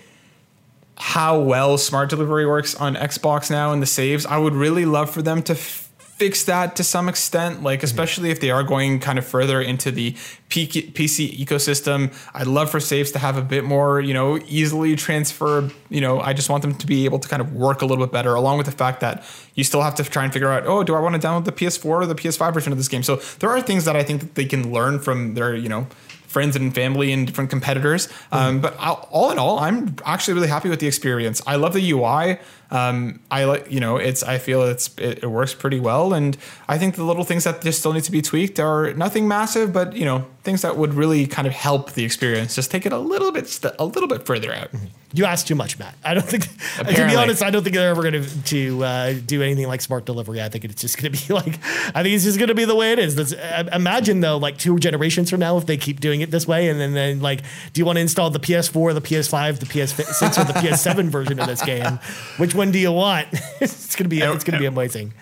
how 0.95 1.39
well 1.39 1.77
smart 1.77 2.09
delivery 2.09 2.45
works 2.45 2.75
on 2.75 2.95
Xbox 2.95 3.51
now 3.51 3.73
and 3.73 3.81
the 3.81 3.87
saves. 3.87 4.25
I 4.25 4.37
would 4.37 4.53
really 4.53 4.85
love 4.85 5.09
for 5.09 5.21
them 5.21 5.43
to. 5.43 5.53
F- 5.53 5.88
fix 6.19 6.43
that 6.43 6.75
to 6.75 6.83
some 6.83 7.07
extent, 7.07 7.63
like 7.63 7.81
especially 7.81 8.29
if 8.29 8.41
they 8.41 8.51
are 8.51 8.61
going 8.61 8.99
kind 8.99 9.17
of 9.17 9.25
further 9.25 9.61
into 9.61 9.89
the 9.89 10.11
PC 10.49 11.39
ecosystem. 11.39 12.13
I'd 12.33 12.45
love 12.45 12.69
for 12.69 12.81
saves 12.81 13.11
to 13.13 13.19
have 13.19 13.37
a 13.37 13.41
bit 13.41 13.63
more, 13.63 14.01
you 14.01 14.13
know, 14.13 14.37
easily 14.47 14.97
transfer. 14.97 15.69
You 15.89 16.01
know, 16.01 16.19
I 16.19 16.33
just 16.33 16.49
want 16.49 16.61
them 16.61 16.75
to 16.75 16.85
be 16.85 17.05
able 17.05 17.19
to 17.19 17.29
kind 17.29 17.41
of 17.41 17.53
work 17.53 17.81
a 17.81 17.85
little 17.85 18.05
bit 18.05 18.11
better, 18.11 18.35
along 18.35 18.57
with 18.57 18.65
the 18.65 18.73
fact 18.73 18.99
that 18.99 19.23
you 19.55 19.63
still 19.63 19.81
have 19.81 19.95
to 19.95 20.03
try 20.03 20.25
and 20.25 20.33
figure 20.33 20.51
out, 20.51 20.67
oh, 20.67 20.83
do 20.83 20.93
I 20.93 20.99
want 20.99 21.19
to 21.19 21.25
download 21.25 21.45
the 21.45 21.53
PS4 21.53 21.85
or 21.85 22.05
the 22.05 22.15
PS5 22.15 22.53
version 22.53 22.73
of 22.73 22.77
this 22.77 22.89
game? 22.89 23.01
So 23.01 23.15
there 23.39 23.49
are 23.49 23.61
things 23.61 23.85
that 23.85 23.95
I 23.95 24.03
think 24.03 24.19
that 24.19 24.35
they 24.35 24.45
can 24.45 24.73
learn 24.73 24.99
from 24.99 25.35
their, 25.35 25.55
you 25.55 25.69
know, 25.69 25.87
friends 26.29 26.55
and 26.55 26.73
family 26.73 27.11
and 27.11 27.27
different 27.27 27.49
competitors. 27.49 28.07
Mm-hmm. 28.07 28.35
Um, 28.35 28.61
but 28.61 28.77
all 28.77 29.31
in 29.31 29.39
all, 29.39 29.59
I'm 29.59 29.95
actually 30.05 30.35
really 30.35 30.47
happy 30.47 30.69
with 30.69 30.79
the 30.79 30.87
experience. 30.87 31.41
I 31.45 31.55
love 31.55 31.73
the 31.73 31.91
UI. 31.91 32.39
Um, 32.71 33.19
I 33.31 33.45
like, 33.45 33.71
you 33.71 33.79
know, 33.79 33.97
it's, 33.97 34.21
I 34.21 34.37
feel 34.37 34.61
it's, 34.63 34.95
it, 34.99 35.23
it, 35.23 35.27
works 35.27 35.55
pretty 35.55 35.79
well. 35.79 36.13
And 36.13 36.37
I 36.67 36.77
think 36.77 36.95
the 36.95 37.03
little 37.03 37.23
things 37.23 37.43
that 37.45 37.61
just 37.61 37.79
still 37.79 37.93
need 37.93 38.03
to 38.03 38.11
be 38.11 38.21
tweaked 38.21 38.59
are 38.59 38.93
nothing 38.93 39.27
massive, 39.27 39.73
but, 39.73 39.95
you 39.95 40.05
know, 40.05 40.27
things 40.43 40.61
that 40.61 40.77
would 40.77 40.93
really 40.93 41.25
kind 41.25 41.47
of 41.47 41.53
help 41.53 41.93
the 41.93 42.03
experience. 42.03 42.53
Just 42.53 42.69
take 42.69 42.85
it 42.85 42.93
a 42.93 42.99
little 42.99 43.31
bit, 43.31 43.47
st- 43.47 43.73
a 43.79 43.85
little 43.85 44.07
bit 44.07 44.25
further 44.25 44.53
out. 44.53 44.71
Mm-hmm. 44.71 44.85
You 45.13 45.25
asked 45.25 45.47
too 45.47 45.55
much, 45.55 45.79
Matt. 45.79 45.95
I 46.03 46.13
don't 46.13 46.25
think, 46.25 46.45
Apparently. 46.77 46.95
to 46.95 47.07
be 47.07 47.15
honest, 47.15 47.41
I 47.41 47.49
don't 47.49 47.63
think 47.63 47.75
they're 47.75 47.89
ever 47.89 48.03
going 48.03 48.23
to, 48.23 48.43
to 48.43 48.83
uh, 48.83 49.13
do 49.25 49.41
anything 49.41 49.67
like 49.67 49.81
smart 49.81 50.05
delivery. 50.05 50.39
I 50.39 50.49
think 50.49 50.65
it's 50.65 50.79
just 50.79 51.01
going 51.01 51.11
to 51.11 51.27
be 51.27 51.33
like, 51.39 51.59
I 51.95 52.03
think 52.03 52.13
it's 52.13 52.25
just 52.25 52.37
going 52.37 52.49
to 52.49 52.55
be 52.55 52.65
the 52.65 52.75
way 52.75 52.91
it 52.91 52.99
is. 52.99 53.15
That's, 53.15 53.33
uh, 53.33 53.67
imagine 53.73 54.19
though, 54.19 54.37
like 54.37 54.59
two 54.59 54.77
generations 54.77 55.31
from 55.31 55.39
now, 55.39 55.57
if 55.57 55.65
they 55.65 55.77
keep 55.77 55.99
doing 55.99 56.18
it 56.21 56.31
this 56.31 56.47
way, 56.47 56.69
and 56.69 56.79
then, 56.79 56.93
then 56.93 57.21
like, 57.21 57.41
do 57.73 57.79
you 57.79 57.85
want 57.85 57.97
to 57.97 58.01
install 58.01 58.29
the 58.29 58.39
PS4, 58.39 58.93
the 58.93 59.01
PS5, 59.01 59.59
the 59.59 59.65
PS6, 59.65 60.39
or 60.39 60.45
the 60.45 60.59
PS7 60.59 61.05
version 61.09 61.39
of 61.39 61.47
this 61.47 61.61
game? 61.61 61.99
Which 62.37 62.55
one 62.55 62.71
do 62.71 62.79
you 62.79 62.91
want? 62.91 63.27
it's 63.61 63.95
gonna 63.95 64.09
be 64.09 64.21
it's 64.21 64.43
gonna 64.43 64.59
be 64.59 64.65
amazing. 64.65 65.13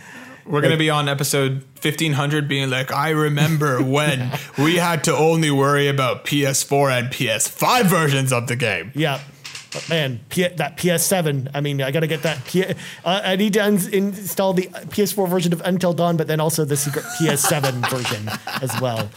We're 0.45 0.61
gonna 0.61 0.77
be 0.77 0.89
on 0.89 1.09
episode 1.09 1.63
fifteen 1.75 2.13
hundred, 2.13 2.47
being 2.47 2.69
like, 2.69 2.91
I 2.91 3.09
remember 3.09 3.81
when 3.83 4.31
we 4.57 4.77
had 4.77 5.03
to 5.05 5.15
only 5.15 5.51
worry 5.51 5.87
about 5.87 6.25
PS4 6.25 6.99
and 6.99 7.07
PS5 7.09 7.83
versions 7.85 8.31
of 8.31 8.47
the 8.47 8.55
game. 8.55 8.91
Yeah. 8.95 9.19
But 9.73 9.89
man, 9.89 10.21
P- 10.29 10.47
that 10.47 10.77
PS7. 10.77 11.51
I 11.53 11.59
mean, 11.59 11.81
I 11.81 11.91
got 11.91 11.99
to 11.99 12.07
get 12.07 12.23
that. 12.23 12.43
P- 12.45 12.63
uh, 12.63 12.73
I 13.03 13.35
need 13.35 13.51
to 13.53 13.59
un- 13.59 13.89
install 13.91 14.53
the 14.53 14.63
PS4 14.63 15.27
version 15.27 15.51
of 15.51 15.61
Until 15.65 15.91
Dawn, 15.91 16.15
but 16.15 16.27
then 16.27 16.39
also 16.39 16.63
the 16.63 16.77
secret 16.77 17.03
PS7 17.19 17.89
version 17.89 18.29
as 18.61 18.79
well. 18.79 19.09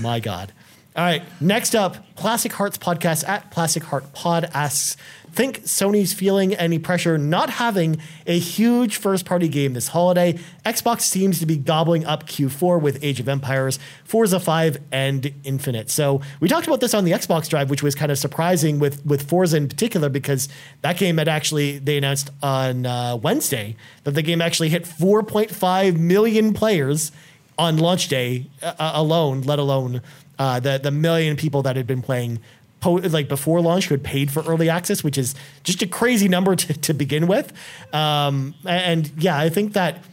My 0.00 0.20
God. 0.20 0.52
All 0.96 1.04
right. 1.04 1.22
Next 1.40 1.74
up, 1.74 2.14
Plastic 2.16 2.52
Hearts 2.52 2.76
podcast 2.78 3.28
at 3.28 3.50
Plastic 3.50 3.84
Heart 3.84 4.12
Pod 4.12 4.50
asks 4.52 4.96
think 5.38 5.62
Sony's 5.62 6.12
feeling 6.12 6.54
any 6.54 6.80
pressure 6.80 7.16
not 7.16 7.48
having 7.48 7.98
a 8.26 8.36
huge 8.36 8.96
first 8.96 9.24
party 9.24 9.46
game 9.46 9.72
this 9.72 9.86
holiday. 9.86 10.36
Xbox 10.66 11.02
seems 11.02 11.38
to 11.38 11.46
be 11.46 11.56
gobbling 11.56 12.04
up 12.04 12.26
Q4 12.26 12.82
with 12.82 13.04
Age 13.04 13.20
of 13.20 13.28
Empires, 13.28 13.78
Forza 14.02 14.40
5, 14.40 14.78
and 14.90 15.32
Infinite. 15.44 15.90
So 15.90 16.20
we 16.40 16.48
talked 16.48 16.66
about 16.66 16.80
this 16.80 16.92
on 16.92 17.04
the 17.04 17.12
Xbox 17.12 17.48
Drive, 17.48 17.70
which 17.70 17.84
was 17.84 17.94
kind 17.94 18.10
of 18.10 18.18
surprising 18.18 18.80
with, 18.80 19.06
with 19.06 19.28
Forza 19.28 19.56
in 19.56 19.68
particular 19.68 20.08
because 20.08 20.48
that 20.80 20.96
game 20.96 21.18
had 21.18 21.28
actually, 21.28 21.78
they 21.78 21.96
announced 21.98 22.30
on 22.42 22.84
uh, 22.84 23.16
Wednesday 23.16 23.76
that 24.02 24.12
the 24.12 24.22
game 24.22 24.42
actually 24.42 24.70
hit 24.70 24.82
4.5 24.82 25.98
million 25.98 26.52
players 26.52 27.12
on 27.56 27.76
launch 27.76 28.08
day 28.08 28.46
uh, 28.60 28.92
alone, 28.94 29.42
let 29.42 29.60
alone 29.60 30.00
uh, 30.38 30.60
the, 30.60 30.78
the 30.78 30.90
million 30.90 31.36
people 31.36 31.62
that 31.62 31.76
had 31.76 31.86
been 31.86 32.02
playing 32.02 32.40
po- 32.80 32.94
like 32.94 33.28
before 33.28 33.60
launch 33.60 33.86
who 33.86 33.94
had 33.94 34.04
paid 34.04 34.30
for 34.30 34.42
early 34.44 34.68
access, 34.68 35.02
which 35.02 35.18
is 35.18 35.34
just 35.64 35.82
a 35.82 35.86
crazy 35.86 36.28
number 36.28 36.56
to, 36.56 36.74
to 36.74 36.94
begin 36.94 37.26
with. 37.26 37.52
Um, 37.92 38.54
and 38.64 39.10
yeah, 39.18 39.38
I 39.38 39.48
think 39.48 39.72
that 39.74 40.04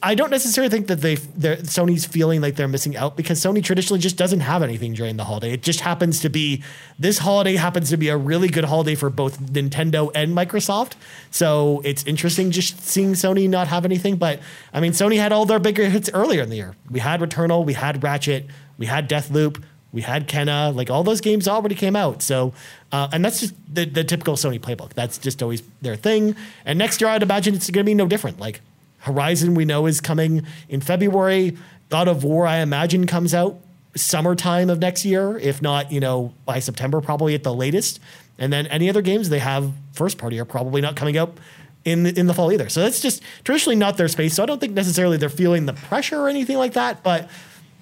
I 0.00 0.14
don't 0.14 0.30
necessarily 0.30 0.70
think 0.70 0.86
that 0.86 1.00
they 1.00 1.16
Sony's 1.16 2.06
feeling 2.06 2.40
like 2.40 2.54
they're 2.54 2.68
missing 2.68 2.96
out 2.96 3.16
because 3.16 3.40
Sony 3.40 3.62
traditionally 3.62 3.98
just 3.98 4.16
doesn't 4.16 4.40
have 4.40 4.62
anything 4.62 4.94
during 4.94 5.16
the 5.16 5.24
holiday. 5.24 5.52
It 5.52 5.62
just 5.62 5.80
happens 5.80 6.20
to 6.20 6.28
be 6.28 6.62
this 7.00 7.18
holiday 7.18 7.56
happens 7.56 7.90
to 7.90 7.96
be 7.96 8.08
a 8.08 8.16
really 8.16 8.46
good 8.46 8.64
holiday 8.64 8.94
for 8.94 9.10
both 9.10 9.40
Nintendo 9.40 10.12
and 10.14 10.36
Microsoft. 10.36 10.92
So 11.32 11.82
it's 11.84 12.04
interesting 12.04 12.52
just 12.52 12.80
seeing 12.86 13.14
Sony 13.14 13.48
not 13.48 13.66
have 13.66 13.84
anything. 13.84 14.16
But 14.16 14.38
I 14.72 14.78
mean, 14.78 14.92
Sony 14.92 15.16
had 15.16 15.32
all 15.32 15.46
their 15.46 15.58
bigger 15.58 15.88
hits 15.88 16.08
earlier 16.14 16.42
in 16.42 16.50
the 16.50 16.56
year. 16.56 16.76
We 16.88 17.00
had 17.00 17.20
Returnal, 17.20 17.66
we 17.66 17.72
had 17.72 18.00
Ratchet, 18.00 18.46
we 18.78 18.86
had 18.86 19.08
Deathloop, 19.08 19.62
we 19.92 20.02
had 20.02 20.28
Kena. 20.28 20.74
Like 20.74 20.90
all 20.90 21.02
those 21.02 21.20
games 21.20 21.48
already 21.48 21.74
came 21.74 21.96
out. 21.96 22.22
So 22.22 22.52
uh, 22.90 23.08
and 23.12 23.24
that's 23.24 23.40
just 23.40 23.54
the, 23.72 23.84
the 23.84 24.04
typical 24.04 24.34
Sony 24.34 24.58
playbook. 24.58 24.94
That's 24.94 25.18
just 25.18 25.42
always 25.42 25.62
their 25.82 25.96
thing. 25.96 26.36
And 26.64 26.78
next 26.78 27.00
year, 27.00 27.10
I'd 27.10 27.22
imagine 27.22 27.54
it's 27.54 27.68
going 27.70 27.84
to 27.84 27.88
be 27.88 27.94
no 27.94 28.06
different. 28.06 28.40
Like 28.40 28.60
Horizon, 29.00 29.54
we 29.54 29.64
know 29.64 29.86
is 29.86 30.00
coming 30.00 30.46
in 30.68 30.80
February. 30.80 31.56
God 31.90 32.08
of 32.08 32.24
War, 32.24 32.46
I 32.46 32.58
imagine, 32.58 33.06
comes 33.06 33.34
out 33.34 33.58
summertime 33.94 34.70
of 34.70 34.78
next 34.78 35.04
year, 35.04 35.38
if 35.38 35.60
not, 35.60 35.90
you 35.90 36.00
know, 36.00 36.32
by 36.44 36.60
September, 36.60 37.00
probably 37.00 37.34
at 37.34 37.42
the 37.42 37.52
latest. 37.52 38.00
And 38.38 38.52
then 38.52 38.66
any 38.68 38.88
other 38.88 39.02
games 39.02 39.28
they 39.28 39.38
have 39.40 39.72
first 39.92 40.18
party 40.18 40.38
are 40.38 40.44
probably 40.44 40.80
not 40.80 40.96
coming 40.96 41.18
out 41.18 41.36
in 41.84 42.04
the, 42.04 42.18
in 42.18 42.26
the 42.26 42.34
fall 42.34 42.52
either. 42.52 42.68
So 42.68 42.80
that's 42.80 43.00
just 43.00 43.22
traditionally 43.44 43.76
not 43.76 43.96
their 43.96 44.08
space. 44.08 44.34
So 44.34 44.42
I 44.42 44.46
don't 44.46 44.60
think 44.60 44.74
necessarily 44.74 45.16
they're 45.16 45.28
feeling 45.28 45.66
the 45.66 45.72
pressure 45.72 46.20
or 46.20 46.28
anything 46.28 46.56
like 46.56 46.74
that, 46.74 47.02
but 47.02 47.28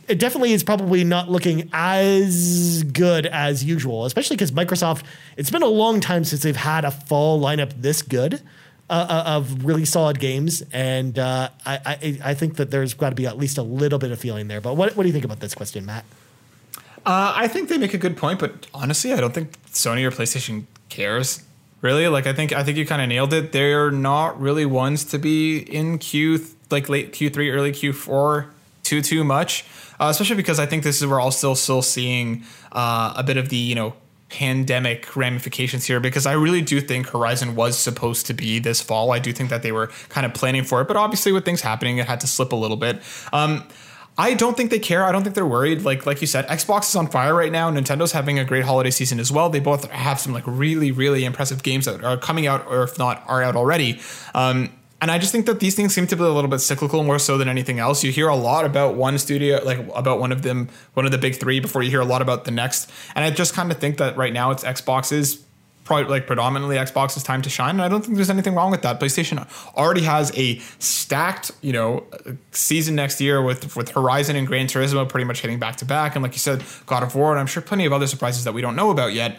it 0.08 0.18
definitely 0.18 0.52
is 0.52 0.62
probably 0.62 1.04
not 1.04 1.30
looking 1.30 1.68
as 1.72 2.82
good 2.84 3.26
as 3.26 3.64
usual, 3.64 4.04
especially 4.04 4.36
because 4.36 4.52
Microsoft, 4.52 5.04
it's 5.36 5.50
been 5.50 5.62
a 5.62 5.66
long 5.66 6.00
time 6.00 6.24
since 6.24 6.42
they've 6.42 6.56
had 6.56 6.84
a 6.84 6.90
fall 6.90 7.40
lineup 7.40 7.72
this 7.80 8.02
good 8.02 8.40
uh, 8.88 9.06
uh, 9.08 9.22
of 9.36 9.64
really 9.64 9.84
solid 9.84 10.20
games. 10.20 10.62
And 10.72 11.18
uh, 11.18 11.50
I, 11.64 11.78
I, 11.84 12.18
I 12.24 12.34
think 12.34 12.56
that 12.56 12.70
there's 12.70 12.94
got 12.94 13.10
to 13.10 13.16
be 13.16 13.26
at 13.26 13.36
least 13.36 13.58
a 13.58 13.62
little 13.62 13.98
bit 13.98 14.10
of 14.10 14.18
feeling 14.18 14.48
there. 14.48 14.60
But 14.60 14.76
what, 14.76 14.96
what 14.96 15.02
do 15.02 15.08
you 15.08 15.12
think 15.12 15.24
about 15.24 15.40
this 15.40 15.54
question, 15.54 15.84
Matt? 15.84 16.04
Uh, 17.04 17.32
I 17.36 17.48
think 17.48 17.68
they 17.68 17.78
make 17.78 17.94
a 17.94 17.98
good 17.98 18.16
point, 18.16 18.40
but 18.40 18.66
honestly, 18.74 19.12
I 19.12 19.20
don't 19.20 19.32
think 19.32 19.52
Sony 19.70 20.04
or 20.04 20.10
PlayStation 20.10 20.64
cares. 20.88 21.44
Really, 21.82 22.08
like 22.08 22.26
I 22.26 22.32
think 22.32 22.52
I 22.52 22.64
think 22.64 22.78
you 22.78 22.86
kind 22.86 23.02
of 23.02 23.08
nailed 23.08 23.32
it. 23.32 23.52
They're 23.52 23.90
not 23.92 24.40
really 24.40 24.64
ones 24.66 25.04
to 25.04 25.18
be 25.18 25.58
in 25.58 25.98
Q 25.98 26.44
like 26.70 26.88
late 26.88 27.12
Q 27.12 27.30
three, 27.30 27.50
early 27.50 27.70
Q 27.70 27.92
four 27.92 28.52
too 28.86 29.02
too 29.02 29.24
much, 29.24 29.64
uh, 30.00 30.08
especially 30.10 30.36
because 30.36 30.58
I 30.58 30.66
think 30.66 30.82
this 30.82 31.00
is 31.00 31.06
we're 31.06 31.20
all 31.20 31.30
still 31.30 31.54
still 31.54 31.82
seeing 31.82 32.44
uh, 32.72 33.14
a 33.16 33.22
bit 33.22 33.36
of 33.36 33.48
the 33.48 33.56
you 33.56 33.74
know 33.74 33.94
pandemic 34.28 35.14
ramifications 35.14 35.84
here 35.84 36.00
because 36.00 36.26
I 36.26 36.32
really 36.32 36.62
do 36.62 36.80
think 36.80 37.08
Horizon 37.08 37.54
was 37.54 37.78
supposed 37.78 38.26
to 38.26 38.34
be 38.34 38.58
this 38.58 38.80
fall. 38.80 39.12
I 39.12 39.18
do 39.18 39.32
think 39.32 39.50
that 39.50 39.62
they 39.62 39.72
were 39.72 39.88
kind 40.08 40.26
of 40.26 40.34
planning 40.34 40.64
for 40.64 40.80
it, 40.80 40.88
but 40.88 40.96
obviously 40.96 41.32
with 41.32 41.44
things 41.44 41.60
happening, 41.60 41.98
it 41.98 42.06
had 42.06 42.20
to 42.20 42.26
slip 42.26 42.52
a 42.52 42.56
little 42.56 42.76
bit. 42.76 43.00
Um, 43.32 43.68
I 44.18 44.34
don't 44.34 44.56
think 44.56 44.70
they 44.70 44.78
care. 44.78 45.04
I 45.04 45.12
don't 45.12 45.22
think 45.22 45.34
they're 45.34 45.46
worried. 45.46 45.82
Like 45.82 46.06
like 46.06 46.20
you 46.20 46.26
said, 46.26 46.46
Xbox 46.48 46.88
is 46.88 46.96
on 46.96 47.08
fire 47.08 47.34
right 47.34 47.52
now. 47.52 47.70
Nintendo's 47.70 48.12
having 48.12 48.38
a 48.38 48.44
great 48.44 48.64
holiday 48.64 48.90
season 48.90 49.20
as 49.20 49.30
well. 49.30 49.50
They 49.50 49.60
both 49.60 49.90
have 49.90 50.18
some 50.18 50.32
like 50.32 50.44
really 50.46 50.90
really 50.90 51.24
impressive 51.24 51.62
games 51.62 51.84
that 51.84 52.02
are 52.02 52.16
coming 52.16 52.46
out, 52.46 52.66
or 52.66 52.82
if 52.82 52.98
not, 52.98 53.22
are 53.26 53.42
out 53.42 53.56
already. 53.56 54.00
Um, 54.34 54.70
and 55.00 55.10
I 55.10 55.18
just 55.18 55.30
think 55.30 55.46
that 55.46 55.60
these 55.60 55.74
things 55.74 55.94
seem 55.94 56.06
to 56.06 56.16
be 56.16 56.22
a 56.22 56.28
little 56.28 56.48
bit 56.48 56.60
cyclical 56.60 57.04
more 57.04 57.18
so 57.18 57.36
than 57.36 57.48
anything 57.48 57.78
else. 57.78 58.02
You 58.02 58.12
hear 58.12 58.28
a 58.28 58.36
lot 58.36 58.64
about 58.64 58.94
one 58.94 59.18
studio, 59.18 59.62
like 59.62 59.78
about 59.94 60.20
one 60.20 60.32
of 60.32 60.42
them, 60.42 60.68
one 60.94 61.04
of 61.04 61.12
the 61.12 61.18
big 61.18 61.34
three, 61.34 61.60
before 61.60 61.82
you 61.82 61.90
hear 61.90 62.00
a 62.00 62.06
lot 62.06 62.22
about 62.22 62.44
the 62.44 62.50
next. 62.50 62.90
And 63.14 63.24
I 63.24 63.30
just 63.30 63.52
kind 63.52 63.70
of 63.70 63.78
think 63.78 63.98
that 63.98 64.16
right 64.16 64.32
now 64.32 64.52
it's 64.52 64.64
Xbox's 64.64 65.44
probably 65.84 66.10
like 66.10 66.26
predominantly 66.26 66.76
Xbox's 66.76 67.22
time 67.22 67.42
to 67.42 67.50
shine. 67.50 67.76
And 67.76 67.82
I 67.82 67.88
don't 67.88 68.02
think 68.02 68.16
there's 68.16 68.30
anything 68.30 68.54
wrong 68.54 68.70
with 68.70 68.82
that. 68.82 68.98
PlayStation 68.98 69.46
already 69.76 70.02
has 70.02 70.36
a 70.36 70.58
stacked, 70.78 71.52
you 71.60 71.72
know, 71.72 72.04
season 72.50 72.94
next 72.94 73.20
year 73.20 73.42
with 73.42 73.76
with 73.76 73.90
Horizon 73.90 74.34
and 74.36 74.46
Gran 74.46 74.66
Turismo 74.66 75.08
pretty 75.08 75.24
much 75.24 75.40
hitting 75.40 75.58
back 75.58 75.76
to 75.76 75.84
back. 75.84 76.16
And 76.16 76.22
like 76.22 76.32
you 76.32 76.40
said, 76.40 76.64
God 76.86 77.02
of 77.02 77.14
War, 77.14 77.30
and 77.32 77.40
I'm 77.40 77.46
sure 77.46 77.62
plenty 77.62 77.86
of 77.86 77.92
other 77.92 78.06
surprises 78.06 78.44
that 78.44 78.52
we 78.52 78.60
don't 78.60 78.76
know 78.76 78.90
about 78.90 79.12
yet. 79.12 79.38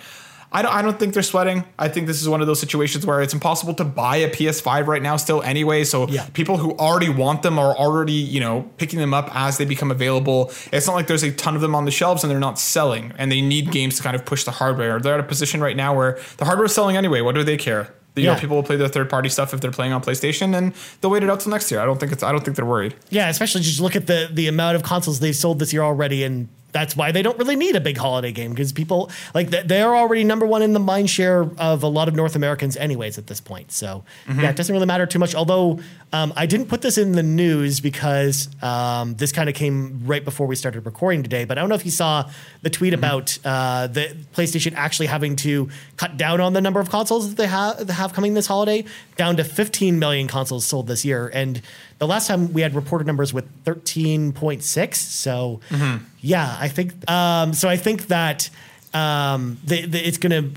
I 0.51 0.61
don't, 0.61 0.73
I 0.73 0.81
don't 0.81 0.97
think 0.97 1.13
they're 1.13 1.23
sweating. 1.23 1.65
I 1.77 1.89
think 1.89 2.07
this 2.07 2.21
is 2.21 2.29
one 2.29 2.39
of 2.39 2.47
those 2.47 2.59
situations 2.59 3.05
where 3.05 3.21
it's 3.21 3.33
impossible 3.33 3.73
to 3.75 3.83
buy 3.83 4.15
a 4.17 4.29
PS5 4.29 4.87
right 4.87 5.01
now 5.01 5.17
still 5.17 5.41
anyway. 5.41 5.83
So 5.83 6.07
Yeah. 6.07 6.25
people 6.33 6.57
who 6.57 6.71
already 6.77 7.09
want 7.09 7.41
them 7.41 7.59
are 7.59 7.75
already, 7.75 8.13
you 8.13 8.39
know, 8.39 8.61
picking 8.77 8.97
them 8.99 9.13
up 9.13 9.29
as 9.35 9.57
they 9.57 9.65
become 9.65 9.91
available. 9.91 10.51
It's 10.71 10.87
not 10.87 10.95
like 10.95 11.07
there's 11.07 11.23
a 11.23 11.31
ton 11.33 11.55
of 11.55 11.61
them 11.61 11.75
on 11.75 11.83
the 11.85 11.91
shelves 11.91 12.23
and 12.23 12.31
they're 12.31 12.39
not 12.39 12.57
selling 12.59 13.11
and 13.17 13.29
they 13.31 13.41
need 13.41 13.71
games 13.71 13.97
to 13.97 14.03
kind 14.03 14.15
of 14.15 14.23
push 14.25 14.45
the 14.45 14.51
hardware. 14.51 14.99
They're 14.99 15.15
at 15.15 15.19
a 15.19 15.23
position 15.23 15.59
right 15.61 15.75
now 15.75 15.93
where 15.95 16.17
the 16.37 16.45
hardware 16.45 16.65
is 16.65 16.73
selling 16.73 16.95
anyway. 16.95 17.19
What 17.21 17.35
do 17.35 17.43
they 17.43 17.57
care? 17.57 17.93
You 18.15 18.23
Yeah. 18.23 18.33
know, 18.33 18.39
people 18.39 18.55
will 18.55 18.63
play 18.63 18.77
their 18.77 18.87
third 18.87 19.09
party 19.09 19.27
stuff 19.29 19.53
if 19.53 19.59
they're 19.61 19.69
playing 19.69 19.91
on 19.93 20.01
PlayStation 20.01 20.57
and 20.57 20.73
they'll 21.01 21.11
wait 21.11 21.23
it 21.23 21.29
out 21.29 21.41
till 21.41 21.51
next 21.51 21.69
year. 21.69 21.81
I 21.81 21.85
don't 21.85 21.99
think 21.99 22.11
it's 22.13 22.23
I 22.23 22.31
don't 22.31 22.43
think 22.43 22.55
they're 22.55 22.65
worried. 22.65 22.95
Yeah, 23.09 23.27
especially 23.29 23.61
just 23.61 23.79
look 23.81 23.95
at 23.97 24.07
the 24.07 24.29
the 24.31 24.47
amount 24.47 24.75
of 24.77 24.81
consoles 24.83 25.19
they've 25.19 25.35
sold 25.35 25.59
this 25.59 25.71
year 25.73 25.83
already, 25.83 26.23
and 26.23 26.47
that's 26.71 26.95
why 26.95 27.11
they 27.11 27.21
don't 27.21 27.37
really 27.37 27.55
need 27.55 27.75
a 27.75 27.81
big 27.81 27.97
holiday 27.97 28.31
game 28.31 28.51
because 28.51 28.71
people 28.71 29.09
like 29.33 29.49
they're 29.49 29.95
already 29.95 30.23
number 30.23 30.45
one 30.45 30.61
in 30.61 30.73
the 30.73 30.79
mind 30.79 31.09
share 31.09 31.49
of 31.57 31.81
a 31.83 31.87
lot 31.87 32.07
of 32.07 32.15
North 32.15 32.35
Americans, 32.35 32.75
anyways, 32.77 33.17
at 33.17 33.27
this 33.27 33.39
point. 33.39 33.71
So 33.71 34.03
yeah, 34.27 34.49
it 34.49 34.55
doesn't 34.55 34.73
really 34.73 34.85
matter 34.85 35.05
too 35.05 35.19
much. 35.19 35.33
Although 35.33 35.79
um, 36.13 36.33
I 36.35 36.45
didn't 36.45 36.67
put 36.67 36.81
this 36.81 36.97
in 36.97 37.13
the 37.13 37.23
news 37.23 37.79
because 37.79 38.49
um, 38.61 39.15
this 39.15 39.31
kind 39.31 39.49
of 39.49 39.55
came 39.55 40.01
right 40.05 40.23
before 40.23 40.47
we 40.47 40.55
started 40.55 40.85
recording 40.85 41.23
today. 41.23 41.45
But 41.45 41.57
I 41.57 41.61
don't 41.61 41.69
know 41.69 41.75
if 41.75 41.85
you 41.85 41.91
saw 41.91 42.29
the 42.61 42.69
tweet 42.69 42.93
about 42.93 43.37
uh, 43.45 43.87
the 43.87 44.15
PlayStation 44.33 44.73
actually 44.75 45.07
having 45.07 45.35
to 45.37 45.69
cut 45.95 46.17
down 46.17 46.41
on 46.41 46.53
the 46.53 46.61
number 46.61 46.79
of 46.79 46.89
consoles 46.89 47.29
that 47.29 47.37
they 47.37 47.47
have 47.47 47.89
have 47.89 48.13
coming 48.13 48.33
this 48.33 48.47
holiday, 48.47 48.85
down 49.15 49.37
to 49.37 49.43
15 49.43 49.99
million 49.99 50.27
consoles 50.27 50.65
sold 50.65 50.87
this 50.87 51.03
year, 51.03 51.29
and 51.33 51.61
the 51.99 52.07
last 52.07 52.27
time 52.27 52.53
we 52.53 52.61
had 52.61 52.75
reported 52.75 53.07
numbers 53.07 53.33
with 53.33 53.45
13.6. 53.65 54.95
So 54.95 55.59
yeah, 56.21 56.55
I 56.59 56.67
think 56.67 57.09
um, 57.09 57.53
so. 57.53 57.67
I 57.69 57.77
think 57.77 58.07
that 58.07 58.49
um, 58.93 59.57
they, 59.63 59.85
they- 59.85 59.99
it's 60.03 60.17
gonna 60.17 60.49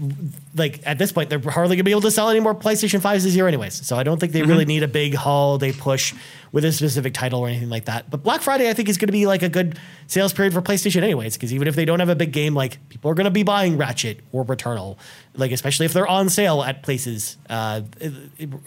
like 0.56 0.80
at 0.84 0.98
this 0.98 1.12
point 1.12 1.30
they're 1.30 1.38
hardly 1.38 1.76
gonna 1.76 1.84
be 1.84 1.90
able 1.92 2.00
to 2.02 2.10
sell 2.10 2.28
any 2.30 2.40
more 2.40 2.54
PlayStation 2.54 3.00
5s 3.00 3.22
this 3.24 3.34
year, 3.34 3.46
anyways. 3.48 3.86
So 3.86 3.96
I 3.96 4.02
don't 4.02 4.18
think 4.18 4.32
they 4.32 4.42
really 4.42 4.64
need 4.64 4.82
a 4.82 4.88
big 4.88 5.14
holiday 5.14 5.72
push 5.72 6.14
with 6.52 6.64
a 6.64 6.72
specific 6.72 7.14
title 7.14 7.40
or 7.40 7.48
anything 7.48 7.68
like 7.68 7.84
that. 7.84 8.10
But 8.10 8.22
Black 8.24 8.40
Friday, 8.40 8.68
I 8.68 8.72
think, 8.72 8.88
is 8.88 8.96
gonna 8.98 9.12
be 9.12 9.26
like 9.26 9.42
a 9.42 9.48
good 9.48 9.78
sales 10.08 10.32
period 10.32 10.52
for 10.52 10.60
PlayStation, 10.62 11.02
anyways, 11.02 11.34
because 11.36 11.52
even 11.54 11.68
if 11.68 11.76
they 11.76 11.84
don't 11.84 12.00
have 12.00 12.08
a 12.08 12.16
big 12.16 12.32
game, 12.32 12.54
like 12.54 12.78
people 12.88 13.10
are 13.10 13.14
gonna 13.14 13.30
be 13.30 13.42
buying 13.44 13.76
Ratchet 13.76 14.20
or 14.32 14.44
Returnal, 14.44 14.96
like 15.34 15.52
especially 15.52 15.86
if 15.86 15.92
they're 15.92 16.08
on 16.08 16.28
sale 16.28 16.62
at 16.62 16.82
places. 16.82 17.36
Uh, 17.48 17.82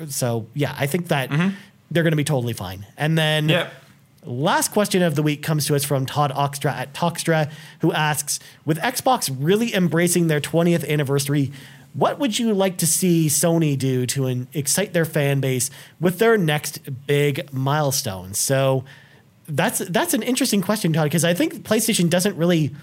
so 0.09 0.47
yeah, 0.53 0.76
I 0.78 0.88
think 0.88 1.07
that 1.09 1.30
they're 1.93 2.03
gonna 2.03 2.15
be 2.15 2.23
totally 2.23 2.53
fine. 2.53 2.85
And 2.97 3.17
then. 3.17 3.49
Yeah. 3.49 3.69
Last 4.25 4.71
question 4.71 5.01
of 5.01 5.15
the 5.15 5.21
week 5.21 5.43
comes 5.43 5.65
to 5.65 5.75
us 5.75 5.83
from 5.83 6.05
Todd 6.05 6.31
Oxtra 6.31 6.71
at 6.71 6.93
Talkstra, 6.93 7.51
who 7.81 7.91
asks 7.91 8.39
With 8.63 8.77
Xbox 8.77 9.29
really 9.37 9.75
embracing 9.75 10.27
their 10.27 10.39
20th 10.39 10.87
anniversary, 10.87 11.51
what 11.93 12.19
would 12.19 12.39
you 12.39 12.53
like 12.53 12.77
to 12.77 12.87
see 12.87 13.27
Sony 13.27 13.77
do 13.77 14.05
to 14.07 14.27
in- 14.27 14.47
excite 14.53 14.93
their 14.93 15.05
fan 15.05 15.41
base 15.41 15.69
with 15.99 16.19
their 16.19 16.37
next 16.37 17.05
big 17.05 17.51
milestone? 17.53 18.33
So 18.33 18.83
that's 19.47 19.79
that's 19.79 20.13
an 20.13 20.23
interesting 20.23 20.61
question, 20.61 20.93
Todd, 20.93 21.05
because 21.05 21.23
I 21.23 21.33
think 21.33 21.63
PlayStation 21.63 22.09
doesn't 22.09 22.35
really 22.37 22.73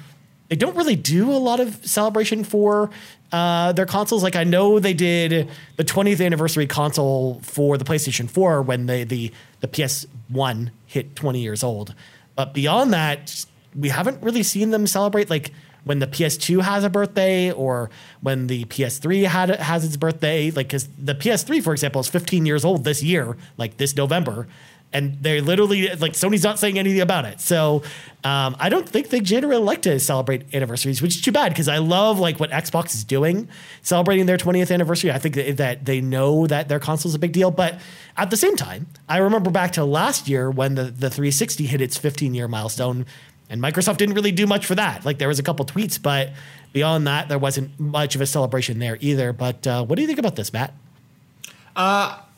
they 0.51 0.57
don't 0.57 0.77
really 0.77 0.97
do 0.97 1.31
a 1.31 1.39
lot 1.39 1.61
of 1.61 1.87
celebration 1.87 2.43
for 2.43 2.91
uh, 3.31 3.71
their 3.73 3.87
consoles. 3.87 4.25
Like 4.25 4.35
I 4.35 4.43
know 4.43 4.81
they 4.81 4.93
did 4.93 5.49
the 5.77 5.85
20th 5.85 6.25
anniversary 6.25 6.67
console 6.67 7.41
for 7.43 7.79
the 7.79 7.85
PlayStation 7.85 8.29
4 8.29 8.61
when 8.61 8.87
they, 8.87 9.05
the 9.05 9.33
the 9.61 9.69
PS1 9.69 10.71
hit 10.87 11.15
20 11.15 11.41
years 11.41 11.63
old. 11.63 11.95
But 12.35 12.53
beyond 12.53 12.93
that, 12.93 13.47
we 13.79 13.91
haven't 13.91 14.23
really 14.23 14.43
seen 14.43 14.71
them 14.71 14.89
celebrate 14.89 15.31
like 15.31 15.53
when 15.85 16.01
the 16.01 16.09
PS2 16.09 16.63
has 16.63 16.83
a 16.83 16.91
birthday 16.91 17.53
or 17.53 17.89
when 18.21 18.49
the 18.49 18.65
PS3 18.65 19.27
had 19.27 19.51
has 19.51 19.85
its 19.85 19.97
birthday. 19.97 20.51
Like 20.51 20.67
because 20.67 20.89
the 20.99 21.15
PS3, 21.15 21.63
for 21.63 21.73
example, 21.73 22.01
is 22.01 22.09
15 22.09 22.45
years 22.45 22.65
old 22.65 22.83
this 22.83 23.05
year, 23.05 23.37
like 23.57 23.77
this 23.77 23.95
November 23.97 24.49
and 24.93 25.17
they're 25.23 25.41
literally 25.41 25.89
like 25.97 26.13
Sony's 26.13 26.43
not 26.43 26.59
saying 26.59 26.79
anything 26.79 27.01
about 27.01 27.25
it. 27.25 27.41
So 27.41 27.83
um, 28.25 28.57
I 28.59 28.69
don't 28.69 28.89
think 28.89 29.09
they 29.09 29.21
generally 29.21 29.63
like 29.63 29.83
to 29.83 29.99
celebrate 30.01 30.53
anniversaries, 30.55 31.01
which 31.01 31.17
is 31.17 31.23
too 31.23 31.33
bad 31.33 31.51
because 31.51 31.69
I 31.69 31.79
love 31.79 32.19
like 32.19 32.41
what 32.41 32.51
Xbox 32.51 32.95
is 32.95 33.05
doing, 33.05 33.49
celebrating 33.83 34.27
their 34.27 34.37
20th 34.37 34.73
anniversary. 34.73 35.13
I 35.13 35.19
think 35.19 35.37
that, 35.57 35.85
they 35.85 36.01
know 36.01 36.47
that 36.47 36.69
their 36.69 36.81
console 36.81 37.09
is 37.09 37.15
a 37.15 37.19
big 37.19 37.33
deal, 37.33 37.51
but 37.51 37.81
at 38.17 38.31
the 38.31 38.37
same 38.37 38.57
time, 38.57 38.89
I 39.09 39.19
remember 39.19 39.51
back 39.51 39.73
to 39.73 39.85
last 39.85 40.29
year 40.29 40.51
when 40.51 40.75
the 40.75 40.85
the 40.85 41.09
360 41.09 41.67
hit 41.67 41.81
its 41.81 41.97
15 41.97 42.35
year 42.35 42.49
milestone. 42.49 43.07
And 43.49 43.61
Microsoft 43.61 43.97
didn't 43.97 44.15
really 44.15 44.31
do 44.31 44.47
much 44.47 44.65
for 44.65 44.77
that. 44.77 45.05
Like 45.05 45.19
there 45.19 45.27
was 45.27 45.41
a 45.41 45.43
couple 45.43 45.65
tweets, 45.65 46.01
but 46.01 46.31
beyond 46.73 47.07
that, 47.09 47.29
there 47.29 47.39
wasn't 47.39 47.79
much 47.81 48.15
of 48.15 48.21
a 48.21 48.27
celebration 48.27 48.79
there 48.79 48.97
either. 49.01 49.33
But 49.33 49.67
uh, 49.67 49.85
what 49.85 49.97
do 49.97 50.03
you 50.03 50.07
think 50.07 50.21
about 50.21 50.37
this, 50.37 50.53
Matt? 50.53 50.73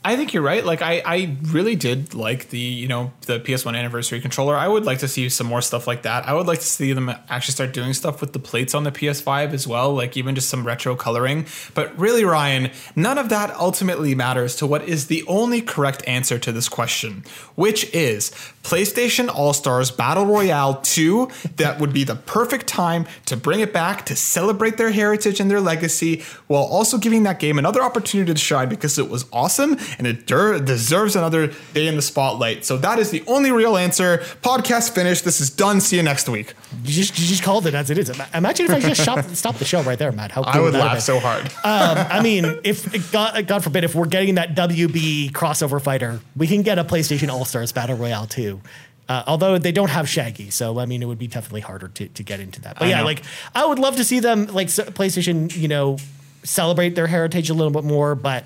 I 0.04 0.16
think 0.16 0.34
you're 0.34 0.42
right. 0.42 0.64
Like 0.64 0.82
I, 0.82 1.00
I 1.04 1.36
really 1.44 1.76
did 1.76 2.12
like 2.12 2.50
the 2.50 2.58
you 2.58 2.88
know 2.88 3.12
the 3.26 3.38
PS1 3.38 3.76
anniversary 3.76 4.20
controller. 4.20 4.56
I 4.56 4.66
would 4.66 4.84
like 4.84 4.98
to 4.98 5.08
see 5.08 5.28
some 5.28 5.46
more 5.46 5.62
stuff 5.62 5.86
like 5.86 6.02
that. 6.02 6.28
I 6.28 6.34
would 6.34 6.46
like 6.46 6.58
to 6.58 6.66
see 6.66 6.92
them 6.92 7.08
actually 7.28 7.52
start 7.52 7.72
doing 7.72 7.92
stuff 7.92 8.20
with 8.20 8.32
the 8.32 8.40
plates 8.40 8.74
on 8.74 8.82
the 8.82 8.90
PS5 8.90 9.52
as 9.52 9.68
well, 9.68 9.94
like 9.94 10.16
even 10.16 10.34
just 10.34 10.48
some 10.48 10.66
retro 10.66 10.96
coloring. 10.96 11.46
But 11.74 11.96
really, 11.96 12.24
Ryan, 12.24 12.70
none 12.96 13.16
of 13.16 13.28
that 13.28 13.54
ultimately 13.54 14.14
matters 14.16 14.56
to 14.56 14.66
what 14.66 14.88
is 14.88 15.06
the 15.06 15.22
only 15.28 15.62
correct 15.62 16.02
answer 16.08 16.36
to 16.36 16.50
this 16.50 16.68
question, 16.68 17.22
which 17.54 17.92
is 17.94 18.30
PlayStation 18.64 19.32
All 19.32 19.52
Stars 19.52 19.92
Battle 19.92 20.26
Royale 20.26 20.80
2. 20.82 21.28
That 21.56 21.78
would 21.78 21.92
be 21.92 22.02
the 22.02 22.16
perfect 22.16 22.66
time 22.66 23.06
to 23.26 23.36
bring 23.36 23.60
it 23.60 23.72
back 23.72 24.06
to 24.06 24.16
celebrate 24.16 24.78
their 24.78 24.90
heritage 24.90 25.38
and 25.38 25.50
their 25.50 25.60
legacy, 25.60 26.24
while 26.48 26.64
also 26.64 26.98
giving 26.98 27.22
that 27.24 27.38
game 27.38 27.58
another 27.58 27.82
opportunity 27.82 28.32
to 28.32 28.38
shine 28.38 28.68
because 28.68 28.98
it 28.98 29.08
was 29.08 29.26
awesome 29.32 29.76
and 29.98 30.06
it 30.06 30.26
der- 30.26 30.60
deserves 30.60 31.16
another 31.16 31.52
day 31.74 31.86
in 31.86 31.96
the 31.96 32.02
spotlight. 32.02 32.64
So 32.64 32.76
that 32.78 32.98
is 32.98 33.10
the 33.10 33.22
only 33.26 33.52
real 33.52 33.76
answer. 33.76 34.18
Podcast 34.42 34.92
finished. 34.94 35.24
This 35.24 35.40
is 35.40 35.50
done. 35.50 35.80
See 35.80 35.96
you 35.96 36.02
next 36.02 36.28
week. 36.28 36.54
You 36.84 36.92
just, 36.92 37.18
you 37.18 37.26
just 37.26 37.42
called 37.42 37.66
it 37.66 37.74
as 37.74 37.90
it 37.90 37.98
is. 37.98 38.10
Imagine 38.34 38.66
if 38.66 38.72
I 38.72 38.80
just 38.80 39.02
shop, 39.02 39.24
stop 39.32 39.56
the 39.56 39.64
show 39.64 39.82
right 39.82 39.98
there, 39.98 40.12
Matt. 40.12 40.32
How 40.32 40.42
cool 40.42 40.52
I 40.52 40.60
would 40.60 40.74
have 40.74 40.84
laugh 40.84 41.00
so 41.00 41.18
hard. 41.18 41.46
um, 41.64 42.06
I 42.10 42.22
mean, 42.22 42.44
if 42.64 43.12
God, 43.12 43.46
God 43.46 43.64
forbid, 43.64 43.84
if 43.84 43.94
we're 43.94 44.06
getting 44.06 44.36
that 44.36 44.54
WB 44.54 45.32
crossover 45.32 45.80
fighter, 45.80 46.20
we 46.36 46.46
can 46.46 46.62
get 46.62 46.78
a 46.78 46.84
PlayStation 46.84 47.28
All 47.30 47.44
Stars 47.44 47.72
Battle 47.72 47.96
Royale 47.96 48.26
too. 48.26 48.60
Uh, 49.08 49.22
although 49.26 49.58
they 49.58 49.72
don't 49.72 49.90
have 49.90 50.08
Shaggy, 50.08 50.50
so 50.50 50.78
I 50.78 50.86
mean, 50.86 51.02
it 51.02 51.06
would 51.06 51.18
be 51.18 51.26
definitely 51.26 51.60
harder 51.60 51.88
to, 51.88 52.08
to 52.08 52.22
get 52.22 52.40
into 52.40 52.60
that. 52.62 52.78
But 52.78 52.86
I 52.86 52.90
yeah, 52.90 52.98
know. 52.98 53.04
like 53.04 53.22
I 53.54 53.66
would 53.66 53.78
love 53.78 53.96
to 53.96 54.04
see 54.04 54.20
them 54.20 54.46
like 54.46 54.68
PlayStation, 54.68 55.54
you 55.54 55.68
know, 55.68 55.98
celebrate 56.44 56.94
their 56.94 57.08
heritage 57.08 57.50
a 57.50 57.54
little 57.54 57.72
bit 57.72 57.84
more. 57.84 58.14
But 58.14 58.44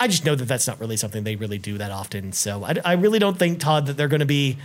I 0.00 0.08
just 0.08 0.24
know 0.24 0.34
that 0.34 0.46
that's 0.46 0.66
not 0.66 0.80
really 0.80 0.96
something 0.96 1.24
they 1.24 1.36
really 1.36 1.58
do 1.58 1.78
that 1.78 1.90
often. 1.90 2.32
So 2.32 2.64
I, 2.64 2.74
I 2.84 2.92
really 2.94 3.18
don't 3.18 3.38
think 3.38 3.60
Todd 3.60 3.86
that 3.86 3.96
they're 3.96 4.08
going 4.08 4.20
to 4.20 4.26
be 4.26 4.58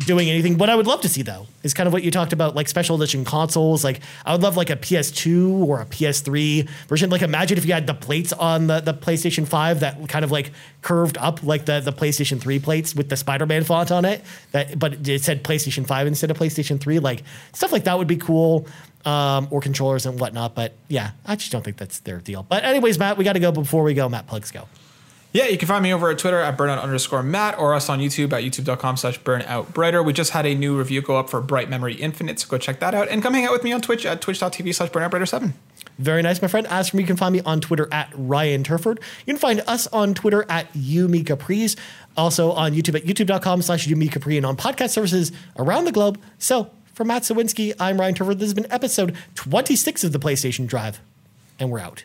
doing 0.00 0.28
anything. 0.28 0.58
What 0.58 0.68
I 0.68 0.74
would 0.74 0.86
love 0.86 1.00
to 1.02 1.08
see 1.08 1.22
though 1.22 1.46
is 1.62 1.72
kind 1.72 1.86
of 1.86 1.92
what 1.92 2.02
you 2.02 2.10
talked 2.10 2.32
about, 2.32 2.54
like 2.54 2.68
special 2.68 2.96
edition 2.96 3.24
consoles. 3.24 3.82
Like 3.82 4.00
I 4.24 4.32
would 4.32 4.42
love 4.42 4.56
like 4.56 4.70
a 4.70 4.76
PS2 4.76 5.66
or 5.66 5.80
a 5.80 5.86
PS3 5.86 6.68
version. 6.88 7.10
Like 7.10 7.22
imagine 7.22 7.56
if 7.56 7.64
you 7.64 7.72
had 7.72 7.86
the 7.86 7.94
plates 7.94 8.32
on 8.32 8.66
the, 8.66 8.80
the 8.80 8.94
PlayStation 8.94 9.46
5 9.46 9.80
that 9.80 10.08
kind 10.08 10.24
of 10.24 10.30
like 10.30 10.52
curved 10.82 11.16
up 11.18 11.42
like 11.42 11.64
the, 11.64 11.80
the 11.80 11.92
PlayStation 11.92 12.40
3 12.40 12.58
plates 12.58 12.94
with 12.94 13.08
the 13.08 13.16
Spider-Man 13.16 13.64
font 13.64 13.90
on 13.90 14.04
it. 14.04 14.22
That 14.52 14.78
but 14.78 15.08
it 15.08 15.22
said 15.22 15.42
PlayStation 15.42 15.86
5 15.86 16.06
instead 16.06 16.30
of 16.30 16.38
PlayStation 16.38 16.80
3. 16.80 16.98
Like 16.98 17.22
stuff 17.52 17.72
like 17.72 17.84
that 17.84 17.96
would 17.96 18.08
be 18.08 18.16
cool. 18.16 18.66
Um, 19.06 19.46
or 19.52 19.60
controllers 19.60 20.04
and 20.04 20.18
whatnot. 20.18 20.56
But 20.56 20.74
yeah, 20.88 21.12
I 21.24 21.36
just 21.36 21.52
don't 21.52 21.64
think 21.64 21.76
that's 21.76 22.00
their 22.00 22.18
deal. 22.18 22.42
But 22.42 22.64
anyways, 22.64 22.98
Matt, 22.98 23.16
we 23.16 23.24
got 23.24 23.34
to 23.34 23.40
go 23.40 23.52
before 23.52 23.84
we 23.84 23.94
go. 23.94 24.08
Matt, 24.08 24.26
plugs 24.26 24.50
go. 24.50 24.66
Yeah, 25.36 25.48
you 25.48 25.58
can 25.58 25.68
find 25.68 25.82
me 25.82 25.92
over 25.92 26.08
at 26.08 26.16
Twitter 26.16 26.40
at 26.40 26.56
burnout 26.56 26.80
underscore 26.80 27.22
Matt 27.22 27.58
or 27.58 27.74
us 27.74 27.90
on 27.90 28.00
YouTube 28.00 28.32
at 28.32 28.42
youtube.com 28.42 28.96
slash 28.96 29.20
burnout 29.20 29.74
brighter. 29.74 30.02
We 30.02 30.14
just 30.14 30.30
had 30.30 30.46
a 30.46 30.54
new 30.54 30.78
review 30.78 31.02
go 31.02 31.18
up 31.18 31.28
for 31.28 31.42
Bright 31.42 31.68
Memory 31.68 31.94
Infinite, 31.96 32.40
so 32.40 32.48
go 32.48 32.56
check 32.56 32.80
that 32.80 32.94
out. 32.94 33.08
And 33.08 33.22
come 33.22 33.34
hang 33.34 33.44
out 33.44 33.52
with 33.52 33.62
me 33.62 33.70
on 33.70 33.82
Twitch 33.82 34.06
at 34.06 34.22
twitch.tv 34.22 34.74
slash 34.74 34.88
burnout 34.88 35.10
brighter 35.10 35.26
7. 35.26 35.52
Very 35.98 36.22
nice, 36.22 36.40
my 36.40 36.48
friend. 36.48 36.66
As 36.68 36.88
for 36.88 36.96
me, 36.96 37.02
you 37.02 37.06
can 37.06 37.16
find 37.16 37.34
me 37.34 37.42
on 37.42 37.60
Twitter 37.60 37.86
at 37.92 38.10
Ryan 38.14 38.64
Turford. 38.64 38.98
You 39.26 39.34
can 39.34 39.38
find 39.38 39.62
us 39.66 39.86
on 39.88 40.14
Twitter 40.14 40.46
at 40.48 40.72
YouMeCapris. 40.72 41.76
Also 42.16 42.52
on 42.52 42.72
YouTube 42.72 42.94
at 42.94 43.04
youtube.com 43.04 43.60
slash 43.60 43.86
YouMeCapri 43.86 44.38
and 44.38 44.46
on 44.46 44.56
podcast 44.56 44.88
services 44.88 45.32
around 45.58 45.84
the 45.84 45.92
globe. 45.92 46.18
So 46.38 46.70
for 46.96 47.04
Matt 47.04 47.22
Sawinski, 47.22 47.74
I'm 47.78 48.00
Ryan 48.00 48.14
Turford. 48.14 48.38
This 48.38 48.46
has 48.46 48.54
been 48.54 48.72
episode 48.72 49.14
26 49.34 50.02
of 50.02 50.12
the 50.12 50.18
PlayStation 50.18 50.66
Drive, 50.66 50.98
and 51.60 51.70
we're 51.70 51.78
out. 51.78 52.04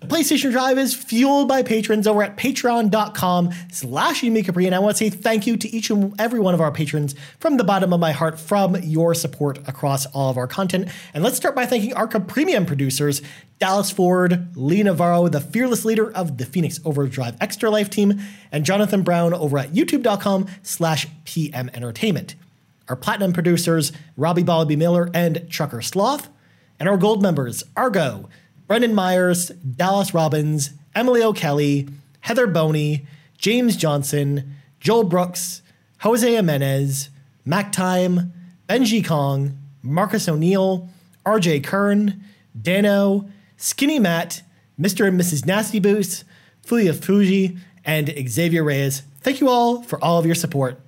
PlayStation 0.00 0.50
Drive 0.50 0.78
is 0.78 0.94
fueled 0.94 1.46
by 1.46 1.62
patrons 1.62 2.06
over 2.06 2.22
at 2.22 2.36
patreon.com 2.36 3.50
slash 3.70 4.20
Capri. 4.22 4.66
And 4.66 4.74
I 4.74 4.78
want 4.78 4.96
to 4.96 5.04
say 5.04 5.10
thank 5.10 5.46
you 5.46 5.56
to 5.58 5.68
each 5.68 5.90
and 5.90 6.18
every 6.18 6.40
one 6.40 6.52
of 6.52 6.60
our 6.60 6.72
patrons 6.72 7.14
from 7.38 7.56
the 7.58 7.64
bottom 7.64 7.92
of 7.92 8.00
my 8.00 8.12
heart 8.12 8.38
from 8.38 8.76
your 8.76 9.14
support 9.14 9.58
across 9.68 10.04
all 10.06 10.30
of 10.30 10.36
our 10.36 10.46
content. 10.46 10.88
And 11.14 11.22
let's 11.22 11.36
start 11.36 11.54
by 11.54 11.64
thanking 11.64 11.94
our 11.94 12.06
premium 12.06 12.66
producers, 12.66 13.22
Dallas 13.58 13.90
Ford, 13.90 14.54
Lee 14.56 14.82
Navarro, 14.82 15.28
the 15.28 15.40
fearless 15.40 15.86
leader 15.86 16.12
of 16.12 16.36
the 16.36 16.44
Phoenix 16.44 16.80
Overdrive 16.84 17.36
Extra 17.40 17.70
Life 17.70 17.88
team, 17.88 18.20
and 18.52 18.64
Jonathan 18.64 19.02
Brown 19.02 19.32
over 19.32 19.58
at 19.58 19.70
youtube.com 19.70 20.48
slash 20.62 21.08
PM 21.24 21.70
Entertainment. 21.72 22.34
Our 22.88 22.96
platinum 22.96 23.32
producers, 23.32 23.92
Robbie 24.16 24.42
Ballaby 24.42 24.76
Miller 24.76 25.10
and 25.14 25.48
Trucker 25.50 25.80
Sloth, 25.80 26.28
and 26.78 26.88
our 26.88 26.96
gold 26.96 27.22
members, 27.22 27.64
Argo, 27.76 28.28
Brendan 28.66 28.94
Myers, 28.94 29.48
Dallas 29.48 30.14
Robbins, 30.14 30.70
Emily 30.94 31.22
O'Kelly, 31.22 31.88
Heather 32.20 32.46
Boney, 32.46 33.06
James 33.38 33.76
Johnson, 33.76 34.54
Joel 34.80 35.04
Brooks, 35.04 35.62
Jose 36.00 36.30
Jimenez, 36.30 37.10
Mac 37.44 37.72
Time, 37.72 38.32
Benji 38.68 39.06
Kong, 39.06 39.58
Marcus 39.82 40.28
O'Neill, 40.28 40.88
RJ 41.26 41.64
Kern, 41.64 42.22
Dano, 42.60 43.28
Skinny 43.56 43.98
Matt, 43.98 44.42
Mr. 44.78 45.06
and 45.06 45.20
Mrs. 45.20 45.46
Nasty 45.46 45.78
Boots, 45.78 46.24
Fulia 46.66 46.94
Fuji, 46.94 47.58
and 47.84 48.12
Xavier 48.28 48.64
Reyes. 48.64 49.02
Thank 49.20 49.40
you 49.40 49.48
all 49.48 49.82
for 49.82 50.02
all 50.02 50.18
of 50.18 50.26
your 50.26 50.34
support. 50.34 50.80